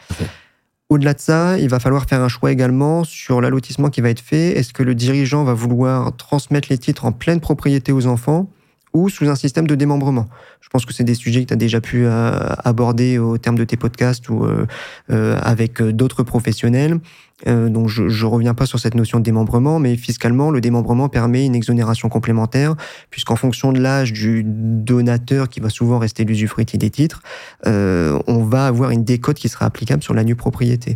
Au-delà 0.89 1.15
de 1.15 1.19
ça, 1.19 1.57
il 1.57 1.67
va 1.67 1.79
falloir 1.79 2.05
faire 2.05 2.21
un 2.21 2.27
choix 2.27 2.51
également 2.51 3.03
sur 3.03 3.41
l'allotissement 3.41 3.89
qui 3.89 4.01
va 4.01 4.11
être 4.11 4.19
fait. 4.19 4.57
Est-ce 4.57 4.71
que 4.71 4.83
le 4.83 4.93
dirigeant 4.93 5.43
va 5.43 5.53
vouloir 5.53 6.15
transmettre 6.15 6.67
les 6.69 6.77
titres 6.77 7.05
en 7.05 7.11
pleine 7.11 7.39
propriété 7.39 7.91
aux 7.91 8.05
enfants 8.05 8.47
ou 8.95 9.09
sous 9.09 9.27
un 9.29 9.35
système 9.35 9.67
de 9.67 9.75
démembrement. 9.75 10.27
Je 10.61 10.69
pense 10.69 10.85
que 10.85 10.93
c'est 10.93 11.03
des 11.03 11.15
sujets 11.15 11.41
que 11.43 11.49
tu 11.49 11.53
as 11.53 11.57
déjà 11.57 11.81
pu 11.81 12.05
euh, 12.05 12.31
aborder 12.63 13.19
au 13.19 13.37
terme 13.37 13.57
de 13.57 13.65
tes 13.65 13.75
podcasts 13.75 14.29
ou 14.29 14.45
euh, 14.45 14.65
euh, 15.11 15.37
avec 15.43 15.81
d'autres 15.81 16.23
professionnels. 16.23 16.99
Donc 17.45 17.89
je 17.89 18.03
ne 18.03 18.29
reviens 18.29 18.53
pas 18.53 18.65
sur 18.65 18.79
cette 18.79 18.95
notion 18.95 19.19
de 19.19 19.23
démembrement, 19.23 19.79
mais 19.79 19.97
fiscalement, 19.97 20.51
le 20.51 20.61
démembrement 20.61 21.09
permet 21.09 21.45
une 21.45 21.55
exonération 21.55 22.07
complémentaire, 22.09 22.75
puisqu'en 23.09 23.36
fonction 23.36 23.73
de 23.73 23.79
l'âge 23.79 24.13
du 24.13 24.43
donateur, 24.45 25.49
qui 25.49 25.59
va 25.59 25.69
souvent 25.69 25.99
rester 25.99 26.23
l'usufruitier 26.23 26.79
des 26.79 26.89
titres, 26.89 27.21
on 27.65 28.43
va 28.43 28.67
avoir 28.67 28.91
une 28.91 29.03
décote 29.03 29.38
qui 29.38 29.49
sera 29.49 29.65
applicable 29.65 30.01
sur 30.01 30.13
la 30.13 30.23
nue 30.23 30.36
propriété. 30.36 30.95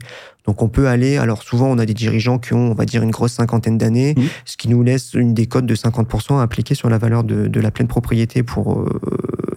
Donc 0.50 0.64
on 0.64 0.68
peut 0.68 0.88
aller, 0.88 1.18
alors 1.18 1.44
souvent 1.44 1.68
on 1.68 1.78
a 1.78 1.86
des 1.86 1.94
dirigeants 1.94 2.40
qui 2.40 2.56
ont, 2.56 2.72
on 2.72 2.74
va 2.74 2.86
dire, 2.86 3.04
une 3.04 3.12
grosse 3.12 3.34
cinquantaine 3.34 3.78
d'années, 3.78 4.16
mmh. 4.18 4.22
ce 4.46 4.58
qui 4.58 4.68
nous 4.68 4.82
laisse 4.82 5.14
une 5.14 5.36
décote 5.36 5.68
de 5.68 5.76
50% 5.76 6.42
appliquée 6.42 6.74
sur 6.74 6.90
la 6.90 6.98
valeur 6.98 7.24
de, 7.24 7.60
la 7.60 7.70
pleine 7.70 7.88
propriété 7.88 8.42
pour 8.42 8.80
euh, 8.80 8.90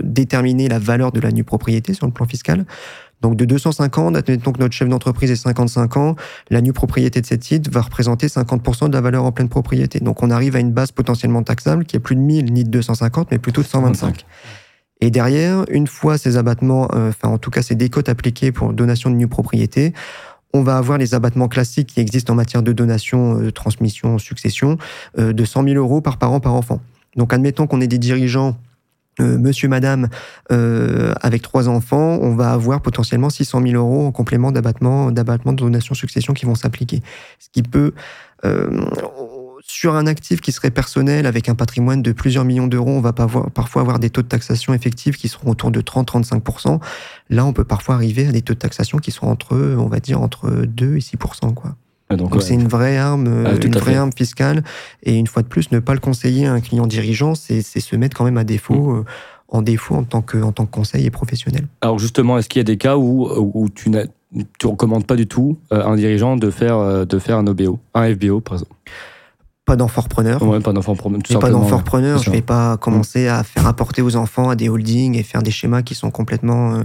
déterminer 0.03 0.68
la 0.68 0.78
valeur 0.78 1.11
de 1.11 1.20
la 1.20 1.30
nue 1.30 1.45
propriété 1.45 1.95
sur 1.95 2.05
le 2.05 2.12
plan 2.12 2.26
fiscal. 2.26 2.66
Donc 3.23 3.37
de 3.37 3.45
250, 3.45 4.16
admettons 4.16 4.53
que 4.53 4.59
notre 4.59 4.75
chef 4.75 4.89
d'entreprise 4.89 5.31
est 5.31 5.37
55 5.37 5.97
ans, 5.97 6.16
la 6.51 6.61
nue 6.61 6.73
propriété 6.73 7.20
de 7.20 7.27
cette 7.27 7.41
titre 7.41 7.70
va 7.73 7.81
représenter 7.81 8.27
50% 8.27 8.89
de 8.89 8.93
la 8.93 9.01
valeur 9.01 9.25
en 9.25 9.33
pleine 9.33 9.49
propriété. 9.49 10.01
Donc 10.01 10.23
on 10.23 10.31
arrive 10.31 10.57
à 10.57 10.59
une 10.59 10.73
base 10.73 10.91
potentiellement 10.91 11.43
taxable 11.43 11.85
qui 11.85 11.97
est 11.97 12.01
plus 12.01 12.16
de 12.16 12.20
1000 12.20 12.53
ni 12.53 12.64
de 12.64 12.70
250, 12.70 13.31
mais 13.31 13.39
plutôt 13.39 13.62
de 13.62 13.68
125. 13.68 14.27
Et 15.01 15.11
derrière, 15.11 15.64
une 15.70 15.87
fois 15.87 16.18
ces 16.18 16.37
abattements, 16.37 16.89
euh, 16.95 17.11
enfin 17.11 17.29
en 17.29 17.39
tout 17.39 17.51
cas 17.51 17.62
ces 17.62 17.77
décotes 17.77 18.09
appliquées 18.09 18.53
pour 18.53 18.73
donation 18.73 19.09
de 19.09 19.14
nue 19.14 19.29
propriété, 19.29 19.95
on 20.53 20.62
va 20.62 20.77
avoir 20.77 20.99
les 20.99 21.14
abattements 21.14 21.49
classiques 21.49 21.89
qui 21.89 22.01
existent 22.01 22.33
en 22.33 22.37
matière 22.37 22.62
de 22.62 22.73
donation, 22.73 23.41
euh, 23.41 23.53
transmission, 23.53 24.18
succession, 24.18 24.79
euh, 25.18 25.33
de 25.33 25.45
100 25.45 25.64
000 25.64 25.77
euros 25.77 26.01
par 26.01 26.18
parent 26.18 26.41
par 26.41 26.55
enfant. 26.55 26.81
Donc 27.16 27.33
admettons 27.33 27.66
qu'on 27.66 27.81
ait 27.81 27.87
des 27.87 27.99
dirigeants 27.99 28.57
euh, 29.21 29.39
monsieur, 29.39 29.69
madame, 29.69 30.09
avec 30.49 31.43
trois 31.43 31.69
enfants, 31.69 32.19
on 32.21 32.35
va 32.35 32.53
avoir 32.53 32.81
potentiellement 32.81 33.31
600 33.31 33.63
000 33.63 33.75
euros 33.75 34.07
en 34.07 34.13
complément 34.13 34.53
d'abattement, 34.53 35.11
d'abattement 35.11 35.53
de 35.53 35.59
donation 35.59 35.95
succession 35.95 36.33
qui 36.33 36.47
vont 36.47 36.55
s'appliquer. 36.55 37.03
Ce 37.39 37.49
qui 37.51 37.63
peut, 37.63 37.93
sur 39.63 39.95
un 39.95 40.07
actif 40.07 40.41
qui 40.41 40.53
serait 40.53 40.71
personnel 40.71 41.27
avec 41.27 41.49
un 41.49 41.55
patrimoine 41.55 42.03
de 42.03 42.13
plusieurs 42.13 42.45
millions 42.45 42.67
d'euros, 42.67 42.91
on 42.91 43.01
va 43.01 43.13
parfois 43.13 43.83
avoir 43.83 43.99
des 43.99 44.11
taux 44.11 44.23
de 44.23 44.29
taxation 44.29 44.75
effectifs 44.75 45.17
qui 45.17 45.29
seront 45.29 45.51
autour 45.51 45.71
de 45.71 45.81
30-35%. 45.81 46.81
Là, 47.31 47.45
on 47.45 47.53
peut 47.53 47.65
parfois 47.65 47.95
arriver 47.95 48.27
à 48.27 48.33
des 48.33 48.43
taux 48.43 48.55
de 48.55 48.59
taxation 48.59 48.99
qui 48.99 49.11
sont 49.11 49.27
entre, 49.27 49.57
on 49.57 49.87
va 49.87 50.01
dire, 50.01 50.21
entre 50.21 50.51
2 50.51 50.97
et 50.97 51.01
6%. 51.01 51.55
Quoi. 51.55 51.77
Ah, 52.13 52.17
donc, 52.17 52.43
c'est 52.43 52.55
une 52.55 52.69
vraie 52.69 52.97
arme, 52.97 53.45
ah, 53.47 53.65
une 53.65 53.77
vraie 53.77 53.97
arme 53.97 54.13
fiscale. 54.17 54.63
Et 55.03 55.17
une 55.17 55.27
fois 55.27 55.43
de 55.43 55.49
plus, 55.49 55.71
ne 55.73 55.79
pas 55.79 55.95
le 55.95 56.01
conseiller 56.01 56.47
à 56.47 56.53
un 56.53 56.61
client 56.61 56.87
dirigeant, 56.87 57.35
c'est 57.35 57.63
se 57.63 57.97
mettre 57.97 58.17
quand 58.17 58.25
même 58.25 58.39
à 58.39 58.45
défaut. 58.45 58.93
Mm. 58.93 58.99
Euh, 58.99 59.05
en 59.53 59.63
défaut 59.63 59.95
en 59.95 60.03
tant 60.03 60.23
que 60.23 60.39
en 60.39 60.51
tant 60.51 60.65
que 60.67 60.71
conseil 60.71 61.07
et 61.07 61.11
professionnel. 61.11 61.67
Alors 61.83 61.99
justement, 61.99 62.39
est-ce 62.39 62.49
qu'il 62.49 62.59
y 62.59 62.63
a 62.63 62.65
des 62.65 62.79
cas 62.79 62.97
où, 62.97 63.29
où 63.31 63.69
tu 63.69 63.91
ne 63.91 64.05
recommandes 64.65 65.07
pas 65.07 65.15
du 65.15 65.29
tout 65.29 65.59
à 65.71 65.75
euh, 65.75 65.87
un 65.87 65.97
dirigeant 65.97 66.37
de 66.37 66.51
faire 66.51 66.79
euh, 66.79 67.05
de 67.05 67.19
faire 67.19 67.37
un 67.37 67.47
OBO, 67.47 67.79
un 67.95 68.13
FBO 68.13 68.41
par 68.41 68.55
exemple? 68.55 68.73
Pas 69.65 69.77
d'enfant 69.77 70.01
repreneur. 70.01 70.43
Ouais, 70.43 70.59
pas 70.59 70.73
d'enfant 70.73 70.93
repreneur. 70.93 71.21
Pas 71.39 71.51
d'enfant 71.51 71.77
repreneur. 71.77 72.21
Je 72.21 72.31
vais 72.31 72.43
pas 72.43 72.77
commencer 72.79 73.29
à 73.29 73.45
faire 73.45 73.67
apporter 73.67 74.03
aux 74.03 74.17
enfants 74.17 74.51
à 74.51 74.57
des 74.57 74.69
holdings 74.69 75.17
et 75.17 75.23
faire 75.23 75.43
des 75.43 75.53
schémas 75.53 75.83
qui 75.83 75.95
sont 75.95 76.11
complètement 76.11 76.75
euh, 76.75 76.83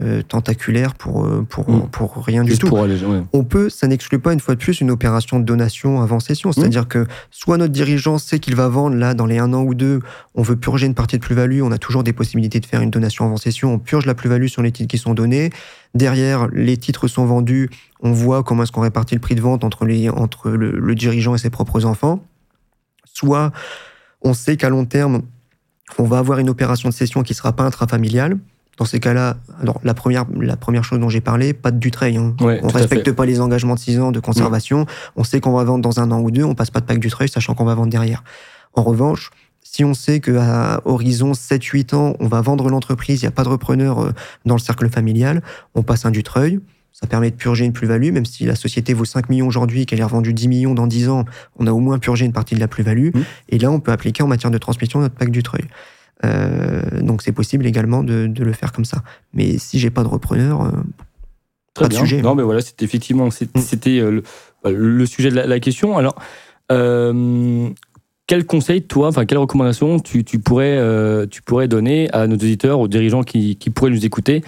euh 0.00 0.22
tentaculaires 0.22 0.94
pour 0.94 1.26
euh, 1.26 1.44
pour 1.46 1.70
mm. 1.70 1.88
pour 1.90 2.24
rien 2.24 2.44
du 2.44 2.56
tout. 2.56 2.66
Pour 2.66 2.86
On 3.34 3.44
peut, 3.44 3.68
ça 3.68 3.86
n'exclut 3.86 4.18
pas 4.18 4.32
une 4.32 4.40
fois 4.40 4.54
de 4.54 4.60
plus 4.60 4.80
une 4.80 4.90
opération 4.90 5.38
de 5.38 5.44
donation 5.44 6.00
avant 6.00 6.18
cession. 6.18 6.48
Mm. 6.48 6.52
C'est-à-dire 6.54 6.88
que 6.88 7.06
soit 7.30 7.58
notre 7.58 7.74
dirigeant 7.74 8.16
sait 8.16 8.38
qu'il 8.38 8.56
va 8.56 8.68
vendre 8.68 8.96
là 8.96 9.12
dans 9.12 9.26
les 9.26 9.38
un 9.38 9.52
an 9.52 9.62
ou 9.62 9.74
deux, 9.74 10.00
on 10.34 10.42
veut 10.42 10.56
purger 10.56 10.86
une 10.86 10.94
partie 10.94 11.18
de 11.18 11.22
plus-value, 11.22 11.60
on 11.62 11.72
a 11.72 11.78
toujours 11.78 12.04
des 12.04 12.14
possibilités 12.14 12.58
de 12.58 12.64
faire 12.64 12.80
une 12.80 12.90
donation 12.90 13.26
avant 13.26 13.36
cession. 13.36 13.74
On 13.74 13.78
purge 13.78 14.06
la 14.06 14.14
plus-value 14.14 14.46
sur 14.46 14.62
les 14.62 14.72
titres 14.72 14.90
qui 14.90 14.98
sont 14.98 15.12
donnés. 15.12 15.50
Derrière, 15.94 16.48
les 16.48 16.78
titres 16.78 17.06
sont 17.06 17.26
vendus, 17.26 17.68
on 18.00 18.12
voit 18.12 18.42
comment 18.42 18.62
est-ce 18.62 18.72
qu'on 18.72 18.80
répartit 18.80 19.14
le 19.14 19.20
prix 19.20 19.34
de 19.34 19.42
vente 19.42 19.62
entre, 19.62 19.84
les, 19.84 20.08
entre 20.08 20.50
le, 20.50 20.94
dirigeant 20.94 21.34
et 21.34 21.38
ses 21.38 21.50
propres 21.50 21.84
enfants. 21.84 22.24
Soit 23.04 23.52
on 24.22 24.32
sait 24.32 24.56
qu'à 24.56 24.70
long 24.70 24.86
terme, 24.86 25.20
on 25.98 26.04
va 26.04 26.18
avoir 26.18 26.38
une 26.38 26.48
opération 26.48 26.88
de 26.88 26.94
cession 26.94 27.22
qui 27.22 27.32
ne 27.32 27.36
sera 27.36 27.52
pas 27.52 27.64
intrafamiliale. 27.64 28.38
Dans 28.78 28.84
ces 28.86 29.00
cas-là, 29.00 29.36
alors 29.60 29.80
la 29.84 29.92
première, 29.92 30.24
la 30.34 30.56
première 30.56 30.82
chose 30.82 30.98
dont 30.98 31.10
j'ai 31.10 31.20
parlé, 31.20 31.52
pas 31.52 31.70
de 31.70 31.78
Dutreil. 31.78 32.16
Hein. 32.16 32.34
on 32.40 32.46
ne 32.46 32.72
respecte 32.72 33.12
pas 33.12 33.26
les 33.26 33.40
engagements 33.40 33.74
de 33.74 33.80
6 33.80 34.00
ans 34.00 34.12
de 34.12 34.20
conservation. 34.20 34.86
On 35.14 35.24
sait 35.24 35.40
qu'on 35.40 35.52
va 35.52 35.64
vendre 35.64 35.82
dans 35.82 36.00
un 36.00 36.10
an 36.10 36.20
ou 36.20 36.30
deux, 36.30 36.44
on 36.44 36.54
passe 36.54 36.70
pas 36.70 36.80
de 36.80 36.86
pack 36.86 36.98
Dutreil, 36.98 37.28
sachant 37.28 37.54
qu'on 37.54 37.66
va 37.66 37.74
vendre 37.74 37.90
derrière. 37.90 38.24
En 38.74 38.82
revanche, 38.82 39.30
si 39.62 39.84
on 39.84 39.94
sait 39.94 40.20
qu'à 40.20 40.80
horizon 40.84 41.32
7-8 41.32 41.94
ans, 41.94 42.16
on 42.18 42.28
va 42.28 42.40
vendre 42.40 42.68
l'entreprise, 42.68 43.22
il 43.22 43.24
n'y 43.24 43.28
a 43.28 43.32
pas 43.32 43.44
de 43.44 43.48
repreneur 43.48 44.00
euh, 44.00 44.12
dans 44.44 44.54
le 44.54 44.60
cercle 44.60 44.88
familial, 44.88 45.42
on 45.74 45.82
passe 45.82 46.04
un 46.04 46.10
Dutreuil. 46.10 46.60
Ça 46.92 47.06
permet 47.06 47.30
de 47.30 47.36
purger 47.36 47.64
une 47.64 47.72
plus-value, 47.72 48.12
même 48.12 48.26
si 48.26 48.44
la 48.44 48.54
société 48.54 48.92
vaut 48.92 49.06
5 49.06 49.30
millions 49.30 49.46
aujourd'hui, 49.46 49.86
qu'elle 49.86 50.00
est 50.00 50.04
revendue 50.04 50.34
10 50.34 50.48
millions 50.48 50.74
dans 50.74 50.86
10 50.86 51.08
ans, 51.08 51.24
on 51.58 51.66
a 51.66 51.72
au 51.72 51.80
moins 51.80 51.98
purgé 51.98 52.26
une 52.26 52.32
partie 52.32 52.54
de 52.54 52.60
la 52.60 52.68
plus-value. 52.68 53.08
Mmh. 53.14 53.20
Et 53.48 53.58
là, 53.58 53.70
on 53.70 53.80
peut 53.80 53.92
appliquer 53.92 54.22
en 54.22 54.26
matière 54.26 54.50
de 54.50 54.58
transmission 54.58 55.00
notre 55.00 55.14
pack 55.14 55.30
Dutreuil. 55.30 55.64
Euh, 56.24 57.00
donc 57.00 57.22
c'est 57.22 57.32
possible 57.32 57.66
également 57.66 58.04
de, 58.04 58.32
le 58.36 58.52
faire 58.52 58.72
comme 58.72 58.84
ça. 58.84 59.02
Mais 59.32 59.58
si 59.58 59.78
j'ai 59.78 59.90
pas 59.90 60.02
de 60.02 60.08
repreneur, 60.08 60.62
euh, 60.62 60.70
pas 61.74 61.88
de 61.88 61.94
sujet. 61.94 62.22
Non, 62.22 62.34
mais 62.34 62.42
voilà, 62.42 62.60
c'était 62.60 62.84
effectivement 62.84 63.26
mmh. 63.26 63.60
c'était 63.60 63.98
euh, 63.98 64.22
le, 64.64 65.06
sujet 65.06 65.30
de 65.30 65.36
la, 65.36 65.60
question. 65.60 65.96
Alors, 65.96 66.16
quel 68.32 68.46
conseil, 68.46 68.82
toi, 68.82 69.08
enfin, 69.08 69.26
quelle 69.26 69.36
recommandation 69.36 69.98
tu, 70.00 70.22
pourrais, 70.38 70.76
euh, 70.78 71.26
tu 71.26 71.42
pourrais 71.42 71.68
donner 71.68 72.10
à 72.12 72.26
nos 72.26 72.36
auditeurs, 72.36 72.80
aux 72.80 72.88
dirigeants 72.88 73.22
qui, 73.24 73.56
pourraient 73.74 73.90
nous 73.90 74.06
écouter, 74.06 74.42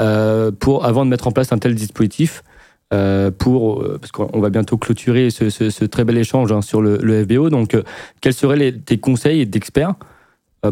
euh, 0.00 0.52
pour, 0.52 0.84
avant 0.84 1.04
de 1.04 1.10
mettre 1.10 1.26
en 1.26 1.32
place 1.32 1.52
un 1.52 1.58
tel 1.58 1.74
dispositif 1.74 2.44
euh, 2.92 3.30
pour, 3.30 3.84
parce 3.98 4.12
qu'on 4.12 4.38
va 4.38 4.50
bientôt 4.50 4.76
clôturer 4.76 5.30
ce, 5.30 5.84
très 5.86 6.04
bel 6.04 6.16
échange 6.16 6.52
hein, 6.52 6.62
sur 6.62 6.80
le, 6.80 7.24
FBO. 7.24 7.50
Donc, 7.50 7.76
quels 8.20 8.34
seraient 8.34 8.56
les, 8.56 8.78
tes 8.78 8.98
conseils 8.98 9.46
d'experts 9.46 9.94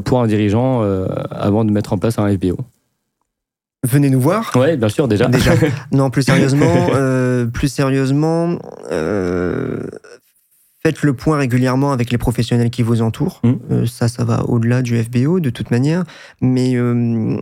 pour 0.01 0.20
un 0.20 0.26
dirigeant 0.26 0.82
avant 1.30 1.64
de 1.64 1.70
mettre 1.70 1.93
en 1.93 1.99
place 1.99 2.18
un 2.18 2.28
FBO 2.28 2.57
Venez 3.84 4.11
nous 4.11 4.20
voir. 4.20 4.53
Oui, 4.55 4.76
bien 4.76 4.88
sûr, 4.88 5.09
déjà. 5.09 5.26
déjà. 5.26 5.55
Non, 5.93 6.09
plus 6.11 6.22
sérieusement, 6.22 6.86
plus 7.53 7.68
sérieusement, 7.68 8.59
Faites 10.84 11.03
le 11.03 11.12
point 11.14 11.38
régulièrement 11.38 11.93
avec 11.93 12.11
les 12.11 12.18
professionnels 12.18 12.70
qui 12.70 12.82
vous 12.82 13.03
entourent. 13.03 13.40
Mmh. 13.45 13.53
Euh, 13.70 13.86
ça, 13.86 14.09
ça 14.09 14.24
va 14.24 14.45
au-delà 14.47 14.82
du 14.82 15.01
FBO 15.01 15.38
de 15.38 15.51
toute 15.51 15.70
manière. 15.70 16.03
Mais 16.40 16.74
euh, 16.74 17.36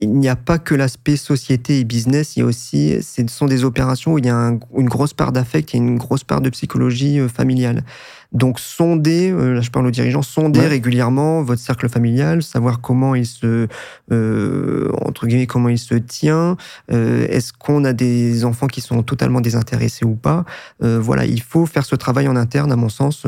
il 0.00 0.12
n'y 0.12 0.28
a 0.28 0.36
pas 0.36 0.58
que 0.58 0.76
l'aspect 0.76 1.16
société 1.16 1.80
et 1.80 1.84
business, 1.84 2.36
il 2.36 2.40
y 2.40 2.42
a 2.42 2.46
aussi, 2.46 3.02
ce 3.02 3.26
sont 3.26 3.46
des 3.46 3.64
opérations 3.64 4.12
où 4.12 4.18
il 4.18 4.26
y 4.26 4.30
a 4.30 4.56
une 4.76 4.88
grosse 4.88 5.12
part 5.12 5.32
d'affect 5.32 5.74
et 5.74 5.78
une 5.78 5.98
grosse 5.98 6.22
part 6.22 6.40
de 6.40 6.50
psychologie 6.50 7.18
euh, 7.18 7.28
familiale. 7.28 7.82
Donc 8.30 8.60
sonder, 8.60 9.32
euh, 9.32 9.54
là 9.54 9.60
je 9.60 9.70
parle 9.70 9.86
aux 9.86 9.90
dirigeants, 9.90 10.22
sonder 10.22 10.60
régulièrement 10.60 11.42
votre 11.42 11.60
cercle 11.60 11.88
familial, 11.88 12.44
savoir 12.44 12.80
comment 12.80 13.16
il 13.16 13.26
se, 13.26 13.66
euh, 14.12 14.92
entre 15.04 15.26
guillemets, 15.26 15.48
comment 15.48 15.68
il 15.68 15.78
se 15.78 15.94
tient. 15.94 16.56
Est-ce 16.88 17.52
qu'on 17.52 17.84
a 17.84 17.92
des 17.92 18.44
enfants 18.44 18.68
qui 18.68 18.82
sont 18.82 19.02
totalement 19.02 19.40
désintéressés 19.40 20.04
ou 20.04 20.14
pas? 20.14 20.44
Voilà, 20.80 21.24
il 21.24 21.40
faut 21.40 21.64
faire 21.64 21.86
ce 21.86 21.96
travail 21.96 22.28
en 22.28 22.36
interne, 22.36 22.70
à 22.70 22.76
mon 22.76 22.90
sens, 22.90 23.26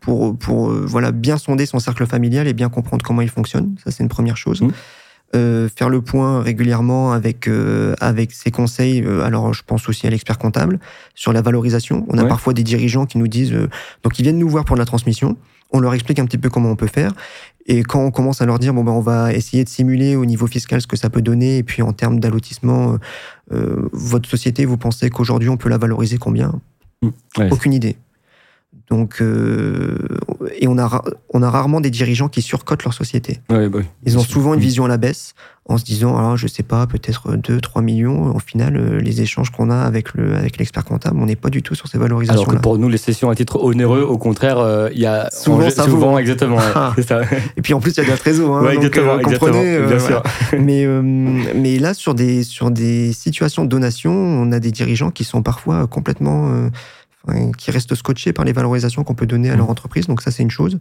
pour, 0.00 0.36
pour 0.36 0.70
voilà 0.70 1.12
bien 1.12 1.38
sonder 1.38 1.64
son 1.64 1.78
cercle 1.78 2.04
familial 2.06 2.48
et 2.48 2.54
bien 2.54 2.68
comprendre 2.68 3.04
comment 3.04 3.22
il 3.22 3.30
fonctionne. 3.30 3.76
Ça 3.84 3.92
c'est 3.92 4.02
une 4.02 4.08
première 4.08 4.36
chose. 4.36 4.60
Mmh. 4.60 4.72
Euh, 5.36 5.68
faire 5.68 5.90
le 5.90 6.00
point 6.00 6.40
régulièrement 6.40 7.12
avec 7.12 7.48
euh, 7.48 7.94
avec 8.00 8.32
ses 8.32 8.50
conseils. 8.50 9.02
Euh, 9.02 9.20
alors, 9.20 9.52
je 9.52 9.62
pense 9.62 9.86
aussi 9.86 10.06
à 10.06 10.10
l'expert 10.10 10.38
comptable 10.38 10.80
sur 11.14 11.34
la 11.34 11.42
valorisation. 11.42 12.06
On 12.08 12.16
a 12.16 12.24
parfois 12.24 12.54
des 12.54 12.62
dirigeants 12.62 13.04
qui 13.04 13.18
nous 13.18 13.28
disent 13.28 13.52
donc 14.02 14.18
ils 14.18 14.22
viennent 14.22 14.38
nous 14.38 14.48
voir 14.48 14.64
pour 14.64 14.76
la 14.76 14.86
transmission. 14.86 15.36
On 15.70 15.80
leur 15.80 15.92
explique 15.92 16.18
un 16.18 16.24
petit 16.24 16.38
peu 16.38 16.48
comment 16.48 16.70
on 16.70 16.76
peut 16.76 16.86
faire. 16.86 17.12
Et 17.66 17.82
quand 17.82 18.02
on 18.02 18.10
commence 18.10 18.40
à 18.40 18.46
leur 18.46 18.58
dire 18.58 18.72
bon 18.72 18.84
ben 18.84 18.92
on 18.92 19.02
va 19.02 19.34
essayer 19.34 19.64
de 19.64 19.68
simuler 19.68 20.16
au 20.16 20.24
niveau 20.24 20.46
fiscal 20.46 20.80
ce 20.80 20.86
que 20.86 20.96
ça 20.96 21.10
peut 21.10 21.20
donner 21.20 21.58
et 21.58 21.62
puis 21.62 21.82
en 21.82 21.92
termes 21.92 22.20
d'allotissement, 22.20 22.96
votre 23.50 24.30
société, 24.30 24.64
vous 24.64 24.78
pensez 24.78 25.10
qu'aujourd'hui 25.10 25.50
on 25.50 25.58
peut 25.58 25.68
la 25.68 25.76
valoriser 25.76 26.16
combien? 26.16 26.58
Mmh. 27.02 27.10
Aucune 27.50 27.74
idée. 27.74 27.98
Donc, 28.90 29.20
euh, 29.20 29.98
et 30.58 30.66
on 30.66 30.78
a, 30.78 31.02
on 31.34 31.42
a 31.42 31.50
rarement 31.50 31.80
des 31.80 31.90
dirigeants 31.90 32.28
qui 32.28 32.40
surcotent 32.40 32.84
leur 32.84 32.94
société. 32.94 33.40
Bah 33.48 33.60
Ils 34.04 34.16
ont 34.16 34.22
souvent 34.22 34.54
une 34.54 34.60
vision 34.60 34.86
à 34.86 34.88
la 34.88 34.96
baisse 34.96 35.34
en 35.66 35.76
se 35.76 35.84
disant, 35.84 36.16
alors, 36.16 36.32
ah, 36.32 36.36
je 36.36 36.46
sais 36.46 36.62
pas, 36.62 36.86
peut-être 36.86 37.36
2, 37.36 37.60
3 37.60 37.82
millions. 37.82 38.34
Au 38.34 38.38
final, 38.38 38.76
euh, 38.76 38.98
les 38.98 39.20
échanges 39.20 39.50
qu'on 39.50 39.68
a 39.68 39.76
avec 39.76 40.14
le, 40.14 40.34
avec 40.34 40.56
l'expert 40.56 40.86
comptable, 40.86 41.18
on 41.20 41.26
n'est 41.26 41.36
pas 41.36 41.50
du 41.50 41.62
tout 41.62 41.74
sur 41.74 41.88
ces 41.88 41.98
valorisations. 41.98 42.42
Alors 42.42 42.54
que 42.54 42.60
pour 42.60 42.78
nous, 42.78 42.88
les 42.88 42.96
sessions 42.96 43.28
à 43.28 43.34
titre 43.34 43.62
onéreux, 43.62 44.00
au 44.00 44.16
contraire, 44.16 44.58
euh, 44.58 44.88
il 44.94 45.00
y 45.00 45.06
a 45.06 45.30
souvent, 45.30 45.68
ça 45.68 45.84
souvent 45.84 46.16
exactement. 46.16 46.58
ça. 47.06 47.20
Et 47.58 47.62
puis 47.62 47.74
en 47.74 47.80
plus, 47.80 47.90
il 47.90 47.98
y 47.98 48.00
a 48.00 48.04
de 48.04 48.10
la 48.10 48.16
trésor. 48.16 48.56
Hein, 48.56 48.70
exactement, 48.70 49.18
comprenez, 49.18 49.86
bien 49.86 49.98
sûr. 49.98 50.22
Mais, 50.58 50.86
mais 50.86 51.78
là, 51.78 51.92
sur 51.92 52.14
des, 52.14 52.42
sur 52.42 52.70
des 52.70 53.12
situations 53.12 53.64
de 53.64 53.68
donation, 53.68 54.12
on 54.12 54.50
a 54.52 54.60
des 54.60 54.70
dirigeants 54.70 55.10
qui 55.10 55.24
sont 55.24 55.42
parfois 55.42 55.86
complètement 55.86 56.70
qui 57.56 57.70
restent 57.70 57.94
scotchés 57.94 58.32
par 58.32 58.44
les 58.44 58.52
valorisations 58.52 59.04
qu'on 59.04 59.14
peut 59.14 59.26
donner 59.26 59.50
à 59.50 59.56
leur 59.56 59.66
mmh. 59.66 59.70
entreprise. 59.70 60.06
Donc 60.06 60.22
ça, 60.22 60.30
c'est 60.30 60.42
une 60.42 60.50
chose. 60.50 60.78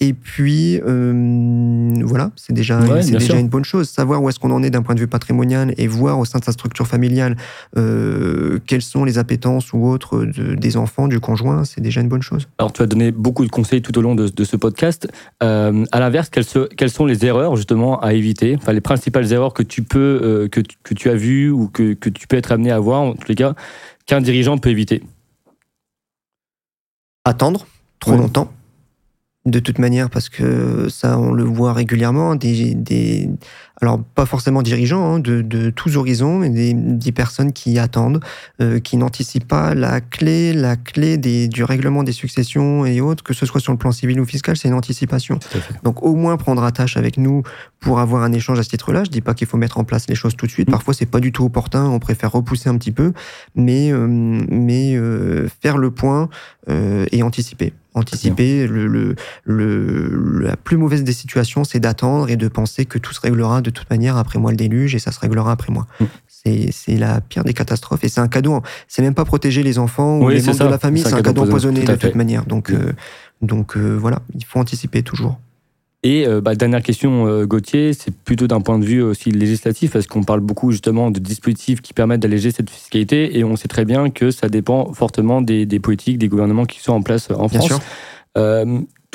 Et 0.00 0.12
puis, 0.12 0.78
euh, 0.86 1.90
voilà, 2.04 2.30
c'est 2.36 2.52
déjà, 2.52 2.80
c'est 3.02 3.12
déjà 3.12 3.38
une 3.38 3.48
bonne 3.48 3.64
chose. 3.64 3.88
Savoir 3.88 4.22
où 4.22 4.28
est-ce 4.28 4.38
qu'on 4.38 4.50
en 4.50 4.62
est 4.62 4.68
d'un 4.68 4.82
point 4.82 4.94
de 4.94 5.00
vue 5.00 5.06
patrimonial 5.06 5.72
et 5.78 5.86
voir 5.86 6.18
au 6.18 6.26
sein 6.26 6.38
de 6.38 6.44
sa 6.44 6.52
structure 6.52 6.86
familiale 6.86 7.36
euh, 7.78 8.58
quelles 8.66 8.82
sont 8.82 9.04
les 9.04 9.16
appétences 9.16 9.72
ou 9.72 9.86
autres 9.86 10.26
des 10.26 10.76
enfants, 10.76 11.08
du 11.08 11.18
conjoint, 11.18 11.64
c'est 11.64 11.80
déjà 11.80 12.02
une 12.02 12.08
bonne 12.08 12.22
chose. 12.22 12.46
Alors, 12.58 12.72
tu 12.72 12.82
as 12.82 12.86
donné 12.86 13.10
beaucoup 13.10 13.44
de 13.44 13.50
conseils 13.50 13.80
tout 13.80 13.96
au 13.98 14.02
long 14.02 14.14
de, 14.14 14.44
ce 14.44 14.56
podcast. 14.56 15.08
Euh, 15.42 15.84
à 15.92 16.00
l'inverse, 16.00 16.28
quelles, 16.28 16.44
quelles, 16.76 16.90
sont 16.90 17.06
les 17.06 17.24
erreurs 17.24 17.56
justement 17.56 17.98
à 18.00 18.12
éviter? 18.12 18.54
Enfin, 18.56 18.72
les 18.72 18.82
principales 18.82 19.32
erreurs 19.32 19.54
que 19.54 19.62
tu 19.62 19.82
peux, 19.82 20.48
que, 20.52 20.60
que, 20.82 20.94
tu 20.94 21.08
as 21.08 21.14
vues 21.14 21.50
ou 21.50 21.68
que, 21.68 21.94
que 21.94 22.10
tu 22.10 22.26
peux 22.26 22.36
être 22.36 22.52
amené 22.52 22.70
à 22.70 22.78
voir, 22.78 23.00
en 23.00 23.14
tous 23.14 23.28
les 23.28 23.34
cas, 23.34 23.54
qu'un 24.04 24.20
dirigeant 24.20 24.58
peut 24.58 24.70
éviter? 24.70 25.02
Attendre 27.26 27.66
trop 28.00 28.16
longtemps. 28.16 28.52
De 29.44 29.58
toute 29.60 29.78
manière, 29.78 30.10
parce 30.10 30.28
que 30.28 30.88
ça, 30.88 31.18
on 31.18 31.32
le 31.32 31.44
voit 31.44 31.72
régulièrement, 31.72 32.34
des, 32.34 32.74
des 32.74 33.28
alors 33.82 34.02
pas 34.02 34.24
forcément 34.24 34.62
dirigeants, 34.62 35.14
hein, 35.14 35.18
de, 35.18 35.42
de, 35.42 35.70
tous 35.70 35.96
horizons, 35.96 36.38
mais 36.38 36.48
des, 36.48 36.72
des 36.74 37.12
personnes 37.12 37.52
qui 37.52 37.78
attendent, 37.78 38.20
euh, 38.60 38.80
qui 38.80 38.96
n'anticipent 38.96 39.46
pas 39.46 39.74
la 39.74 40.00
clé, 40.00 40.54
la 40.54 40.76
clé 40.76 41.18
des, 41.18 41.46
du 41.46 41.62
règlement 41.62 42.02
des 42.02 42.12
successions 42.12 42.86
et 42.86 43.00
autres, 43.00 43.22
que 43.22 43.34
ce 43.34 43.44
soit 43.44 43.60
sur 43.60 43.72
le 43.72 43.78
plan 43.78 43.92
civil 43.92 44.18
ou 44.18 44.24
fiscal, 44.24 44.56
c'est 44.56 44.68
une 44.68 44.74
anticipation. 44.74 45.38
Donc 45.82 46.02
au 46.02 46.14
moins 46.14 46.36
prendre 46.38 46.62
attache 46.64 46.96
avec 46.96 47.18
nous 47.18 47.42
pour 47.78 48.00
avoir 48.00 48.22
un 48.22 48.32
échange 48.32 48.58
à 48.58 48.62
ce 48.62 48.70
titre-là. 48.70 49.04
Je 49.04 49.10
dis 49.10 49.20
pas 49.20 49.34
qu'il 49.34 49.46
faut 49.46 49.58
mettre 49.58 49.78
en 49.78 49.84
place 49.84 50.08
les 50.08 50.14
choses 50.14 50.36
tout 50.36 50.46
de 50.46 50.50
suite. 50.50 50.68
Mmh. 50.68 50.72
Parfois 50.72 50.94
c'est 50.94 51.06
pas 51.06 51.20
du 51.20 51.32
tout 51.32 51.44
opportun, 51.44 51.84
on 51.84 51.98
préfère 51.98 52.32
repousser 52.32 52.70
un 52.70 52.78
petit 52.78 52.92
peu, 52.92 53.12
mais 53.54 53.92
euh, 53.92 54.06
mais 54.08 54.96
euh, 54.96 55.48
faire 55.60 55.76
le 55.76 55.90
point 55.90 56.28
et 57.12 57.22
anticiper 57.22 57.72
anticiper. 57.96 58.66
Le, 58.66 58.86
le, 58.86 59.16
le, 59.44 60.40
la 60.40 60.56
plus 60.56 60.76
mauvaise 60.76 61.02
des 61.02 61.12
situations, 61.12 61.64
c'est 61.64 61.80
d'attendre 61.80 62.30
et 62.30 62.36
de 62.36 62.48
penser 62.48 62.84
que 62.84 62.98
tout 62.98 63.12
se 63.12 63.20
réglera 63.20 63.62
de 63.66 63.70
toute 63.70 63.90
manière 63.90 64.16
après 64.16 64.38
moi 64.38 64.50
le 64.50 64.56
déluge 64.56 64.94
et 64.94 64.98
ça 64.98 65.12
se 65.12 65.20
réglera 65.20 65.52
après 65.52 65.72
moi. 65.72 65.86
Mm. 66.00 66.04
C'est 66.70 66.96
la 66.96 67.20
pire 67.20 67.44
des 67.44 67.52
catastrophes 67.52 68.04
et 68.04 68.08
c'est 68.08 68.20
un 68.20 68.28
cadeau. 68.28 68.62
C'est 68.88 69.02
même 69.02 69.14
pas 69.14 69.24
protéger 69.24 69.62
les 69.62 69.78
enfants 69.78 70.18
ou 70.18 70.28
les 70.28 70.42
membres 70.42 70.64
de 70.64 70.70
la 70.70 70.78
famille, 70.78 71.02
c'est 71.02 71.14
un, 71.14 71.22
cadeau 71.22 71.42
empoisonné 71.42 71.82
de 71.82 71.94
toute 71.94 72.14
manière. 72.14 72.44
Donc, 72.46 72.70
mm. 72.70 72.74
euh, 72.74 72.92
donc 73.42 73.76
euh, 73.76 73.96
voilà, 73.96 74.20
il 74.34 74.44
faut 74.44 74.58
anticiper 74.58 75.02
toujours. 75.02 75.38
Et 76.02 76.24
euh, 76.24 76.40
bah, 76.40 76.54
dernière 76.54 76.82
question, 76.82 77.44
Gauthier, 77.46 77.92
c'est 77.92 78.14
plutôt 78.14 78.46
d'un 78.46 78.60
point 78.60 78.78
de 78.78 78.84
vue 78.84 79.02
aussi 79.02 79.32
législatif, 79.32 79.92
parce 79.92 80.06
qu'on 80.06 80.22
parle 80.22 80.38
beaucoup 80.38 80.70
justement 80.70 81.10
de 81.10 81.18
dispositifs 81.18 81.80
qui 81.80 81.94
permettent 81.94 82.20
d'alléger 82.20 82.52
cette 82.52 82.70
fiscalité, 82.70 83.36
et 83.36 83.42
on 83.42 83.56
sait 83.56 83.66
très 83.66 83.84
bien 83.84 84.10
que 84.10 84.30
ça 84.30 84.48
dépend 84.48 84.92
fortement 84.92 85.42
des, 85.42 85.66
politiques, 85.80 86.18
des 86.18 86.28
gouvernements 86.28 86.64
qui 86.64 86.80
sont 86.80 86.92
en 86.92 87.02
place 87.02 87.28
en 87.30 87.48
France. 87.48 87.80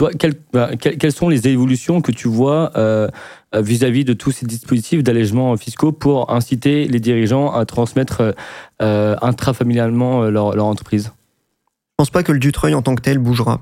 Bah, 0.02 0.72
quelles, 0.76 1.12
sont 1.12 1.30
les 1.30 1.48
évolutions 1.48 2.02
que 2.02 2.12
tu 2.12 2.28
vois 2.28 2.72
euh, 2.76 3.08
vis-à-vis 3.54 4.04
de 4.04 4.14
tous 4.14 4.32
ces 4.32 4.48
dispositifs 4.48 5.04
d'allègement 5.04 5.56
fiscaux 5.58 5.92
pour 5.92 6.32
inciter 6.32 6.86
les 6.86 7.00
dirigeants 7.00 7.54
à 7.54 7.66
transmettre 7.66 8.34
euh, 8.82 9.16
intrafamilialement 9.22 10.24
euh, 10.24 10.32
leur, 10.32 10.56
leur 10.56 10.66
entreprise? 10.66 11.12
Je 11.64 11.96
pense 11.98 12.10
pas 12.10 12.24
que 12.24 12.32
le 12.32 12.40
Dutreuil 12.40 12.74
en 12.74 12.82
tant 12.82 12.96
que 12.96 13.02
tel 13.02 13.20
bougera 13.20 13.62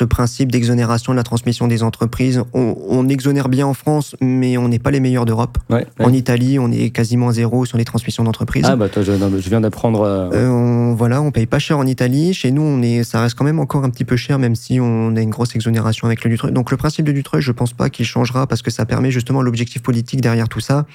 ce 0.00 0.04
principe 0.04 0.50
d'exonération 0.50 1.12
de 1.12 1.18
la 1.18 1.22
transmission 1.22 1.68
des 1.68 1.82
entreprises. 1.82 2.42
On, 2.54 3.06
exonère 3.10 3.50
bien 3.50 3.66
en 3.66 3.74
France, 3.74 4.16
mais 4.22 4.56
on 4.56 4.68
n'est 4.68 4.78
pas 4.78 4.90
les 4.90 5.00
meilleurs 5.00 5.26
d'Europe. 5.26 5.58
En 5.98 6.12
Italie, 6.12 6.58
on 6.58 6.72
est 6.72 6.88
quasiment 6.88 7.28
à 7.28 7.32
zéro 7.32 7.66
sur 7.66 7.76
les 7.76 7.84
transmissions 7.84 8.24
d'entreprises. 8.24 8.64
Ah 8.66 8.76
bah 8.76 8.86
je, 8.94 9.02
je 9.02 9.48
viens 9.50 9.60
d'apprendre. 9.60 10.02
Euh... 10.02 10.30
Euh, 10.32 10.48
on, 10.48 10.94
voilà, 10.94 11.20
on 11.20 11.32
paye 11.32 11.46
pas 11.46 11.58
cher 11.58 11.76
en 11.76 11.86
Italie. 11.86 12.32
Chez 12.32 12.50
nous, 12.50 12.62
on 12.62 12.80
est, 12.80 13.04
ça 13.04 13.20
reste 13.20 13.34
quand 13.34 13.44
même 13.44 13.58
encore 13.58 13.84
un 13.84 13.90
petit 13.90 14.06
peu 14.06 14.16
cher, 14.16 14.38
même 14.38 14.54
si 14.54 14.80
on 14.80 15.14
a 15.16 15.20
une 15.20 15.30
grosse 15.30 15.54
exonération 15.54 16.06
avec 16.06 16.24
le 16.24 16.30
Dutreuil. 16.30 16.52
Donc 16.52 16.70
le 16.70 16.78
principe 16.78 17.04
de 17.04 17.12
Dutreuil, 17.12 17.42
je 17.42 17.52
pense 17.52 17.74
pas 17.74 17.90
qu'il 17.90 18.06
changera 18.06 18.46
parce 18.46 18.62
que 18.62 18.70
ça 18.70 18.86
permet 18.86 19.10
justement 19.10 19.42
l'objectif 19.42 19.82
politique 19.82 20.22
derrière 20.22 20.48
tout 20.48 20.60
ça. 20.60 20.86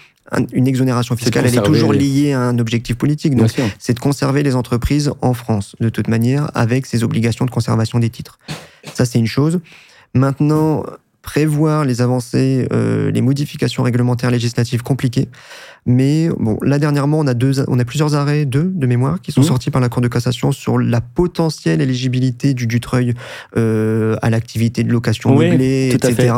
Une 0.54 0.68
exonération 0.68 1.16
fiscale, 1.16 1.46
elle 1.46 1.56
est 1.56 1.64
toujours 1.64 1.94
liée 1.94 2.34
à 2.34 2.42
un 2.42 2.58
objectif 2.58 2.96
politique. 2.96 3.36
Donc, 3.36 3.52
c'est 3.80 3.94
de 3.94 4.00
conserver 4.00 4.44
les 4.44 4.56
entreprises 4.56 5.12
en 5.22 5.34
France, 5.34 5.76
de 5.80 5.90
toute 5.90 6.08
manière, 6.08 6.50
avec 6.56 6.86
ces 6.86 7.04
obligations 7.04 7.46
de 7.46 7.52
conservation 7.52 8.00
des 8.00 8.10
titres. 8.10 8.40
Ça, 8.94 9.06
c'est 9.06 9.20
une 9.20 9.28
chose. 9.28 9.60
Maintenant, 10.14 10.84
prévoir 11.26 11.86
les 11.86 12.02
avancées, 12.02 12.68
euh, 12.72 13.12
les 13.12 13.22
modifications 13.22 13.82
réglementaires 13.82 14.30
législatives 14.30 14.84
compliquées. 14.84 15.28
Mais 15.88 16.30
bon, 16.40 16.58
là 16.62 16.78
dernièrement, 16.78 17.20
on 17.20 17.28
a 17.28 17.34
deux, 17.34 17.68
on 17.68 17.80
a 17.80 17.84
plusieurs 17.84 18.16
arrêts, 18.16 18.46
deux 18.46 18.72
de 18.74 18.88
mémoire, 18.88 19.20
qui 19.22 19.32
sont 19.32 19.42
mmh. 19.42 19.46
sortis 19.46 19.72
par 19.72 19.82
la 19.82 19.90
Cour 19.90 20.02
de 20.02 20.08
cassation 20.08 20.52
sur 20.52 20.78
la 20.78 21.02
potentielle 21.02 21.82
éligibilité 21.82 22.54
du 22.54 22.68
Dutreuil 22.68 23.16
euh, 23.58 24.16
à 24.22 24.30
l'activité 24.30 24.84
de 24.84 24.92
location 24.92 25.36
meublée, 25.36 25.90
etc. 25.94 26.34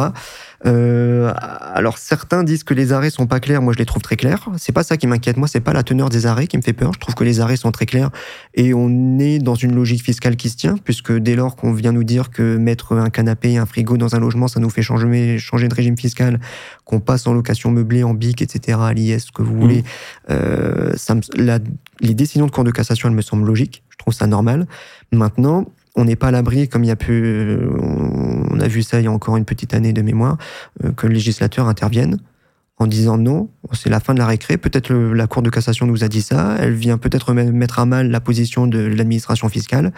Euh, 0.65 1.31
alors 1.37 1.97
certains 1.97 2.43
disent 2.43 2.63
que 2.63 2.73
les 2.73 2.91
arrêts 2.91 3.09
sont 3.09 3.27
pas 3.27 3.39
clairs, 3.39 3.61
moi 3.61 3.73
je 3.73 3.77
les 3.77 3.85
trouve 3.85 4.01
très 4.01 4.15
clairs. 4.15 4.49
C'est 4.57 4.71
pas 4.71 4.83
ça 4.83 4.97
qui 4.97 5.07
m'inquiète, 5.07 5.37
moi 5.37 5.47
c'est 5.47 5.59
pas 5.59 5.73
la 5.73 5.83
teneur 5.83 6.09
des 6.09 6.25
arrêts 6.25 6.47
qui 6.47 6.57
me 6.57 6.61
fait 6.61 6.73
peur. 6.73 6.93
Je 6.93 6.99
trouve 6.99 7.15
que 7.15 7.23
les 7.23 7.39
arrêts 7.39 7.57
sont 7.57 7.71
très 7.71 7.85
clairs 7.85 8.09
et 8.55 8.73
on 8.73 9.19
est 9.19 9.39
dans 9.39 9.55
une 9.55 9.75
logique 9.75 10.03
fiscale 10.03 10.35
qui 10.35 10.49
se 10.49 10.57
tient, 10.57 10.77
puisque 10.77 11.11
dès 11.11 11.35
lors 11.35 11.55
qu'on 11.55 11.73
vient 11.73 11.91
nous 11.91 12.03
dire 12.03 12.31
que 12.31 12.57
mettre 12.57 12.93
un 12.93 13.09
canapé 13.09 13.51
et 13.51 13.57
un 13.57 13.65
frigo 13.65 13.97
dans 13.97 14.15
un 14.15 14.19
logement, 14.19 14.47
ça 14.47 14.59
nous 14.59 14.69
fait 14.69 14.81
changer, 14.81 15.37
changer 15.37 15.67
de 15.67 15.75
régime 15.75 15.97
fiscal, 15.97 16.39
qu'on 16.85 16.99
passe 16.99 17.27
en 17.27 17.33
location 17.33 17.71
meublée, 17.71 18.03
en 18.03 18.13
BIC, 18.13 18.41
etc., 18.41 18.79
à 18.81 18.93
l'IS, 18.93 19.19
ce 19.19 19.31
que 19.31 19.41
vous 19.41 19.55
voulez, 19.59 19.81
mmh. 19.81 20.31
euh, 20.31 20.93
ça 20.95 21.15
les 21.99 22.13
décisions 22.13 22.45
de 22.45 22.51
Cour 22.51 22.63
de 22.63 22.71
cassation, 22.71 23.09
elles 23.09 23.15
me 23.15 23.21
semblent 23.21 23.45
logiques. 23.45 23.83
Je 23.89 23.97
trouve 23.97 24.13
ça 24.13 24.27
normal. 24.27 24.67
Maintenant, 25.11 25.65
on 25.95 26.05
n'est 26.05 26.15
pas 26.15 26.27
à 26.27 26.31
l'abri, 26.31 26.69
comme 26.69 26.83
il 26.83 26.87
y 26.87 26.91
a 26.91 26.95
pu, 26.95 27.57
on 28.57 28.59
a 28.61 28.67
vu 28.67 28.83
ça 28.83 28.99
il 28.99 29.05
y 29.05 29.07
a 29.07 29.11
encore 29.11 29.37
une 29.37 29.45
petite 29.45 29.73
année 29.73 29.93
de 29.93 30.01
mémoire, 30.01 30.37
euh, 30.83 30.91
que 30.91 31.07
le 31.07 31.13
législateur 31.13 31.67
intervienne 31.67 32.17
en 32.79 32.85
disant 32.85 33.17
non, 33.17 33.49
c'est 33.73 33.89
la 33.89 33.99
fin 33.99 34.13
de 34.13 34.19
la 34.19 34.27
récré. 34.27 34.57
Peut-être 34.57 34.93
la 34.93 35.25
Cour 35.25 35.41
de 35.41 35.49
cassation 35.49 35.87
nous 35.87 36.03
a 36.03 36.07
dit 36.07 36.21
ça. 36.21 36.55
Elle 36.59 36.73
vient 36.73 36.99
peut-être 36.99 37.33
mettre 37.33 37.79
à 37.79 37.85
mal 37.85 38.11
la 38.11 38.19
position 38.19 38.67
de 38.67 38.79
l'administration 38.79 39.49
fiscale. 39.49 39.93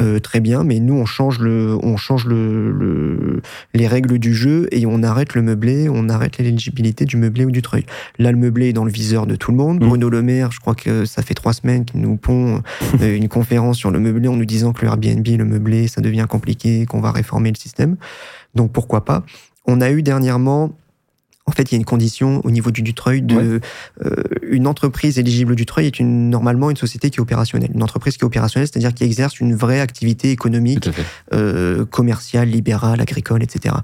Euh, 0.00 0.18
très 0.18 0.40
bien, 0.40 0.62
mais 0.62 0.78
nous 0.78 0.94
on 0.94 1.06
change 1.06 1.38
le, 1.38 1.78
on 1.82 1.96
change 1.96 2.26
le, 2.26 3.40
les 3.72 3.86
règles 3.86 4.18
du 4.18 4.34
jeu 4.34 4.68
et 4.72 4.84
on 4.84 5.02
arrête 5.02 5.34
le 5.34 5.42
meublé, 5.42 5.88
on 5.88 6.10
arrête 6.10 6.36
l'éligibilité 6.36 7.06
du 7.06 7.16
meublé 7.16 7.46
ou 7.46 7.50
du 7.50 7.62
treuil. 7.62 7.86
Là, 8.18 8.30
le 8.30 8.38
meublé 8.38 8.68
est 8.68 8.72
dans 8.74 8.84
le 8.84 8.92
viseur 8.92 9.26
de 9.26 9.34
tout 9.34 9.50
le 9.50 9.56
monde. 9.56 9.82
Mmh. 9.82 9.88
Bruno 9.88 10.10
Le 10.10 10.22
Maire, 10.22 10.52
je 10.52 10.60
crois 10.60 10.74
que 10.74 11.06
ça 11.06 11.22
fait 11.22 11.34
trois 11.34 11.54
semaines 11.54 11.86
qu'il 11.86 12.00
nous 12.00 12.16
pond 12.16 12.62
euh, 13.00 13.16
une 13.16 13.28
conférence 13.28 13.78
sur 13.78 13.90
le 13.90 14.00
meublé 14.00 14.28
en 14.28 14.36
nous 14.36 14.44
disant 14.44 14.74
que 14.74 14.82
le 14.82 14.88
Airbnb, 14.88 15.26
le 15.26 15.44
meublé, 15.46 15.88
ça 15.88 16.02
devient 16.02 16.26
compliqué, 16.28 16.84
qu'on 16.84 17.00
va 17.00 17.10
réformer 17.10 17.50
le 17.50 17.56
système. 17.56 17.96
Donc 18.54 18.70
pourquoi 18.70 19.06
pas? 19.06 19.24
On 19.66 19.80
a 19.80 19.90
eu 19.90 20.02
dernièrement 20.02 20.72
En 21.48 21.50
fait, 21.50 21.72
il 21.72 21.74
y 21.74 21.76
a 21.76 21.78
une 21.78 21.86
condition 21.86 22.42
au 22.44 22.50
niveau 22.50 22.70
du 22.70 22.82
Dutreuil 22.82 23.22
de 23.22 23.60
euh, 24.04 24.22
une 24.42 24.66
entreprise 24.66 25.18
éligible 25.18 25.52
au 25.52 25.54
Dutreuil 25.54 25.86
est 25.86 25.98
une, 25.98 26.28
normalement 26.28 26.68
une 26.68 26.76
société 26.76 27.08
qui 27.08 27.16
est 27.16 27.20
opérationnelle. 27.20 27.70
Une 27.74 27.82
entreprise 27.82 28.18
qui 28.18 28.22
est 28.22 28.26
opérationnelle, 28.26 28.68
c'est-à-dire 28.70 28.92
qui 28.92 29.04
exerce 29.04 29.40
une 29.40 29.54
vraie 29.54 29.80
activité 29.80 30.30
économique, 30.30 30.90
euh, 31.32 31.86
commerciale, 31.86 32.48
libérale, 32.48 33.00
agricole, 33.00 33.42
etc. 33.42 33.76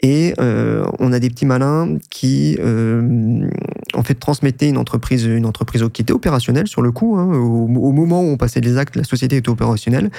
Et 0.00 0.32
euh, 0.38 0.86
on 1.00 1.12
a 1.12 1.18
des 1.18 1.28
petits 1.28 1.46
malins 1.46 1.96
qui, 2.08 2.56
euh, 2.60 3.48
en 3.94 4.02
fait, 4.04 4.14
transmettaient 4.14 4.68
une 4.68 4.78
entreprise, 4.78 5.24
une 5.24 5.44
entreprise 5.44 5.84
qui 5.92 6.02
était 6.02 6.12
opérationnelle 6.12 6.68
sur 6.68 6.82
le 6.82 6.92
coup. 6.92 7.16
Hein, 7.16 7.26
au, 7.34 7.64
au, 7.64 7.92
moment 7.92 8.22
où 8.22 8.26
on 8.26 8.36
passait 8.36 8.60
les 8.60 8.76
actes, 8.76 8.94
la 8.94 9.02
société 9.02 9.36
était 9.36 9.48
opérationnelle. 9.48 10.10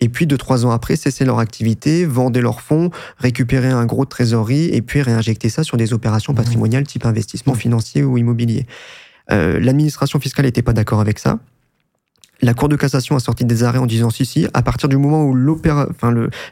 Et 0.00 0.08
puis, 0.08 0.26
deux, 0.26 0.38
trois 0.38 0.64
ans 0.64 0.70
après, 0.70 0.96
cessaient 0.96 1.26
leur 1.26 1.38
activité, 1.38 2.06
vendaient 2.06 2.40
leurs 2.40 2.62
fonds, 2.62 2.90
récupéraient 3.18 3.68
un 3.68 3.84
gros 3.84 4.04
de 4.04 4.10
trésorerie 4.10 4.70
et 4.72 4.80
puis 4.80 5.02
réinjectaient 5.02 5.50
ça 5.50 5.64
sur 5.64 5.76
des 5.76 5.92
opérations 5.92 6.32
patrimoniales 6.32 6.86
type 6.86 7.04
investissement 7.04 7.54
financier 7.54 8.04
ou 8.04 8.16
immobilier. 8.16 8.66
Euh, 9.30 9.60
L'administration 9.60 10.18
fiscale 10.18 10.46
n'était 10.46 10.62
pas 10.62 10.72
d'accord 10.72 11.00
avec 11.00 11.18
ça. 11.18 11.38
La 12.42 12.52
Cour 12.52 12.68
de 12.68 12.76
cassation 12.76 13.16
a 13.16 13.20
sorti 13.20 13.44
des 13.46 13.62
arrêts 13.62 13.78
en 13.78 13.86
disant 13.86 14.10
si, 14.10 14.26
si, 14.26 14.46
à 14.52 14.62
partir 14.62 14.88
du 14.88 14.98
moment 14.98 15.24
où 15.24 15.34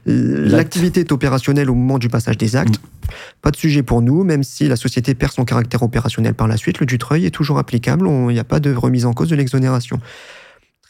l'activité 0.06 1.00
est 1.00 1.12
opérationnelle 1.12 1.70
au 1.70 1.74
moment 1.74 1.98
du 1.98 2.08
passage 2.08 2.38
des 2.38 2.56
actes, 2.56 2.78
mm. 2.78 3.08
pas 3.42 3.50
de 3.50 3.56
sujet 3.56 3.82
pour 3.82 4.00
nous, 4.00 4.24
même 4.24 4.42
si 4.42 4.66
la 4.66 4.76
société 4.76 5.14
perd 5.14 5.32
son 5.32 5.44
caractère 5.44 5.82
opérationnel 5.82 6.34
par 6.34 6.48
la 6.48 6.56
suite, 6.56 6.80
le 6.80 6.86
Dutreuil 6.86 7.26
est 7.26 7.30
toujours 7.30 7.58
applicable, 7.58 8.08
il 8.08 8.32
n'y 8.32 8.38
a 8.38 8.44
pas 8.44 8.60
de 8.60 8.74
remise 8.74 9.04
en 9.04 9.12
cause 9.12 9.28
de 9.28 9.36
l'exonération. 9.36 10.00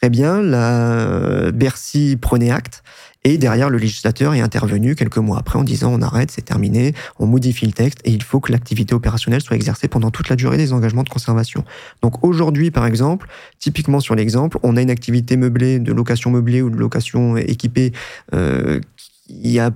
Très 0.05 0.11
bien, 0.11 0.39
la 0.39 1.51
Bercy 1.51 2.15
prenait 2.21 2.51
acte 2.51 2.83
et 3.23 3.39
derrière, 3.39 3.71
le 3.71 3.79
législateur 3.79 4.35
est 4.35 4.39
intervenu 4.39 4.93
quelques 4.93 5.17
mois 5.17 5.39
après 5.39 5.57
en 5.57 5.63
disant 5.63 5.91
on 5.91 5.99
arrête, 6.03 6.29
c'est 6.29 6.43
terminé, 6.45 6.93
on 7.17 7.25
modifie 7.25 7.65
le 7.65 7.71
texte 7.71 8.01
et 8.03 8.11
il 8.11 8.21
faut 8.21 8.39
que 8.39 8.51
l'activité 8.51 8.93
opérationnelle 8.93 9.41
soit 9.41 9.55
exercée 9.55 9.87
pendant 9.87 10.11
toute 10.11 10.29
la 10.29 10.35
durée 10.35 10.57
des 10.57 10.73
engagements 10.73 11.01
de 11.01 11.09
conservation. 11.09 11.65
Donc 12.03 12.23
aujourd'hui, 12.23 12.69
par 12.69 12.85
exemple, 12.85 13.27
typiquement 13.57 13.99
sur 13.99 14.13
l'exemple, 14.13 14.59
on 14.61 14.77
a 14.77 14.81
une 14.83 14.91
activité 14.91 15.37
meublée, 15.37 15.79
de 15.79 15.91
location 15.91 16.29
meublée 16.29 16.61
ou 16.61 16.69
de 16.69 16.77
location 16.77 17.35
équipée 17.37 17.91
euh, 18.35 18.79
qui 19.27 19.57
a 19.57 19.71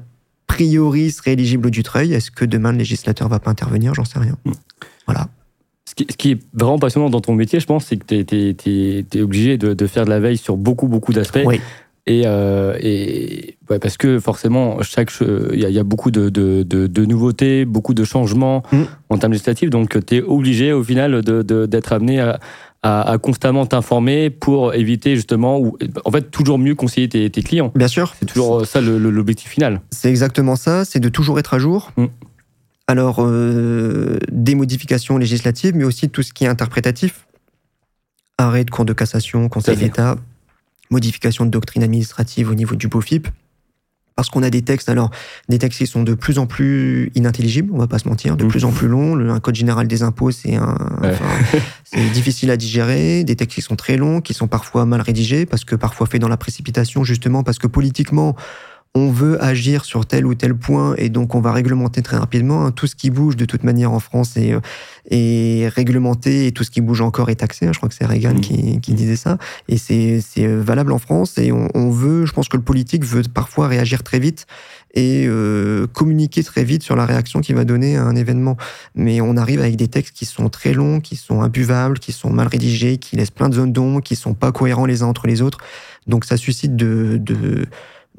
priori 0.46 1.10
serait 1.10 1.34
éligible 1.34 1.66
au 1.66 1.72
Dutreuil. 1.72 2.14
Est-ce 2.14 2.30
que 2.30 2.46
demain 2.46 2.72
le 2.72 2.78
législateur 2.78 3.30
va 3.30 3.40
pas 3.40 3.50
intervenir? 3.50 3.96
J'en 3.96 4.06
sais 4.06 4.20
rien. 4.20 4.38
Hmm. 4.46 4.52
Voilà. 5.08 5.28
Ce 5.90 5.96
qui, 5.96 6.32
est 6.32 6.40
vraiment 6.54 6.78
passionnant 6.78 7.10
dans 7.10 7.22
ton 7.22 7.34
métier, 7.34 7.60
je 7.60 7.66
pense, 7.66 7.86
c'est 7.86 7.98
que 7.98 8.06
tu 8.06 9.16
es, 9.16 9.22
obligé 9.22 9.58
de, 9.58 9.74
de, 9.74 9.88
faire 9.88 10.06
de 10.06 10.10
la 10.10 10.20
veille 10.20 10.38
sur 10.38 10.56
beaucoup, 10.56 10.88
beaucoup 10.88 11.14
d'aspects. 11.14 11.40
Oui. 11.46 11.60
Et, 12.06 12.24
euh, 12.26 12.76
et 12.80 13.58
parce 13.68 13.98
que 13.98 14.20
forcément, 14.20 14.80
il 14.82 15.60
y, 15.60 15.80
a 15.80 15.84
beaucoup 15.84 16.10
de, 16.10 16.30
de, 16.30 16.64
de, 16.64 17.06
nouveautés, 17.06 17.66
beaucoup 17.66 17.94
de 17.94 18.04
changements 18.04 18.64
mm. 18.72 18.82
en 19.10 19.18
termes 19.18 19.34
législatifs. 19.34 19.70
Donc, 19.70 20.04
tu 20.06 20.18
es 20.18 20.22
obligé 20.22 20.74
au 20.74 20.84
final 20.84 21.22
d'être 21.22 21.94
amené 21.94 22.20
à, 22.20 22.40
à, 22.82 23.18
constamment 23.20 23.66
t'informer 23.66 24.30
pour 24.30 24.74
éviter 24.74 25.16
justement, 25.16 25.60
ou 25.60 25.78
en 26.06 26.12
fait, 26.12 26.32
toujours 26.32 26.58
mieux 26.58 26.76
conseiller 26.76 27.10
tes, 27.10 27.30
tes 27.30 27.44
clients. 27.44 27.72
Bien 27.76 27.88
sûr. 27.88 28.14
C'est 28.20 28.26
toujours 28.26 28.66
ça 28.66 28.82
l'objectif 28.82 29.50
final. 29.50 29.82
C'est 29.92 30.10
exactement 30.10 30.56
ça, 30.56 30.86
c'est 30.86 31.00
de 31.00 31.10
toujours 31.10 31.40
être 31.40 31.54
à 31.54 31.60
jour. 31.60 31.92
Mm. 31.98 32.06
Alors, 32.90 33.18
euh, 33.20 34.18
des 34.32 34.56
modifications 34.56 35.20
législatives, 35.20 35.76
mais 35.76 35.84
aussi 35.84 36.10
tout 36.10 36.24
ce 36.24 36.34
qui 36.34 36.46
est 36.46 36.48
interprétatif. 36.48 37.28
Arrêt 38.40 38.64
de 38.64 38.72
cours 38.72 38.84
de 38.84 38.94
cassation, 38.94 39.48
Conseil 39.48 39.78
d'État, 39.78 40.16
modification 40.90 41.46
de 41.46 41.52
doctrine 41.52 41.84
administrative 41.84 42.50
au 42.50 42.56
niveau 42.56 42.76
du 42.76 42.88
BOFIP. 42.88 43.28
Parce 44.16 44.30
qu'on 44.32 44.42
a 44.42 44.50
des 44.50 44.64
textes, 44.64 44.90
alors, 44.90 45.12
des 45.50 45.60
textes 45.60 45.78
qui 45.78 45.86
sont 45.86 46.02
de 46.02 46.16
plus 46.16 46.40
en 46.40 46.48
plus 46.48 47.12
inintelligibles, 47.14 47.72
on 47.72 47.78
va 47.78 47.86
pas 47.86 48.00
se 48.00 48.08
mentir, 48.08 48.36
de 48.36 48.46
plus 48.46 48.66
en 48.66 48.72
plus 48.72 48.88
longs. 48.88 49.14
Le, 49.14 49.30
un 49.30 49.40
code 49.40 49.54
général 49.54 49.88
des 49.88 50.02
impôts, 50.02 50.32
c'est 50.32 50.56
un, 50.56 50.76
c'est 51.84 52.10
difficile 52.12 52.50
à 52.50 52.58
digérer. 52.58 53.24
Des 53.24 53.36
textes 53.36 53.54
qui 53.54 53.62
sont 53.62 53.76
très 53.76 53.98
longs, 53.98 54.20
qui 54.20 54.34
sont 54.34 54.48
parfois 54.48 54.88
mal 54.88 55.02
rédigés, 55.02 55.46
parce 55.46 55.64
que 55.64 55.76
parfois 55.76 56.08
faits 56.08 56.22
dans 56.22 56.28
la 56.28 56.38
précipitation, 56.38 57.04
justement, 57.04 57.44
parce 57.44 57.60
que 57.60 57.68
politiquement, 57.68 58.36
on 58.96 59.12
veut 59.12 59.42
agir 59.44 59.86
sur 59.86 60.06
tel 60.08 60.26
ou 60.26 60.34
tel 60.34 60.56
point 60.56 60.96
et 60.98 61.10
donc 61.10 61.36
on 61.36 61.42
va 61.42 61.52
réglementer 61.52 62.02
très 62.02 62.18
rapidement. 62.18 62.66
Hein. 62.66 62.72
Tout 62.72 62.88
ce 62.88 62.96
qui 62.96 63.12
bouge 63.12 63.36
de 63.36 63.46
toute 63.46 63.64
manière 63.64 63.92
en 63.92 64.00
France 64.00 64.36
est, 64.36 64.52
euh, 64.52 64.62
est 65.12 65.68
réglementé 65.70 66.48
et 66.48 66.52
tout 66.52 66.64
ce 66.64 66.72
qui 66.72 66.82
bouge 66.82 67.02
encore 67.02 67.30
est 67.30 67.36
taxé. 67.36 67.68
Hein. 67.68 67.72
Je 67.72 67.78
crois 67.78 67.88
que 67.88 67.96
c'est 67.96 68.06
Reagan 68.06 68.34
mmh. 68.34 68.42
qui, 68.42 68.82
qui, 68.82 68.94
disait 68.94 69.16
ça. 69.16 69.38
Et 69.68 69.78
c'est 69.78 70.24
euh, 70.40 70.62
valable 70.62 70.92
en 70.92 70.98
France 70.98 71.38
et 71.38 71.52
on, 71.52 71.68
on, 71.76 71.92
veut, 71.92 72.26
je 72.26 72.34
pense 72.34 72.50
que 72.50 72.58
le 72.58 72.64
politique 72.64 73.06
veut 73.06 73.22
parfois 73.32 73.68
réagir 73.68 74.02
très 74.02 74.20
vite 74.20 74.48
et 74.96 75.26
euh, 75.28 75.86
communiquer 75.86 76.44
très 76.44 76.64
vite 76.64 76.82
sur 76.82 76.96
la 76.96 77.06
réaction 77.06 77.42
qu'il 77.42 77.56
va 77.56 77.66
donner 77.66 77.96
à 77.96 78.04
un 78.04 78.16
événement. 78.16 78.58
Mais 78.96 79.22
on 79.22 79.38
arrive 79.38 79.60
avec 79.60 79.76
des 79.76 79.88
textes 79.88 80.16
qui 80.16 80.26
sont 80.26 80.50
très 80.50 80.74
longs, 80.74 81.00
qui 81.00 81.16
sont 81.16 81.44
imbuvables, 81.44 82.00
qui 82.00 82.12
sont 82.12 82.32
mal 82.32 82.48
rédigés, 82.48 82.98
qui 82.98 83.16
laissent 83.18 83.30
plein 83.30 83.50
de 83.50 83.54
zones 83.54 83.72
d'ombre, 83.72 84.02
qui 84.02 84.16
sont 84.16 84.34
pas 84.34 84.52
cohérents 84.52 84.88
les 84.88 85.04
uns 85.04 85.08
entre 85.08 85.28
les 85.28 85.44
autres. 85.44 85.60
Donc 86.08 86.26
ça 86.26 86.38
suscite 86.38 86.76
de, 86.76 87.18
de 87.22 87.68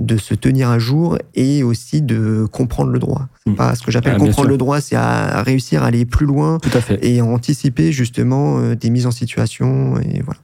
de 0.01 0.17
se 0.17 0.35
tenir 0.35 0.71
à 0.71 0.79
jour 0.79 1.19
et 1.35 1.63
aussi 1.63 2.03
de 2.03 2.47
comprendre 2.51 2.91
le 2.91 2.99
droit. 2.99 3.29
Hmm. 3.47 3.55
pas 3.55 3.75
ce 3.75 3.83
que 3.83 3.91
j'appelle 3.91 4.15
ah, 4.17 4.19
comprendre 4.19 4.49
le 4.49 4.59
droit, 4.59 4.81
c'est 4.81 4.97
à 4.97 5.43
réussir 5.43 5.83
à 5.83 5.87
aller 5.87 6.05
plus 6.05 6.27
loin 6.27 6.59
Tout 6.59 6.77
à 6.77 6.81
fait. 6.81 6.99
et 7.07 7.21
anticiper 7.21 7.93
justement 7.93 8.59
euh, 8.59 8.75
des 8.75 8.91
mises 8.91 9.07
en 9.07 9.11
situation 9.11 9.99
et 10.01 10.23
voilà. 10.23 10.41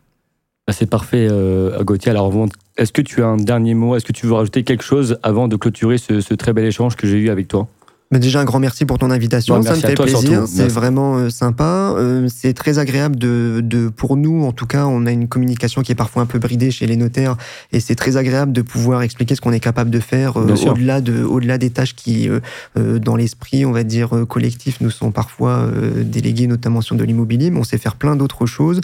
Ah, 0.69 0.73
c'est 0.73 0.87
parfait, 0.87 1.29
euh, 1.31 1.83
Gauthier. 1.85 2.11
Alors, 2.11 2.33
est-ce 2.77 2.93
que 2.93 3.01
tu 3.01 3.23
as 3.23 3.27
un 3.27 3.37
dernier 3.37 3.75
mot? 3.75 3.95
Est-ce 3.95 4.05
que 4.05 4.13
tu 4.13 4.27
veux 4.27 4.33
rajouter 4.33 4.65
quelque 4.65 4.83
chose 4.83 5.17
avant 5.23 5.47
de 5.47 5.55
clôturer 5.55 5.97
ce 5.97 6.35
très 6.35 6.53
bel 6.53 6.65
échange 6.65 6.97
que 6.97 7.07
j'ai 7.07 7.19
eu 7.19 7.31
avec 7.31 7.47
toi? 7.47 7.69
Mais 8.11 8.21
déjà 8.21 8.41
un 8.41 8.45
grand 8.45 8.61
merci 8.61 8.85
pour 8.85 8.99
ton 8.99 9.11
invitation, 9.11 9.61
ça 9.63 9.75
me 9.75 9.81
fait 9.81 9.95
plaisir, 9.95 10.45
c'est 10.47 10.69
vraiment 10.69 11.17
euh, 11.17 11.31
sympa, 11.31 11.93
euh, 11.97 12.29
c'est 12.33 12.53
très 12.53 12.79
agréable 12.79 13.17
de, 13.17 13.61
de, 13.63 13.89
pour 13.89 14.17
nous 14.17 14.45
en 14.45 14.53
tout 14.53 14.67
cas, 14.67 14.87
on 14.87 15.07
a 15.07 15.11
une 15.11 15.27
communication 15.27 15.83
qui 15.83 15.93
est 15.93 15.97
parfois 15.97 16.23
un 16.23 16.27
peu 16.27 16.39
bridée 16.39 16.71
chez 16.71 16.87
les 16.87 16.97
notaires 16.97 17.37
et 17.73 17.81
c'est 17.81 17.97
très 17.97 18.17
agréable 18.17 18.53
de 18.53 18.63
pouvoir 18.63 19.03
expliquer 19.03 19.35
ce 19.35 19.41
qu'on 19.41 19.53
est 19.53 19.61
capable 19.61 19.91
de 19.91 20.01
faire 20.01 20.39
euh, 20.39 20.55
au-delà 20.67 21.01
de 21.01 21.25
au-delà 21.25 21.59
des 21.59 21.71
tâches 21.71 21.95
qui 21.95 22.29
dans 22.77 23.17
l'esprit, 23.17 23.65
on 23.65 23.73
va 23.73 23.83
dire 23.83 24.11
collectif, 24.29 24.81
nous 24.81 24.91
sont 24.91 25.11
parfois 25.11 25.69
délégués 26.03 26.47
notamment 26.47 26.81
sur 26.81 26.97
de 26.97 27.05
l'immobilier, 27.05 27.51
mais 27.51 27.59
on 27.59 27.65
sait 27.65 27.79
faire 27.79 27.97
plein 27.97 28.17
d'autres 28.17 28.47
choses 28.47 28.81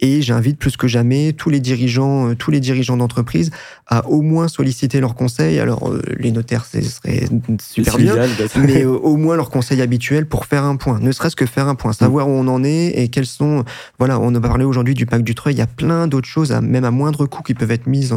et 0.00 0.20
j'invite 0.20 0.58
plus 0.58 0.76
que 0.76 0.86
jamais 0.88 1.32
tous 1.32 1.48
les 1.48 1.60
dirigeants, 1.60 2.30
euh, 2.30 2.34
tous 2.34 2.50
les 2.50 2.60
dirigeants 2.60 2.96
d'entreprise 2.96 3.50
à 3.86 4.06
au 4.08 4.20
moins 4.20 4.48
solliciter 4.48 5.00
leurs 5.00 5.14
conseils. 5.14 5.58
Alors, 5.58 5.90
euh, 5.90 6.02
les 6.18 6.32
notaires, 6.32 6.66
ce 6.66 6.82
serait 6.82 7.24
super 7.60 7.96
bien, 7.96 8.16
mais 8.58 8.84
euh, 8.84 8.90
au 8.90 9.16
moins 9.16 9.36
leurs 9.36 9.48
conseils 9.48 9.80
habituels 9.80 10.26
pour 10.26 10.44
faire 10.44 10.64
un 10.64 10.76
point. 10.76 11.00
Ne 11.00 11.12
serait-ce 11.12 11.36
que 11.36 11.46
faire 11.46 11.68
un 11.68 11.74
point, 11.74 11.92
savoir 11.92 12.28
où 12.28 12.32
on 12.32 12.46
en 12.48 12.62
est 12.62 12.88
et 12.88 13.08
quels 13.08 13.26
sont. 13.26 13.64
Voilà, 13.98 14.20
on 14.20 14.34
a 14.34 14.40
parlé 14.40 14.64
aujourd'hui 14.64 14.94
du 14.94 15.06
pacte 15.06 15.24
du 15.24 15.34
Treuil. 15.34 15.54
Il 15.54 15.58
y 15.58 15.62
a 15.62 15.66
plein 15.66 16.08
d'autres 16.08 16.28
choses, 16.28 16.52
même 16.52 16.84
à 16.84 16.90
moindre 16.90 17.26
coût, 17.26 17.42
qui 17.42 17.54
peuvent 17.54 17.70
être 17.70 17.86
mises 17.86 18.14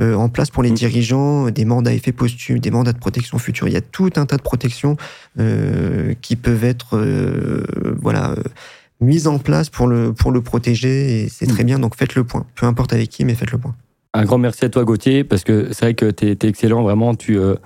en 0.00 0.28
place 0.28 0.50
pour 0.50 0.62
les 0.62 0.70
mm. 0.70 0.74
dirigeants, 0.74 1.50
des 1.50 1.64
mandats 1.64 1.90
à 1.90 1.94
effet 1.94 2.12
posthume, 2.12 2.58
des 2.58 2.70
mandats 2.70 2.92
de 2.92 2.98
protection 2.98 3.38
future. 3.38 3.68
Il 3.68 3.74
y 3.74 3.78
a 3.78 3.80
tout 3.80 4.10
un 4.16 4.26
tas 4.26 4.36
de 4.36 4.42
protections 4.42 4.96
qui 6.20 6.36
peuvent 6.36 6.64
être, 6.64 6.98
voilà 8.00 8.34
mise 9.00 9.26
en 9.26 9.38
place 9.38 9.70
pour 9.70 9.86
le, 9.86 10.12
pour 10.12 10.32
le 10.32 10.40
protéger 10.40 11.24
et 11.24 11.28
c'est 11.28 11.46
très 11.46 11.62
mm. 11.62 11.66
bien. 11.66 11.78
Donc 11.78 11.96
faites 11.96 12.14
le 12.14 12.24
point. 12.24 12.46
Peu 12.54 12.66
importe 12.66 12.92
avec 12.92 13.10
qui, 13.10 13.24
mais 13.24 13.34
faites 13.34 13.50
le 13.50 13.58
point. 13.58 13.74
Un 14.16 14.24
grand 14.24 14.38
merci 14.38 14.64
à 14.64 14.68
toi, 14.68 14.84
Gauthier, 14.84 15.24
parce 15.24 15.42
que 15.42 15.72
c'est 15.72 15.86
vrai 15.86 15.94
que 15.94 16.08
tu 16.10 16.28
es, 16.28 16.48
excellent. 16.48 16.82
Vraiment, 16.82 17.16
tu. 17.16 17.36
Euh, 17.36 17.56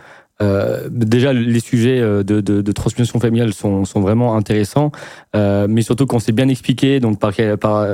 euh, 0.40 0.88
déjà, 0.90 1.34
les 1.34 1.60
sujets 1.60 2.00
euh, 2.00 2.22
de, 2.22 2.40
de, 2.40 2.72
transmission 2.72 3.20
familiale 3.20 3.52
sont, 3.52 3.84
sont 3.84 4.00
vraiment 4.00 4.34
intéressants, 4.34 4.90
mais 5.34 5.82
surtout 5.82 6.06
qu'on 6.06 6.20
s'est 6.20 6.32
bien 6.32 6.48
expliqué. 6.48 7.00
Donc, 7.00 7.20
par, 7.20 7.32
par 7.60 7.86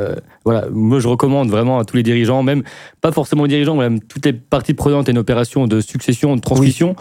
voilà, 0.45 0.68
moi 0.70 1.01
je 1.01 1.09
recommande 1.09 1.51
vraiment 1.51 1.80
à 1.80 1.85
tous 1.85 1.97
les 1.97 2.05
dirigeants, 2.05 2.45
même 2.45 2.62
pas 3.01 3.11
forcément 3.11 3.43
les 3.43 3.49
dirigeants, 3.49 3.74
même 3.76 4.01
toutes 4.01 4.26
les 4.26 4.35
parties 4.35 4.74
prenantes 4.74 5.09
à 5.09 5.11
une 5.11 5.18
opération 5.18 5.66
de 5.66 5.80
succession, 5.80 6.37
de 6.37 6.41
transmission, 6.41 6.95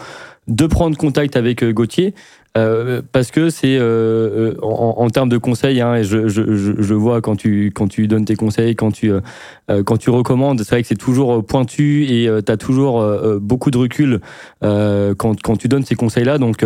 de 0.48 0.66
prendre 0.66 0.96
contact 0.96 1.36
avec 1.36 1.64
Gauthier. 1.64 2.14
Euh, 2.56 3.02
parce 3.10 3.32
que 3.32 3.50
c'est 3.50 3.78
euh, 3.78 4.52
euh, 4.52 4.54
en, 4.62 4.94
en, 4.98 5.10
termes 5.10 5.28
de 5.28 5.38
conseils, 5.38 5.80
hein, 5.80 5.96
et 5.96 6.04
je, 6.04 6.28
je, 6.28 6.42
je, 6.46 6.94
vois 6.94 7.20
quand 7.20 7.34
tu 7.34 7.72
quand 7.74 7.88
tu 7.88 8.06
donnes 8.06 8.24
tes 8.24 8.36
conseils, 8.36 8.76
quand 8.76 8.92
tu 8.92 9.10
quand 9.84 9.96
tu 9.96 10.10
recommandes, 10.10 10.60
c'est 10.60 10.70
vrai 10.70 10.82
que 10.82 10.86
c'est 10.86 10.94
toujours 10.94 11.44
pointu 11.44 12.04
et 12.04 12.30
tu 12.46 12.52
as 12.52 12.56
toujours 12.56 13.04
beaucoup 13.40 13.72
de 13.72 13.78
recul 13.78 14.20
quand 14.62 15.42
quand 15.42 15.56
tu 15.56 15.66
donnes 15.66 15.84
ces 15.84 15.96
conseils-là. 15.96 16.38
Donc 16.38 16.64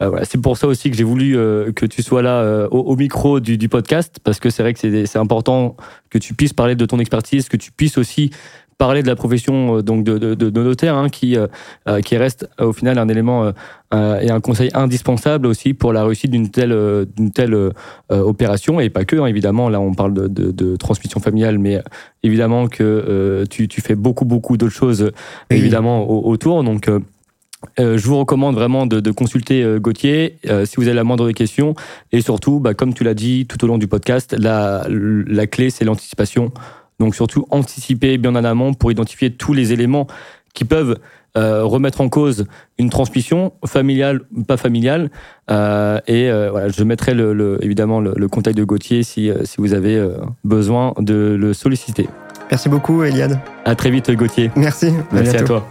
voilà, 0.00 0.24
c'est 0.26 0.40
pour 0.40 0.58
ça 0.58 0.66
aussi 0.66 0.90
que 0.90 0.96
j'ai 0.98 1.04
voulu 1.04 1.32
que 1.74 1.86
tu 1.86 2.02
sois 2.02 2.20
là 2.20 2.68
au, 2.70 2.80
au, 2.80 2.96
micro 2.96 3.40
du, 3.40 3.56
du 3.56 3.70
podcast, 3.70 4.18
parce 4.22 4.38
que 4.38 4.50
c'est 4.50 4.62
vrai 4.62 4.74
que 4.74 5.06
c'est 5.06 5.18
important 5.18 5.76
que 6.10 6.18
tu 6.18 6.34
puisses 6.34 6.52
parler 6.52 6.74
de 6.74 6.84
ton 6.84 6.98
expertise, 6.98 7.48
que 7.48 7.56
tu 7.56 7.72
puisses 7.72 7.96
aussi 7.96 8.32
parler 8.78 9.02
de 9.02 9.08
la 9.08 9.16
profession 9.16 9.78
euh, 9.78 9.82
donc 9.82 10.04
de, 10.04 10.18
de, 10.18 10.34
de 10.34 10.62
notaire, 10.62 10.96
hein, 10.96 11.08
qui, 11.08 11.36
euh, 11.36 11.46
euh, 11.88 12.00
qui 12.00 12.16
reste 12.16 12.48
au 12.58 12.72
final 12.72 12.98
un 12.98 13.08
élément 13.08 13.52
et 13.94 14.30
un 14.30 14.40
conseil 14.40 14.70
indispensable 14.72 15.46
aussi 15.46 15.74
pour 15.74 15.92
la 15.92 16.02
réussite 16.02 16.30
d'une 16.30 16.48
telle, 16.48 16.74
d'une 17.14 17.30
telle 17.30 17.54
opération, 18.08 18.80
et 18.80 18.88
pas 18.88 19.04
que, 19.04 19.16
hein, 19.16 19.26
évidemment, 19.26 19.68
là 19.68 19.80
on 19.80 19.92
parle 19.92 20.14
de, 20.14 20.28
de, 20.28 20.76
transmission 20.76 21.20
familiale, 21.20 21.58
mais 21.58 21.78
évidemment 22.22 22.68
que 22.68 23.44
tu, 23.50 23.68
tu, 23.68 23.82
fais 23.82 23.94
beaucoup, 23.94 24.24
beaucoup 24.24 24.56
d'autres 24.56 24.72
choses, 24.72 25.10
évidemment, 25.50 26.10
autour. 26.10 26.64
Donc, 26.64 26.88
Euh, 27.78 27.96
je 27.96 28.06
vous 28.06 28.18
recommande 28.18 28.54
vraiment 28.54 28.86
de, 28.86 29.10
consulter 29.10 29.62
euh, 29.62 29.78
Gauthier 29.78 30.38
si 30.64 30.76
vous 30.76 30.86
avez 30.88 30.96
la 30.96 31.04
moindre 31.04 31.30
question. 31.32 31.74
Et 32.10 32.20
surtout, 32.20 32.60
bah, 32.60 32.74
comme 32.74 32.94
tu 32.94 33.04
l'as 33.04 33.14
dit 33.14 33.46
tout 33.46 33.62
au 33.64 33.66
long 33.66 33.78
du 33.78 33.86
podcast, 33.86 34.34
la, 34.38 34.86
la 34.88 35.46
clé, 35.46 35.70
c'est 35.70 35.84
l'anticipation. 35.84 36.52
Donc 36.98 37.14
surtout, 37.14 37.46
anticiper 37.50 38.18
bien 38.18 38.34
en 38.34 38.44
amont 38.44 38.74
pour 38.74 38.92
identifier 38.92 39.30
tous 39.30 39.52
les 39.52 39.72
éléments 39.72 40.06
qui 40.54 40.64
peuvent 40.64 40.98
remettre 41.34 42.02
en 42.02 42.10
cause 42.10 42.44
une 42.78 42.90
transmission 42.90 43.54
familiale 43.64 44.20
ou 44.36 44.44
pas 44.44 44.58
familiale. 44.58 45.10
et 45.48 46.30
voilà, 46.50 46.68
je 46.68 46.84
mettrai 46.84 47.14
le, 47.14 47.58
évidemment 47.62 48.00
le, 48.00 48.28
contact 48.28 48.56
de 48.58 48.64
Gauthier 48.64 49.02
si, 49.02 49.30
si 49.44 49.56
vous 49.56 49.72
avez 49.72 50.06
besoin 50.44 50.92
de 50.98 51.34
le 51.40 51.54
solliciter. 51.54 52.06
Merci 52.50 52.68
beaucoup, 52.68 53.02
Eliade. 53.02 53.40
À 53.64 53.74
très 53.74 53.90
vite, 53.90 54.10
Gauthier. 54.10 54.50
Merci. 54.56 54.92
Merci 55.10 55.38
à 55.38 55.42
toi. 55.42 55.66